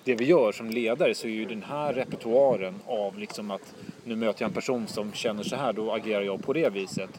det 0.05 0.15
vi 0.15 0.25
gör 0.25 0.53
som 0.53 0.71
ledare 0.71 1.15
så 1.15 1.27
är 1.27 1.31
ju 1.31 1.45
den 1.45 1.63
här 1.63 1.93
repertoaren 1.93 2.75
av 2.87 3.19
liksom 3.19 3.51
att 3.51 3.75
nu 4.05 4.17
möter 4.17 4.43
jag 4.43 4.49
en 4.49 4.55
person 4.55 4.87
som 4.87 5.13
känner 5.13 5.43
så 5.43 5.57
här, 5.57 5.73
då 5.73 5.93
agerar 5.93 6.23
jag 6.23 6.43
på 6.43 6.53
det 6.53 6.73
viset. 6.73 7.11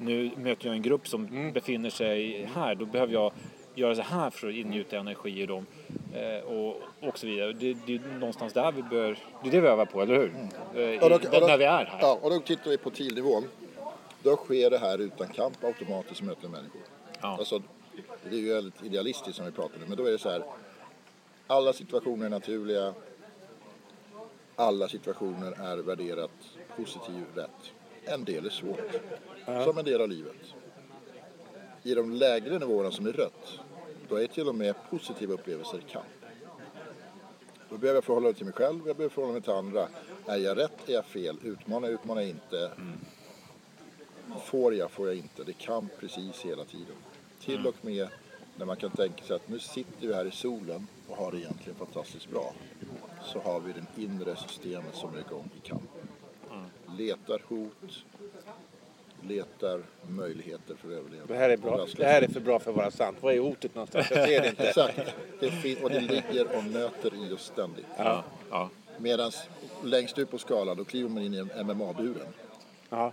Nu 0.00 0.30
möter 0.36 0.66
jag 0.66 0.76
en 0.76 0.82
grupp 0.82 1.08
som 1.08 1.26
Mm. 1.26 1.52
befinner 1.52 1.90
sig 1.90 2.48
här, 2.54 2.74
då 2.74 2.84
behöver 2.86 3.12
jag 3.12 3.32
göra 3.74 3.94
så 3.94 4.02
här 4.02 4.30
för 4.30 4.48
att 4.48 4.54
ingjuta 4.54 4.96
energi 4.98 5.42
i 5.42 5.46
dem. 5.46 5.66
Eh, 6.14 6.44
och, 6.44 6.76
och 7.00 7.18
så 7.18 7.26
vidare. 7.26 7.52
Det, 7.52 7.76
det 7.86 7.94
är 7.94 8.00
någonstans 8.18 8.52
där 8.52 8.72
vi 8.72 8.82
bör, 8.82 9.18
det 9.42 9.48
är 9.48 9.52
det 9.52 9.60
vi 9.60 9.68
övar 9.68 9.86
på, 9.86 10.02
eller 10.02 10.14
hur? 10.14 10.32
Eh, 10.74 10.80
i, 10.82 10.98
Och 10.98 11.10
då- 11.10 11.16
och 11.16 11.40
då- 11.40 11.46
när 11.46 11.58
vi 11.58 11.64
är 11.64 11.70
här. 11.84 11.98
Ja, 12.00 12.18
och 12.22 12.30
då 12.30 12.38
tittar 12.40 12.70
vi 12.70 12.78
på 12.78 12.90
TIL-nivån. 12.90 13.44
Då 14.22 14.36
sker 14.36 14.70
det 14.70 14.78
här 14.78 14.98
utan 14.98 15.28
kamp 15.28 15.64
automatiskt 15.64 16.22
möter 16.22 16.48
människor. 16.48 16.80
Ja. 17.20 17.36
Alltså, 17.38 17.62
det 18.30 18.36
är 18.36 18.40
ju 18.40 18.54
väldigt 18.54 18.82
idealistiskt 18.84 19.36
som 19.36 19.46
vi 19.46 19.52
pratar 19.52 19.78
nu, 19.80 19.84
men 19.88 19.96
då 19.96 20.06
är 20.06 20.10
det 20.12 20.18
så 20.18 20.30
här. 20.30 20.42
Alla 21.46 21.72
situationer 21.72 22.26
är 22.26 22.30
naturliga. 22.30 22.94
Alla 24.56 24.88
situationer 24.88 25.52
är 25.72 25.76
värderat 25.76 26.30
positiv 26.76 27.24
rätt. 27.34 27.50
En 28.04 28.24
del 28.24 28.46
är 28.46 28.50
svårt, 28.50 28.90
som 29.64 29.78
en 29.78 29.84
del 29.84 30.00
av 30.00 30.08
livet. 30.08 30.36
I 31.82 31.94
de 31.94 32.12
lägre 32.12 32.58
nivåerna 32.58 32.90
som 32.90 33.06
är 33.06 33.12
rött, 33.12 33.58
då 34.08 34.16
är 34.16 34.26
till 34.26 34.48
och 34.48 34.54
med 34.54 34.74
positiva 34.90 35.34
upplevelser 35.34 35.80
kamp. 35.90 36.06
Då 37.70 37.78
behöver 37.78 37.96
jag 37.96 38.04
förhålla 38.04 38.24
mig 38.24 38.34
till 38.34 38.44
mig 38.44 38.54
själv, 38.54 38.86
jag 38.86 38.96
behöver 38.96 39.14
förhålla 39.14 39.32
mig 39.32 39.42
till 39.42 39.52
andra. 39.52 39.88
Är 40.26 40.36
jag 40.36 40.56
rätt, 40.56 40.88
är 40.88 40.92
jag 40.92 41.04
fel? 41.04 41.36
Utmanar 41.42 41.88
jag, 41.88 41.94
utmanar 41.94 42.20
jag 42.20 42.30
inte? 42.30 42.70
Får 44.44 44.74
jag, 44.74 44.90
får 44.90 45.06
jag 45.06 45.16
inte? 45.16 45.44
Det 45.44 45.52
kamp 45.52 45.92
precis 46.00 46.40
hela 46.40 46.64
tiden. 46.64 46.96
Till 47.40 47.66
och 47.66 47.84
med 47.84 48.08
när 48.56 48.66
man 48.66 48.76
kan 48.76 48.90
tänka 48.90 49.24
sig 49.24 49.36
att 49.36 49.48
nu 49.48 49.58
sitter 49.58 50.06
vi 50.06 50.14
här 50.14 50.24
i 50.24 50.30
solen 50.30 50.86
och 51.08 51.16
har 51.16 51.32
det 51.32 51.38
egentligen 51.38 51.78
fantastiskt 51.78 52.30
bra. 52.30 52.52
Så 53.24 53.38
har 53.38 53.60
vi 53.60 53.72
det 53.72 54.02
inre 54.02 54.36
systemet 54.36 54.94
som 54.94 55.14
är 55.14 55.20
igång 55.20 55.50
i 55.56 55.68
kamp. 55.68 55.90
Letar 56.98 57.42
hot, 57.48 58.04
letar 59.28 59.82
möjligheter 60.08 60.74
för 60.74 60.88
att 60.88 60.94
överleva. 60.94 61.26
Det 61.26 61.36
här 61.36 61.50
är 61.50 61.56
bra. 61.56 61.86
Det 61.96 62.04
här 62.04 62.22
är 62.22 62.28
för 62.28 62.40
bra 62.40 62.58
för 62.58 62.70
att 62.70 62.76
vara 62.76 62.90
sant. 62.90 63.16
Var 63.20 63.32
är 63.32 63.38
hotet 63.38 63.74
någonstans? 63.74 64.06
Jag 64.10 64.28
ser 64.28 64.42
det 64.42 64.48
inte. 64.48 64.68
Exakt. 64.68 65.00
Det 65.40 65.82
och 65.82 65.90
det 65.90 66.00
ligger 66.00 66.56
och 66.56 66.64
nöter 66.64 67.30
i 67.30 67.32
oss 67.34 67.44
ständigt. 67.44 67.86
Ja, 67.98 68.24
ja, 68.50 68.70
Medan 68.98 69.32
längst 69.84 70.18
ut 70.18 70.30
på 70.30 70.38
skalan 70.38 70.76
då 70.76 70.84
kliver 70.84 71.08
man 71.08 71.22
in 71.22 71.34
i 71.34 71.42
MMA-buren. 71.64 72.26
Ja, 72.90 73.12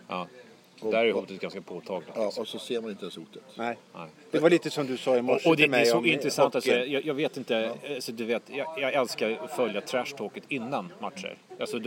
ja. 0.84 0.92
Där 0.92 1.06
är 1.06 1.12
hotet 1.12 1.42
ganska 1.42 1.62
påtagligt. 1.62 2.12
Ja, 2.16 2.32
och 2.38 2.48
så 2.48 2.60
ser 2.60 2.82
man 2.82 2.90
inte 2.90 3.04
ens 3.04 3.16
hotet. 3.16 3.44
nej. 3.56 3.78
Nej. 3.96 4.10
Det 4.32 4.40
var 4.40 4.50
lite 4.50 4.70
som 4.70 4.88
du 4.88 4.98
sa 4.98 5.18
i 5.18 5.22
morse 5.22 5.50
Och 5.50 5.56
det, 5.56 5.64
till 5.64 5.72
det 5.72 5.78
är 5.78 5.80
mig 5.80 5.86
så 5.86 5.98
om 5.98 6.06
intressant. 6.06 6.56
Alltså, 6.56 6.72
hockeyn. 6.72 6.92
jag, 6.92 7.06
jag 7.06 7.14
vet 7.14 7.38
inte, 7.38 7.74
alltså, 7.96 8.12
du 8.12 8.26
vet, 8.26 8.44
jag, 8.46 8.68
jag 8.78 8.94
älskar 8.94 9.40
att 9.44 9.52
följa 9.56 9.82
trashtalket 9.82 10.44
innan 10.48 10.94
matcher. 11.00 11.38
Alltså, 11.60 11.80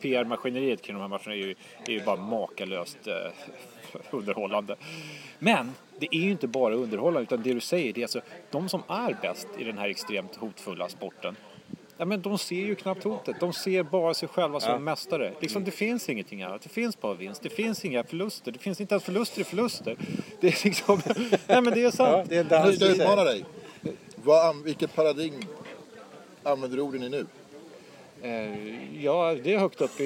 PR-maskineriet 0.00 0.82
kring 0.82 0.96
de 0.96 1.00
här 1.00 1.08
matcherna 1.08 1.32
är 1.32 1.46
ju, 1.46 1.54
är 1.86 1.92
ju 1.92 2.04
bara 2.04 2.16
makalöst 2.16 3.06
eh, 3.06 3.14
underhållande. 4.10 4.76
Men 5.38 5.72
det 5.98 6.08
är 6.10 6.20
ju 6.20 6.30
inte 6.30 6.46
bara 6.46 6.74
underhållande 6.74 7.22
utan 7.22 7.42
det 7.42 7.54
du 7.54 7.60
säger 7.60 7.92
det 7.92 8.00
är 8.00 8.04
alltså 8.04 8.20
de 8.50 8.68
som 8.68 8.82
är 8.88 9.16
bäst 9.22 9.48
i 9.58 9.64
den 9.64 9.78
här 9.78 9.88
extremt 9.88 10.36
hotfulla 10.36 10.88
sporten 10.88 11.36
Ja, 11.96 12.04
men 12.04 12.22
de 12.22 12.38
ser 12.38 12.56
ju 12.56 12.74
knappt 12.74 13.04
hotet. 13.04 13.36
De 13.40 13.52
ser 13.52 13.82
bara 13.82 14.14
sig 14.14 14.28
själva 14.28 14.60
som 14.60 14.84
mästare. 14.84 15.32
Liksom, 15.40 15.64
det 15.64 15.70
finns 15.70 16.08
ingenting 16.08 16.42
annat. 16.42 16.62
Det 16.62 16.68
finns 16.68 17.00
bara 17.00 17.14
vinst. 17.14 17.42
Det 17.42 17.50
finns 17.50 17.84
inga 17.84 18.04
förluster. 18.04 18.52
Det 18.52 18.58
finns 18.58 18.80
inte 18.80 18.94
ens 18.94 19.04
förluster 19.04 19.40
i 19.40 19.44
förluster. 19.44 19.96
Det 20.40 20.46
är 20.46 20.64
liksom... 20.64 21.00
Nej, 21.46 21.62
men 21.62 21.64
det 21.64 21.84
är 21.84 21.90
sant. 21.90 22.28
Ja, 22.30 22.42
det 22.44 22.54
är 22.54 22.66
Nu 22.66 22.76
ska 22.76 22.84
jag 22.84 22.94
utmana 22.96 23.24
dig. 23.24 23.44
Vad, 24.16 24.62
vilket 24.62 24.94
paradigm 24.94 25.34
använder 26.42 26.80
orden 26.80 27.02
i 27.02 27.08
nu? 27.08 27.26
Eh, 28.22 29.02
Ja, 29.04 29.36
det 29.44 29.54
är 29.54 29.58
högt 29.58 29.80
upp 29.80 30.00
i, 30.00 30.04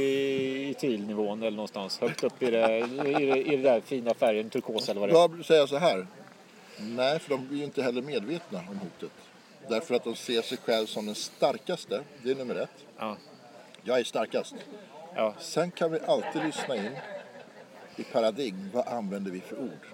i 0.69 0.75
TIL-nivån 0.79 1.43
eller 1.43 1.57
någonstans. 1.57 1.99
Högt 2.01 2.25
upp 2.25 2.43
i 2.43 2.51
det, 2.51 2.79
i 2.79 3.27
det, 3.27 3.53
i 3.53 3.57
det 3.57 3.63
där 3.63 3.81
fina 3.81 4.15
färgen, 4.15 4.51
turkos 4.51 4.89
eller 4.89 5.01
vad 5.01 5.09
det 5.09 5.13
är. 5.15 5.37
Jag 5.37 5.45
säger 5.45 5.67
så 5.67 5.77
här. 5.77 6.07
Nej, 6.81 7.19
för 7.19 7.31
de 7.31 7.47
blir 7.47 7.59
ju 7.59 7.65
inte 7.65 7.83
heller 7.83 8.03
medvetna 8.03 8.59
om 8.59 8.79
hotet. 8.79 9.13
Därför 9.69 9.95
att 9.95 10.05
de 10.05 10.17
ser 10.17 10.43
sig 10.43 10.59
själv 10.59 10.87
som 10.87 11.07
den 11.07 11.15
starkaste. 11.15 12.05
Det 12.23 12.31
är 12.31 12.35
nummer 12.35 12.55
ett. 12.55 12.85
Ja, 12.99 13.17
Jag 13.83 14.01
är 14.01 14.05
starkast. 14.05 14.55
ja, 15.15 15.35
Sen 15.39 15.71
kan 15.71 15.93
vi 15.93 16.01
alltid 16.01 16.45
lyssna 16.45 16.77
in 16.77 16.91
i 17.97 18.03
paradigm. 18.05 18.71
Vad 18.73 18.89
använder 18.89 19.31
vi 19.31 19.41
för 19.41 19.59
ord? 19.59 19.87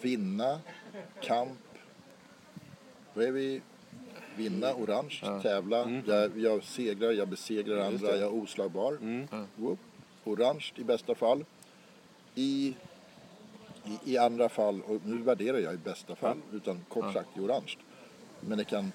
Vinna, 0.00 0.60
kamp. 1.20 1.58
Vad 3.14 3.24
är 3.24 3.30
vi? 3.30 3.62
Vinna, 4.36 4.74
orange, 4.74 5.20
tävla. 5.42 6.02
Jag, 6.06 6.38
jag 6.38 6.64
segrar, 6.64 7.12
jag 7.12 7.28
besegrar 7.28 7.78
andra, 7.86 8.08
jag 8.08 8.18
är 8.18 8.34
oslagbar. 8.42 8.98
Whoop. 9.56 9.78
Orange 10.24 10.72
i 10.76 10.84
bästa 10.84 11.14
fall. 11.14 11.44
I, 12.34 12.74
i, 13.84 14.12
I 14.12 14.18
andra 14.18 14.48
fall, 14.48 14.82
och 14.82 15.00
nu 15.04 15.22
värderar 15.22 15.58
jag 15.58 15.74
i 15.74 15.76
bästa 15.76 16.16
fall, 16.16 16.38
utan 16.52 16.84
kort 16.88 17.12
sagt 17.12 17.28
i 17.36 17.40
orange. 17.40 17.76
Men 18.48 18.58
det 18.58 18.64
kan 18.64 18.92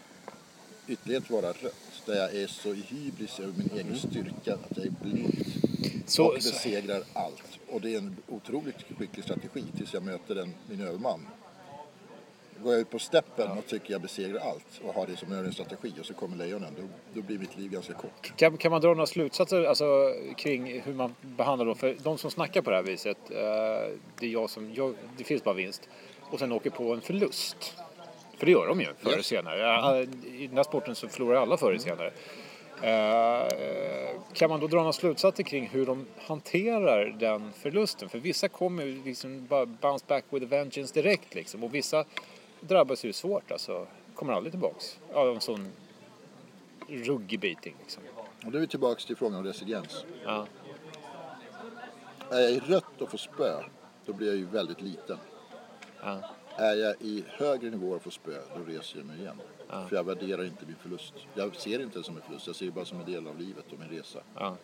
ytterlighet 0.88 1.30
vara 1.30 1.48
rött, 1.48 2.02
där 2.06 2.16
jag 2.16 2.36
är 2.36 2.48
så 2.48 2.70
i 2.70 2.84
hybris 2.88 3.40
över 3.40 3.54
min 3.58 3.70
egen 3.74 3.98
styrka 3.98 4.54
att 4.54 4.78
jag 4.78 4.86
är 4.86 4.94
blind 5.02 5.46
Så- 6.06 6.26
och 6.28 6.34
besegrar 6.34 7.04
allt. 7.14 7.44
Och 7.68 7.82
det 7.82 7.94
är 7.94 7.98
en 7.98 8.16
otroligt 8.28 8.86
skicklig 8.98 9.24
strategi 9.24 9.64
tills 9.78 9.94
jag 9.94 10.04
möter 10.04 10.36
en, 10.36 10.54
min 10.70 10.82
överman. 10.82 11.28
Går 12.64 12.74
jag 12.74 12.82
ut 12.82 12.90
på 12.90 13.00
steppen 13.00 13.52
och 13.58 13.68
tycker 13.68 13.92
jag 13.92 14.02
besegrar 14.02 14.40
allt 14.40 14.82
och 14.84 14.94
har 14.94 15.08
det 15.08 15.18
som 15.18 15.32
en 15.32 15.54
strategi 15.54 15.94
och 16.00 16.06
så 16.06 16.14
kommer 16.14 16.38
lejonen, 16.38 16.74
då, 16.78 16.84
då 17.14 17.22
blir 17.22 17.40
mitt 17.40 17.58
liv 17.58 17.72
ganska 17.72 17.94
kort. 17.94 18.34
Kan, 18.36 18.58
kan 18.58 18.72
man 18.72 18.82
dra 18.82 18.88
några 18.90 19.08
slutsatser 19.08 19.64
alltså, 19.64 20.14
kring 20.38 20.82
hur 20.82 20.94
man 20.94 21.16
behandlar 21.22 21.66
då? 21.66 21.76
För 21.76 21.98
de 22.04 22.18
som 22.18 22.32
snackar 22.32 22.62
på 22.62 22.70
det 22.70 22.76
här 22.76 22.84
viset, 22.84 23.18
eh, 23.32 23.38
det 24.20 24.26
är 24.26 24.30
jag 24.30 24.50
som, 24.50 24.74
jag, 24.74 24.96
det 25.18 25.24
finns 25.24 25.44
bara 25.44 25.56
vinst. 25.56 25.90
Och 26.22 26.40
sen 26.40 26.52
åker 26.52 26.70
på 26.70 26.94
en 26.94 27.02
förlust. 27.02 27.76
För 28.40 28.46
det 28.46 28.52
gör 28.52 28.68
de 28.68 28.82
ju 28.82 28.88
förr 29.00 29.12
eller 29.12 29.22
senare. 29.22 29.60
Ja, 29.60 29.98
I 30.34 30.48
den 30.48 30.58
här 30.58 30.64
sporten 30.64 30.96
så 30.96 31.08
förlorar 31.08 31.42
alla 31.42 31.58
förr 31.58 31.70
eller 31.70 31.80
senare. 31.80 32.12
Eh, 32.82 33.48
kan 34.34 34.50
man 34.50 34.60
då 34.60 34.68
dra 34.68 34.78
några 34.78 34.94
slutsatser 34.94 35.44
kring 35.44 35.68
hur 35.68 35.86
de 35.86 36.06
hanterar 36.18 37.06
den 37.06 37.54
förlusten? 37.54 38.10
För 38.10 38.20
vissa 38.20 38.48
kommer 38.48 38.86
ju 38.86 39.04
liksom 39.04 39.46
bara 39.46 39.66
bounce 39.66 40.06
back 40.08 40.24
with 40.30 40.46
a 40.46 40.48
vengeance 40.50 40.94
direkt 40.94 41.36
liksom. 41.36 41.64
Och 41.64 41.76
vissa 41.76 42.06
drabbas 42.60 43.06
ju 43.06 43.14
svårt 43.14 43.52
alltså. 43.52 43.88
Kommer 44.16 44.34
aldrig 44.34 44.54
tillbaks 44.54 45.00
av 45.14 45.30
en 45.30 45.42
sån 45.42 45.72
ruggig 46.88 47.40
beating 47.40 47.76
liksom. 47.80 48.04
Och 48.46 48.52
då 48.52 48.58
är 48.58 48.62
vi 48.62 48.68
tillbaka 48.68 49.02
till 49.02 49.16
frågan 49.16 49.40
om 49.40 49.44
resiliens. 49.44 50.06
Ja. 50.26 50.46
Är 52.32 52.40
jag 52.40 52.52
i 52.52 52.60
rött 52.60 53.02
och 53.02 53.12
får 53.12 53.18
spö, 53.18 53.64
då 54.06 54.14
blir 54.14 54.28
jag 54.28 54.36
ju 54.36 54.46
väldigt 54.46 54.82
liten. 54.82 55.18
Ja. 56.04 56.20
Är 56.60 56.76
jag 56.76 56.96
i 57.00 57.24
högre 57.28 57.70
nivåer 57.70 57.96
och 57.96 58.02
får 58.02 58.12
spö, 58.12 58.42
då 58.56 58.64
reser 58.64 58.98
jag 58.98 59.06
mig 59.06 59.20
igen. 59.20 59.42
För 59.68 59.96
jag 59.96 60.04
värderar 60.04 60.46
inte 60.46 60.66
min 60.66 60.76
förlust. 60.76 61.14
Jag 61.34 61.56
ser 61.56 61.80
inte 61.80 62.00
det 62.00 62.04
som 62.04 62.16
en 62.16 62.22
förlust, 62.22 62.48
jag 62.48 62.56
ser 62.56 62.66
det 62.66 62.72
bara 62.72 62.86
som 62.86 63.00
en 63.00 63.06
del 63.06 63.28
av 63.28 63.40
livet 63.40 63.66
och 63.72 63.80
min 63.80 63.90
resa. 63.90 64.20
Ja. 64.36 64.58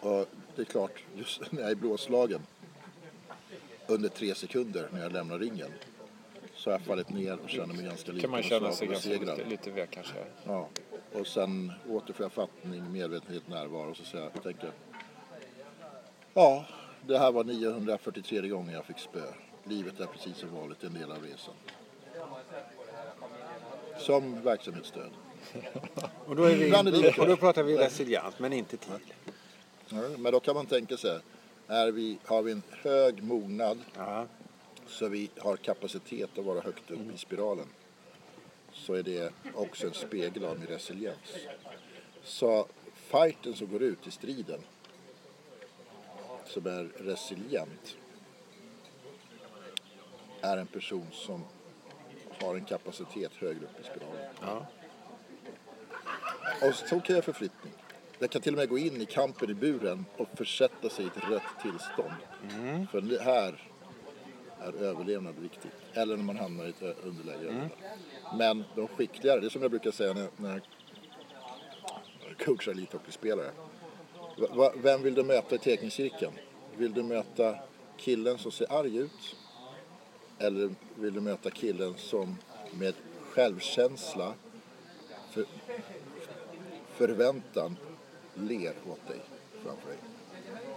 Och 0.00 0.28
det 0.56 0.62
är 0.62 0.64
klart, 0.64 1.04
just 1.16 1.52
när 1.52 1.62
jag 1.62 1.70
är 1.70 1.74
blåslagen 1.74 2.40
under 3.86 4.08
tre 4.08 4.34
sekunder 4.34 4.88
när 4.92 5.00
jag 5.00 5.12
lämnar 5.12 5.38
ringen 5.38 5.70
så 6.54 6.70
har 6.70 6.78
jag 6.78 6.86
fallit 6.86 7.10
ner 7.10 7.38
och 7.38 7.50
känner 7.50 7.74
mig 7.74 7.84
ganska 7.84 8.12
liten 8.12 8.20
kan 8.20 8.30
man 8.30 8.42
känna 8.42 8.72
sig 8.72 8.88
ganska 8.88 9.10
lite, 9.10 9.44
lite 9.44 9.70
vek 9.70 9.90
kanske. 9.90 10.14
Ja. 10.44 10.68
Och 11.12 11.26
sen 11.26 11.72
återfår 11.88 12.24
jag 12.24 12.32
fattning, 12.32 12.92
medvetenhet, 12.92 13.48
närvaro 13.48 13.90
och 13.90 13.96
så 13.96 14.04
säger 14.04 14.30
jag, 14.34 14.42
tänker 14.42 14.70
Ja, 16.34 16.64
det 17.06 17.18
här 17.18 17.32
var 17.32 17.44
943 17.44 18.48
gången 18.48 18.74
jag 18.74 18.84
fick 18.84 18.98
spö. 18.98 19.22
Livet 19.68 20.00
är 20.00 20.06
precis 20.06 20.36
som 20.36 20.54
vanligt 20.54 20.84
en 20.84 20.94
del 20.94 21.12
av 21.12 21.22
resan. 21.22 21.54
Som 23.98 24.42
verksamhetsstöd. 24.42 25.10
Och 26.26 26.36
då, 26.36 26.44
är 26.44 26.56
vi, 26.56 27.20
och 27.20 27.26
då 27.26 27.36
pratar 27.36 27.62
vi 27.62 27.76
resiliens, 27.76 28.38
men 28.38 28.52
inte 28.52 28.76
tid. 28.76 29.00
Ja, 29.88 30.08
Men 30.18 30.32
då 30.32 30.40
kan 30.40 30.54
man 30.54 30.66
tänka 30.66 30.96
sig, 30.96 31.20
är 31.66 31.90
vi, 31.90 32.18
har 32.24 32.42
vi 32.42 32.52
en 32.52 32.62
hög 32.70 33.22
mognad 33.22 33.78
Ja. 33.96 34.26
så 34.86 35.08
vi 35.08 35.30
har 35.38 35.56
kapacitet 35.56 36.38
att 36.38 36.44
vara 36.44 36.60
högt 36.60 36.90
upp 36.90 37.14
i 37.14 37.18
spiralen 37.18 37.66
så 38.72 38.94
är 38.94 39.02
det 39.02 39.32
också 39.54 39.86
en 39.86 39.94
spegel 39.94 40.44
av 40.44 40.58
min 40.58 40.66
resiliens. 40.66 41.36
Så 42.24 42.66
fighten 42.94 43.54
som 43.54 43.66
går 43.66 43.82
ut 43.82 44.06
i 44.06 44.10
striden 44.10 44.60
som 46.46 46.66
är 46.66 46.84
resilient 46.84 47.96
är 50.40 50.56
en 50.56 50.66
person 50.66 51.06
som 51.12 51.44
har 52.40 52.54
en 52.54 52.64
kapacitet 52.64 53.32
högre 53.34 53.64
upp 53.64 53.80
i 53.80 53.84
spiralen. 53.84 54.34
Ja. 54.40 54.66
Och 56.68 56.74
så 56.74 57.00
kan 57.00 57.16
jag 57.16 57.24
förflyttning. 57.24 57.72
Jag 58.18 58.30
kan 58.30 58.42
till 58.42 58.52
och 58.52 58.58
med 58.58 58.68
gå 58.68 58.78
in 58.78 59.00
i 59.00 59.06
kampen 59.06 59.50
i 59.50 59.54
buren 59.54 60.04
och 60.16 60.28
försätta 60.34 60.88
sig 60.88 61.04
i 61.04 61.08
ett 61.08 61.30
rätt 61.30 61.62
tillstånd. 61.62 62.12
För 62.90 63.00
det 63.00 63.22
här 63.22 63.62
är 64.60 64.72
överlevnad 64.72 65.34
viktigt. 65.38 65.72
Eller 65.92 66.16
när 66.16 66.24
man 66.24 66.36
hamnar 66.36 66.66
i 66.66 66.68
ett 66.68 66.96
underläge. 67.04 67.70
Men 68.38 68.64
de 68.76 68.88
skickligare, 68.88 69.40
det 69.40 69.46
är 69.46 69.50
som 69.50 69.62
jag 69.62 69.70
brukar 69.70 69.90
säga 69.90 70.12
när, 70.12 70.28
när 70.36 70.62
jag 72.28 72.46
coachar 72.46 72.72
elithockeyspelare. 72.72 73.50
Vem 74.76 75.02
vill 75.02 75.14
du 75.14 75.22
möta 75.22 75.54
i 75.54 75.58
teckningscirkeln? 75.58 76.32
Vill 76.76 76.92
du 76.92 77.02
möta 77.02 77.58
killen 77.96 78.38
som 78.38 78.52
ser 78.52 78.72
arg 78.72 78.96
ut? 78.96 79.36
Eller 80.38 80.70
vill 80.94 81.14
du 81.14 81.20
möta 81.20 81.50
killen 81.50 81.94
som 81.96 82.36
med 82.72 82.94
självkänsla 83.30 84.34
för, 85.30 85.44
förväntan 86.96 87.76
ler 88.34 88.74
åt 88.90 89.08
dig 89.08 89.20
framför 89.62 89.88
dig. 89.88 89.98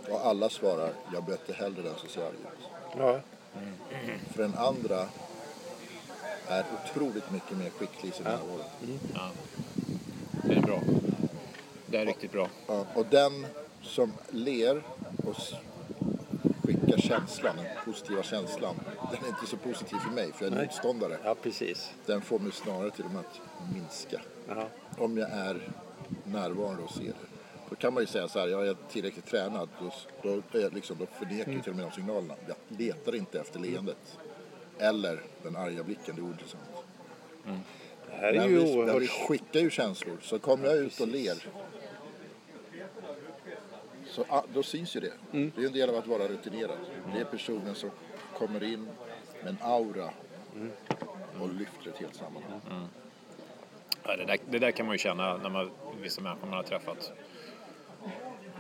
Och 0.10 0.26
alla 0.26 0.50
svarar, 0.50 0.94
jag 1.14 1.30
möter 1.30 1.54
hellre 1.54 1.82
den 1.82 1.96
som 1.96 2.10
ser 2.10 2.22
arg 2.22 2.36
ut. 2.36 2.68
Ja. 2.98 3.22
För 4.34 4.42
den 4.44 4.56
andra 4.56 5.08
är 6.48 6.66
otroligt 6.84 7.32
mycket 7.32 7.58
mer 7.58 7.70
skicklig 7.70 8.10
i 8.10 8.14
sin 8.14 8.24
närvaro. 8.24 8.64
Det 10.44 10.54
är 10.54 10.62
bra. 10.62 10.82
Det 11.86 11.98
är 11.98 12.06
riktigt 12.06 12.32
bra. 12.32 12.50
Ja, 12.68 12.86
och 12.96 13.06
den 13.06 13.48
som 13.82 14.14
ler 14.30 14.84
och 15.26 15.36
s- 16.96 17.02
skickar 17.04 17.18
känslan, 17.20 17.56
den 17.58 17.66
positiva 17.86 18.24
känslan, 18.24 18.76
den 19.12 19.24
är 19.24 19.28
inte 19.30 19.46
så 19.48 19.58
positiv 19.58 19.98
för 19.98 20.12
mig 20.12 20.32
för 20.34 20.46
jag 20.46 20.54
är 20.54 20.62
motståndare. 20.66 21.18
ja, 21.24 21.36
precis. 21.42 21.92
Den 22.06 22.22
får 22.22 22.40
mig 22.40 22.52
snarare 22.52 22.92
till 22.92 23.06
och 23.06 23.12
med 23.12 23.20
att 23.20 23.40
minska. 23.74 24.22
Ja. 24.48 24.68
Om 24.98 25.18
jag 25.18 25.30
är 25.32 25.62
närvarande 26.24 26.84
och 26.84 26.92
ser 26.92 27.04
det. 27.04 27.14
Då 27.70 27.76
kan 27.76 27.94
man 27.94 28.04
ju 28.04 28.08
säga 28.08 28.28
så 28.28 28.40
här, 28.40 28.48
jag 28.48 28.68
är 28.68 28.76
tillräckligt 28.92 29.26
tränad. 29.26 29.70
Då, 29.80 29.92
då, 30.52 30.58
är 30.60 30.62
jag 30.64 30.74
liksom, 30.74 30.98
då 31.00 31.06
förnekar 31.06 31.52
jag 31.52 31.64
till 31.64 31.72
och 31.72 31.78
med 31.78 31.86
de 31.86 31.92
signalerna. 31.92 32.34
Jag 32.48 32.56
letar 32.80 33.16
inte 33.16 33.40
efter 33.40 33.60
leendet. 33.60 34.18
Eller 34.80 35.22
den 35.44 35.56
arga 35.56 35.84
blicken, 35.84 36.16
det 36.16 36.22
är 36.22 36.26
ointressant. 36.26 36.64
Det 38.08 38.16
här 38.16 38.34
är 38.34 38.38
När 38.38 38.48
ju 38.48 38.56
vi, 38.60 38.76
när 38.76 38.84
vi 38.86 38.90
oerhört... 38.92 39.10
skickar 39.28 39.60
ju 39.60 39.70
känslor, 39.70 40.18
så 40.22 40.40
kommer 40.40 40.66
jag 40.68 40.78
ut 40.78 41.00
och 41.00 41.08
ler. 41.08 41.46
Så 44.12 44.26
ah, 44.30 44.44
då 44.54 44.64
syns 44.64 44.96
ju 44.96 45.00
det. 45.00 45.14
Mm. 45.34 45.52
Det 45.56 45.62
är 45.62 45.68
en 45.68 45.74
del 45.74 45.90
av 45.90 45.96
att 45.96 46.08
vara 46.08 46.28
rutinerad. 46.28 46.78
Det 47.14 47.20
är 47.20 47.26
personen 47.26 47.76
som 47.76 47.90
kommer 48.38 48.64
in 48.64 48.88
med 49.44 49.50
en 49.50 49.58
aura 49.62 50.10
Mm. 50.56 50.72
och 51.42 51.50
lyfter 51.50 51.90
ett 51.90 51.98
helt 51.98 52.16
sammanhang. 52.16 52.62
Mm. 52.72 52.84
Ja, 54.04 54.16
det, 54.16 54.26
där, 54.26 54.38
det 54.50 54.60
där 54.60 54.72
kan 54.72 54.86
man 54.86 54.94
ju 54.96 54.98
känna 55.00 55.38
när 55.38 55.50
man, 55.50 55.70
vissa 56.02 56.22
människor 56.22 56.48
man 56.48 56.56
har 56.58 56.64
träffat. 56.64 57.12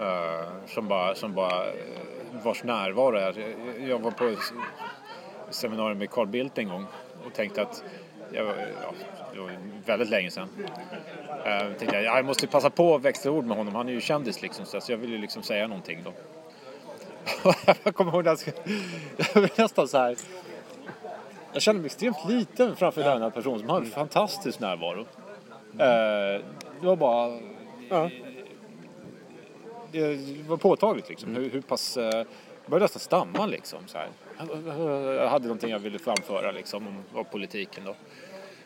Uh, 0.01 0.65
som 0.67 0.87
bara, 0.87 1.15
som 1.15 1.33
bara 1.33 1.65
uh, 1.65 1.73
vars 2.43 2.63
närvaro 2.63 3.15
är. 3.15 3.39
Jag- 3.39 3.89
Jag 3.89 3.99
var 3.99 4.11
på 4.11 4.25
ett 4.25 4.39
seminarium 5.49 5.97
med 5.97 6.09
Carl 6.09 6.27
Bildt 6.27 6.57
en 6.57 6.67
gång 6.69 6.85
och 7.25 7.33
tänkte 7.33 7.61
att 7.61 7.83
jag, 8.33 8.45
ja, 8.47 8.93
det 9.33 9.39
var 9.39 9.51
väldigt 9.85 10.09
länge 10.09 10.31
sedan. 10.31 10.49
Uh, 10.59 11.77
tänkte 11.77 11.95
jag, 11.95 12.03
ja, 12.03 12.15
jag 12.15 12.25
måste 12.25 12.47
passa 12.47 12.69
på 12.69 12.95
att 12.95 13.01
växla 13.01 13.31
ord 13.31 13.45
med 13.45 13.57
honom. 13.57 13.75
Han 13.75 13.89
är 13.89 13.93
ju 13.93 14.01
kändis 14.01 14.41
liksom 14.41 14.65
så 14.65 14.79
jag 14.87 14.97
vill 14.97 15.11
ju 15.11 15.17
liksom 15.17 15.43
säga 15.43 15.67
någonting 15.67 15.99
då. 16.03 16.13
jag 17.83 17.95
kommer 17.95 18.11
ihåg 18.11 18.27
att 18.27 18.47
jag 19.33 19.41
var 19.41 19.61
nästan 19.61 19.87
så 19.87 19.97
här. 19.97 20.15
Jag 21.53 21.61
kände 21.61 21.81
mig 21.81 21.85
extremt 21.85 22.17
liten 22.29 22.75
framför 22.75 23.03
denna 23.03 23.29
person 23.31 23.59
som 23.59 23.69
hade 23.69 23.85
en 23.85 23.91
fantastisk 23.91 24.59
närvaro. 24.59 24.99
Eh, 25.79 26.41
det 26.81 26.87
var 26.87 26.95
bara... 26.95 27.39
Ja. 27.89 28.09
Det 29.91 30.17
var 30.47 30.57
påtagligt 30.57 31.09
liksom. 31.09 31.35
Hur, 31.35 31.49
hur 31.49 31.61
pass... 31.61 31.97
eh, 31.97 32.03
Jag 32.03 32.25
började 32.65 32.83
nästan 32.83 32.99
stamma 32.99 33.45
liksom. 33.45 33.79
Så 33.87 33.97
här. 33.97 34.07
Jag 35.15 35.29
hade 35.29 35.45
någonting 35.45 35.69
jag 35.69 35.79
ville 35.79 35.99
framföra 35.99 36.51
liksom 36.51 36.87
om, 36.87 37.03
om 37.13 37.25
politiken 37.25 37.83
då. 37.85 37.95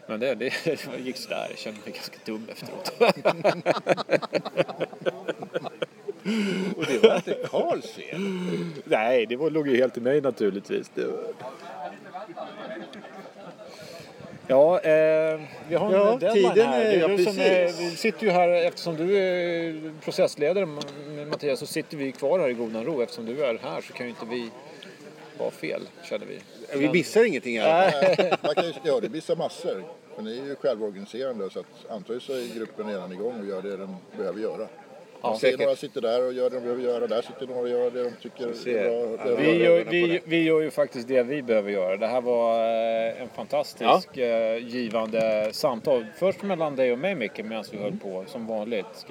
Men 0.08 0.20
det, 0.20 0.36
det, 0.36 0.54
det 0.66 0.98
gick 1.06 1.18
sådär. 1.18 1.48
Jag 1.50 1.58
kände 1.60 1.80
mig 1.86 1.94
ganska 1.94 2.18
dum 2.26 2.48
efteråt. 2.52 2.92
Och 6.78 6.86
det 6.86 6.98
var 7.08 7.16
inte 7.16 7.38
Karls 7.52 7.86
fel. 7.92 8.20
Nej, 8.84 9.26
det 9.26 9.36
var, 9.36 9.50
låg 9.50 9.68
ju 9.68 9.76
helt 9.78 9.98
i 9.98 10.02
mig 10.02 10.22
naturligtvis. 10.22 10.92
Det 10.96 11.06
var... 11.06 11.20
Ja, 14.48 14.80
eh, 14.80 15.40
vi 15.70 15.76
har 15.76 15.86
en 15.88 15.92
Ja, 15.94 16.18
deadline 16.20 16.52
tiden 16.54 16.68
här. 16.68 16.82
är- 16.86 17.00
ja, 17.00 17.08
som 17.32 17.40
är, 17.40 17.66
vi 17.90 17.96
sitter 17.96 18.24
ju 18.26 18.32
här, 18.32 18.50
eftersom 18.50 18.96
du 18.96 19.18
är 19.18 19.92
processledare 20.04 20.66
Mattias, 21.30 21.60
så 21.60 21.66
sitter 21.66 21.98
vi 21.98 22.12
kvar 22.12 22.40
här 22.40 22.50
i 22.50 22.54
godan 22.54 22.86
ro. 22.86 23.02
Eftersom 23.02 23.26
du 23.26 23.46
är 23.46 23.58
här 23.64 23.82
så 23.82 23.94
kan 23.94 24.06
ju 24.06 24.10
inte 24.10 24.26
vi 24.26 24.50
vara 25.38 25.52
fel, 25.52 25.82
känner 26.04 26.26
vi. 26.26 26.40
Vi 26.74 26.90
missar 26.90 27.24
ingenting 27.24 27.60
här. 27.60 27.92
Nej, 28.02 28.34
Man 28.44 28.56
kan 28.56 28.66
ju, 28.66 28.74
ja, 28.84 29.00
det 29.00 29.10
missar 29.10 29.36
massor. 29.36 29.84
Men 30.16 30.26
ni 30.26 30.40
är 30.40 30.46
ju 30.46 30.56
självorganiserande 30.56 31.50
så 31.50 31.60
att 31.60 31.66
antagligen 31.90 32.22
så 32.22 32.34
är 32.34 32.56
gruppen 32.56 32.88
redan 32.88 33.12
igång 33.12 33.40
och 33.40 33.46
gör 33.46 33.62
det 33.62 33.78
den 33.78 33.96
behöver 34.18 34.40
göra. 34.40 34.68
Man 35.22 35.38
ser 35.38 35.48
säkert. 35.48 35.60
några 35.60 35.76
sitter 35.76 36.02
där 36.02 36.26
och 36.28 36.34
gör 36.34 36.50
det 36.50 36.56
de 36.56 36.62
behöver 36.62 36.84
göra. 36.84 37.08
Där 37.08 37.22
sitter 37.22 37.48
några 37.48 37.62
och 37.62 37.70
gör 37.70 37.92
det 37.92 38.04
de 38.04 38.12
tycker 38.22 38.54
ser. 38.54 38.78
är 38.78 39.18
bra. 39.18 39.30
Ja, 39.32 39.36
Vi 39.36 39.64
gör, 39.64 39.84
vi, 39.90 40.22
vi 40.26 40.44
gör 40.44 40.62
ju 40.62 40.72
faktiskt 40.72 41.08
det 41.08 41.24
vi 41.24 41.42
behöver 41.42 41.72
göra. 41.72 41.98
Det 41.98 42.08
här 42.08 42.22
var 42.22 42.60
eh, 42.60 43.22
en 43.22 43.30
fantastisk 43.36 44.18
eh, 44.18 44.58
givande 44.58 45.50
samtal. 45.52 46.06
Först 46.20 46.42
mellan 46.44 46.76
dig 46.76 46.92
och 46.92 47.00
mig 47.00 47.16
Micke 47.16 47.38
medan 47.44 47.64
vi 47.72 47.78
höll 47.78 47.96
på 47.98 48.24
som 48.28 48.48
vanligt. 48.48 49.06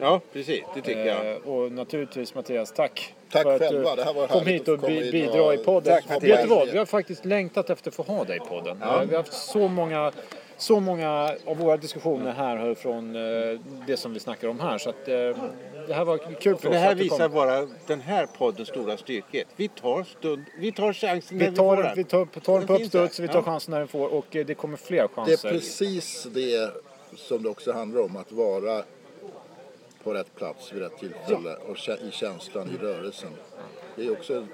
Ja, 0.00 0.20
precis. 0.32 0.62
Det 0.74 0.80
tycker 0.80 1.06
jag. 1.06 1.30
Eh, 1.30 1.36
och 1.36 1.72
naturligtvis 1.72 2.34
Mattias, 2.34 2.72
tack. 2.72 3.14
Tack 3.32 3.42
för 3.42 3.54
att 3.54 3.60
själva. 3.60 3.96
du 3.96 4.02
kom 4.04 4.14
härligt 4.28 4.48
hit 4.48 4.68
och 4.68 4.78
bi- 4.78 5.12
bidra 5.12 5.42
och- 5.42 5.54
i 5.54 5.56
podden. 5.58 5.92
Tack, 5.94 6.04
Vet 6.04 6.10
Mattias. 6.22 6.42
du 6.42 6.48
vad? 6.48 6.68
Vi 6.68 6.78
har 6.78 6.86
faktiskt 6.86 7.24
längtat 7.24 7.70
efter 7.70 7.90
att 7.90 7.94
få 7.94 8.02
ha 8.02 8.24
dig 8.24 8.36
i 8.36 8.40
podden. 8.40 8.82
Eh, 8.82 9.00
Vi 9.00 9.14
har 9.14 9.22
haft 9.22 9.32
så 9.32 9.68
många, 9.68 10.12
så 10.58 10.80
många 10.80 11.36
av 11.46 11.56
våra 11.56 11.76
diskussioner 11.76 12.32
här 12.32 12.56
hör 12.56 12.74
från 12.74 13.16
eh, 13.16 13.60
det 13.86 13.96
som 13.96 14.12
vi 14.14 14.20
snackar 14.20 14.48
om 14.48 14.60
här. 14.60 14.78
Så 14.78 14.90
att, 14.90 15.08
eh, 15.08 15.14
det 15.86 15.94
här 15.94 16.04
var 16.04 16.18
kul 16.18 16.56
för 16.56 16.68
oss 16.68 16.72
det 16.72 16.78
här 16.78 16.94
visar 16.94 17.28
bara 17.28 17.68
den 17.86 18.00
här 18.00 18.26
poddens 18.38 18.68
stora 18.68 18.96
styrka. 18.96 19.42
Vi 19.56 19.68
tar, 19.68 20.04
stund, 20.04 20.44
vi 20.58 20.72
tar 20.72 20.92
chansen 20.92 21.38
när 21.38 21.44
Vi 21.44 21.50
vi 21.50 21.56
tar, 21.56 21.76
får 21.76 21.82
den, 21.82 21.92
vi 21.96 22.04
tar, 22.04 22.26
tar 22.40 22.58
den 22.58 22.66
på 22.66 22.74
uppstuds, 22.74 23.20
vi 23.20 23.28
tar 23.28 23.34
Ja. 23.34 23.42
chansen 23.42 23.70
när 23.72 23.78
den 23.78 23.88
får 23.88 24.08
och 24.14 24.36
eh, 24.36 24.46
det 24.46 24.54
kommer 24.54 24.76
fler 24.76 24.96
Det 24.96 25.02
är 25.02 25.08
chanser. 25.08 25.50
precis 25.50 26.26
det 26.34 26.70
som 27.16 27.42
det 27.42 27.48
också 27.48 27.72
handlar 27.72 28.00
om. 28.02 28.16
Att 28.16 28.32
vara 28.32 28.82
på 30.04 30.14
rätt 30.14 30.34
plats 30.36 30.72
vid 30.72 30.82
rätt 30.82 30.98
tillfälle 30.98 31.54
och 31.68 31.76
kä- 31.76 32.08
i 32.08 32.10
känslan, 32.10 32.68
i 32.80 32.84
rörelsen. 32.84 33.30
Det 33.96 34.06
är 34.06 34.12
också 34.12 34.46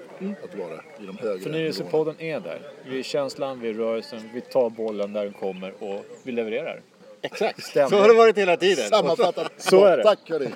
att 0.43 0.55
vara 0.55 0.81
i 0.99 1.05
de 1.05 1.17
högre. 1.17 1.43
Förnyelsepodden 1.43 2.15
är 2.21 2.39
där. 2.39 2.59
Vi 2.85 2.99
är 2.99 3.03
känslan, 3.03 3.59
vi 3.59 3.69
är 3.69 3.73
rörelsen, 3.73 4.29
vi 4.33 4.41
tar 4.41 4.69
bollen 4.69 5.13
där 5.13 5.23
den 5.23 5.33
kommer 5.33 5.73
och 5.83 6.05
vi 6.23 6.31
levererar. 6.31 6.81
Exakt. 7.21 7.63
Stämmer. 7.63 7.89
Så 7.89 7.95
har 7.95 8.07
det 8.07 8.13
varit 8.13 8.37
hela 8.37 8.57
tiden. 8.57 8.89
Sammanfattat. 8.89 9.51
Så 9.57 9.85
är 9.85 9.97
det. 9.97 10.03
Tack 10.03 10.29
hörni. 10.29 10.47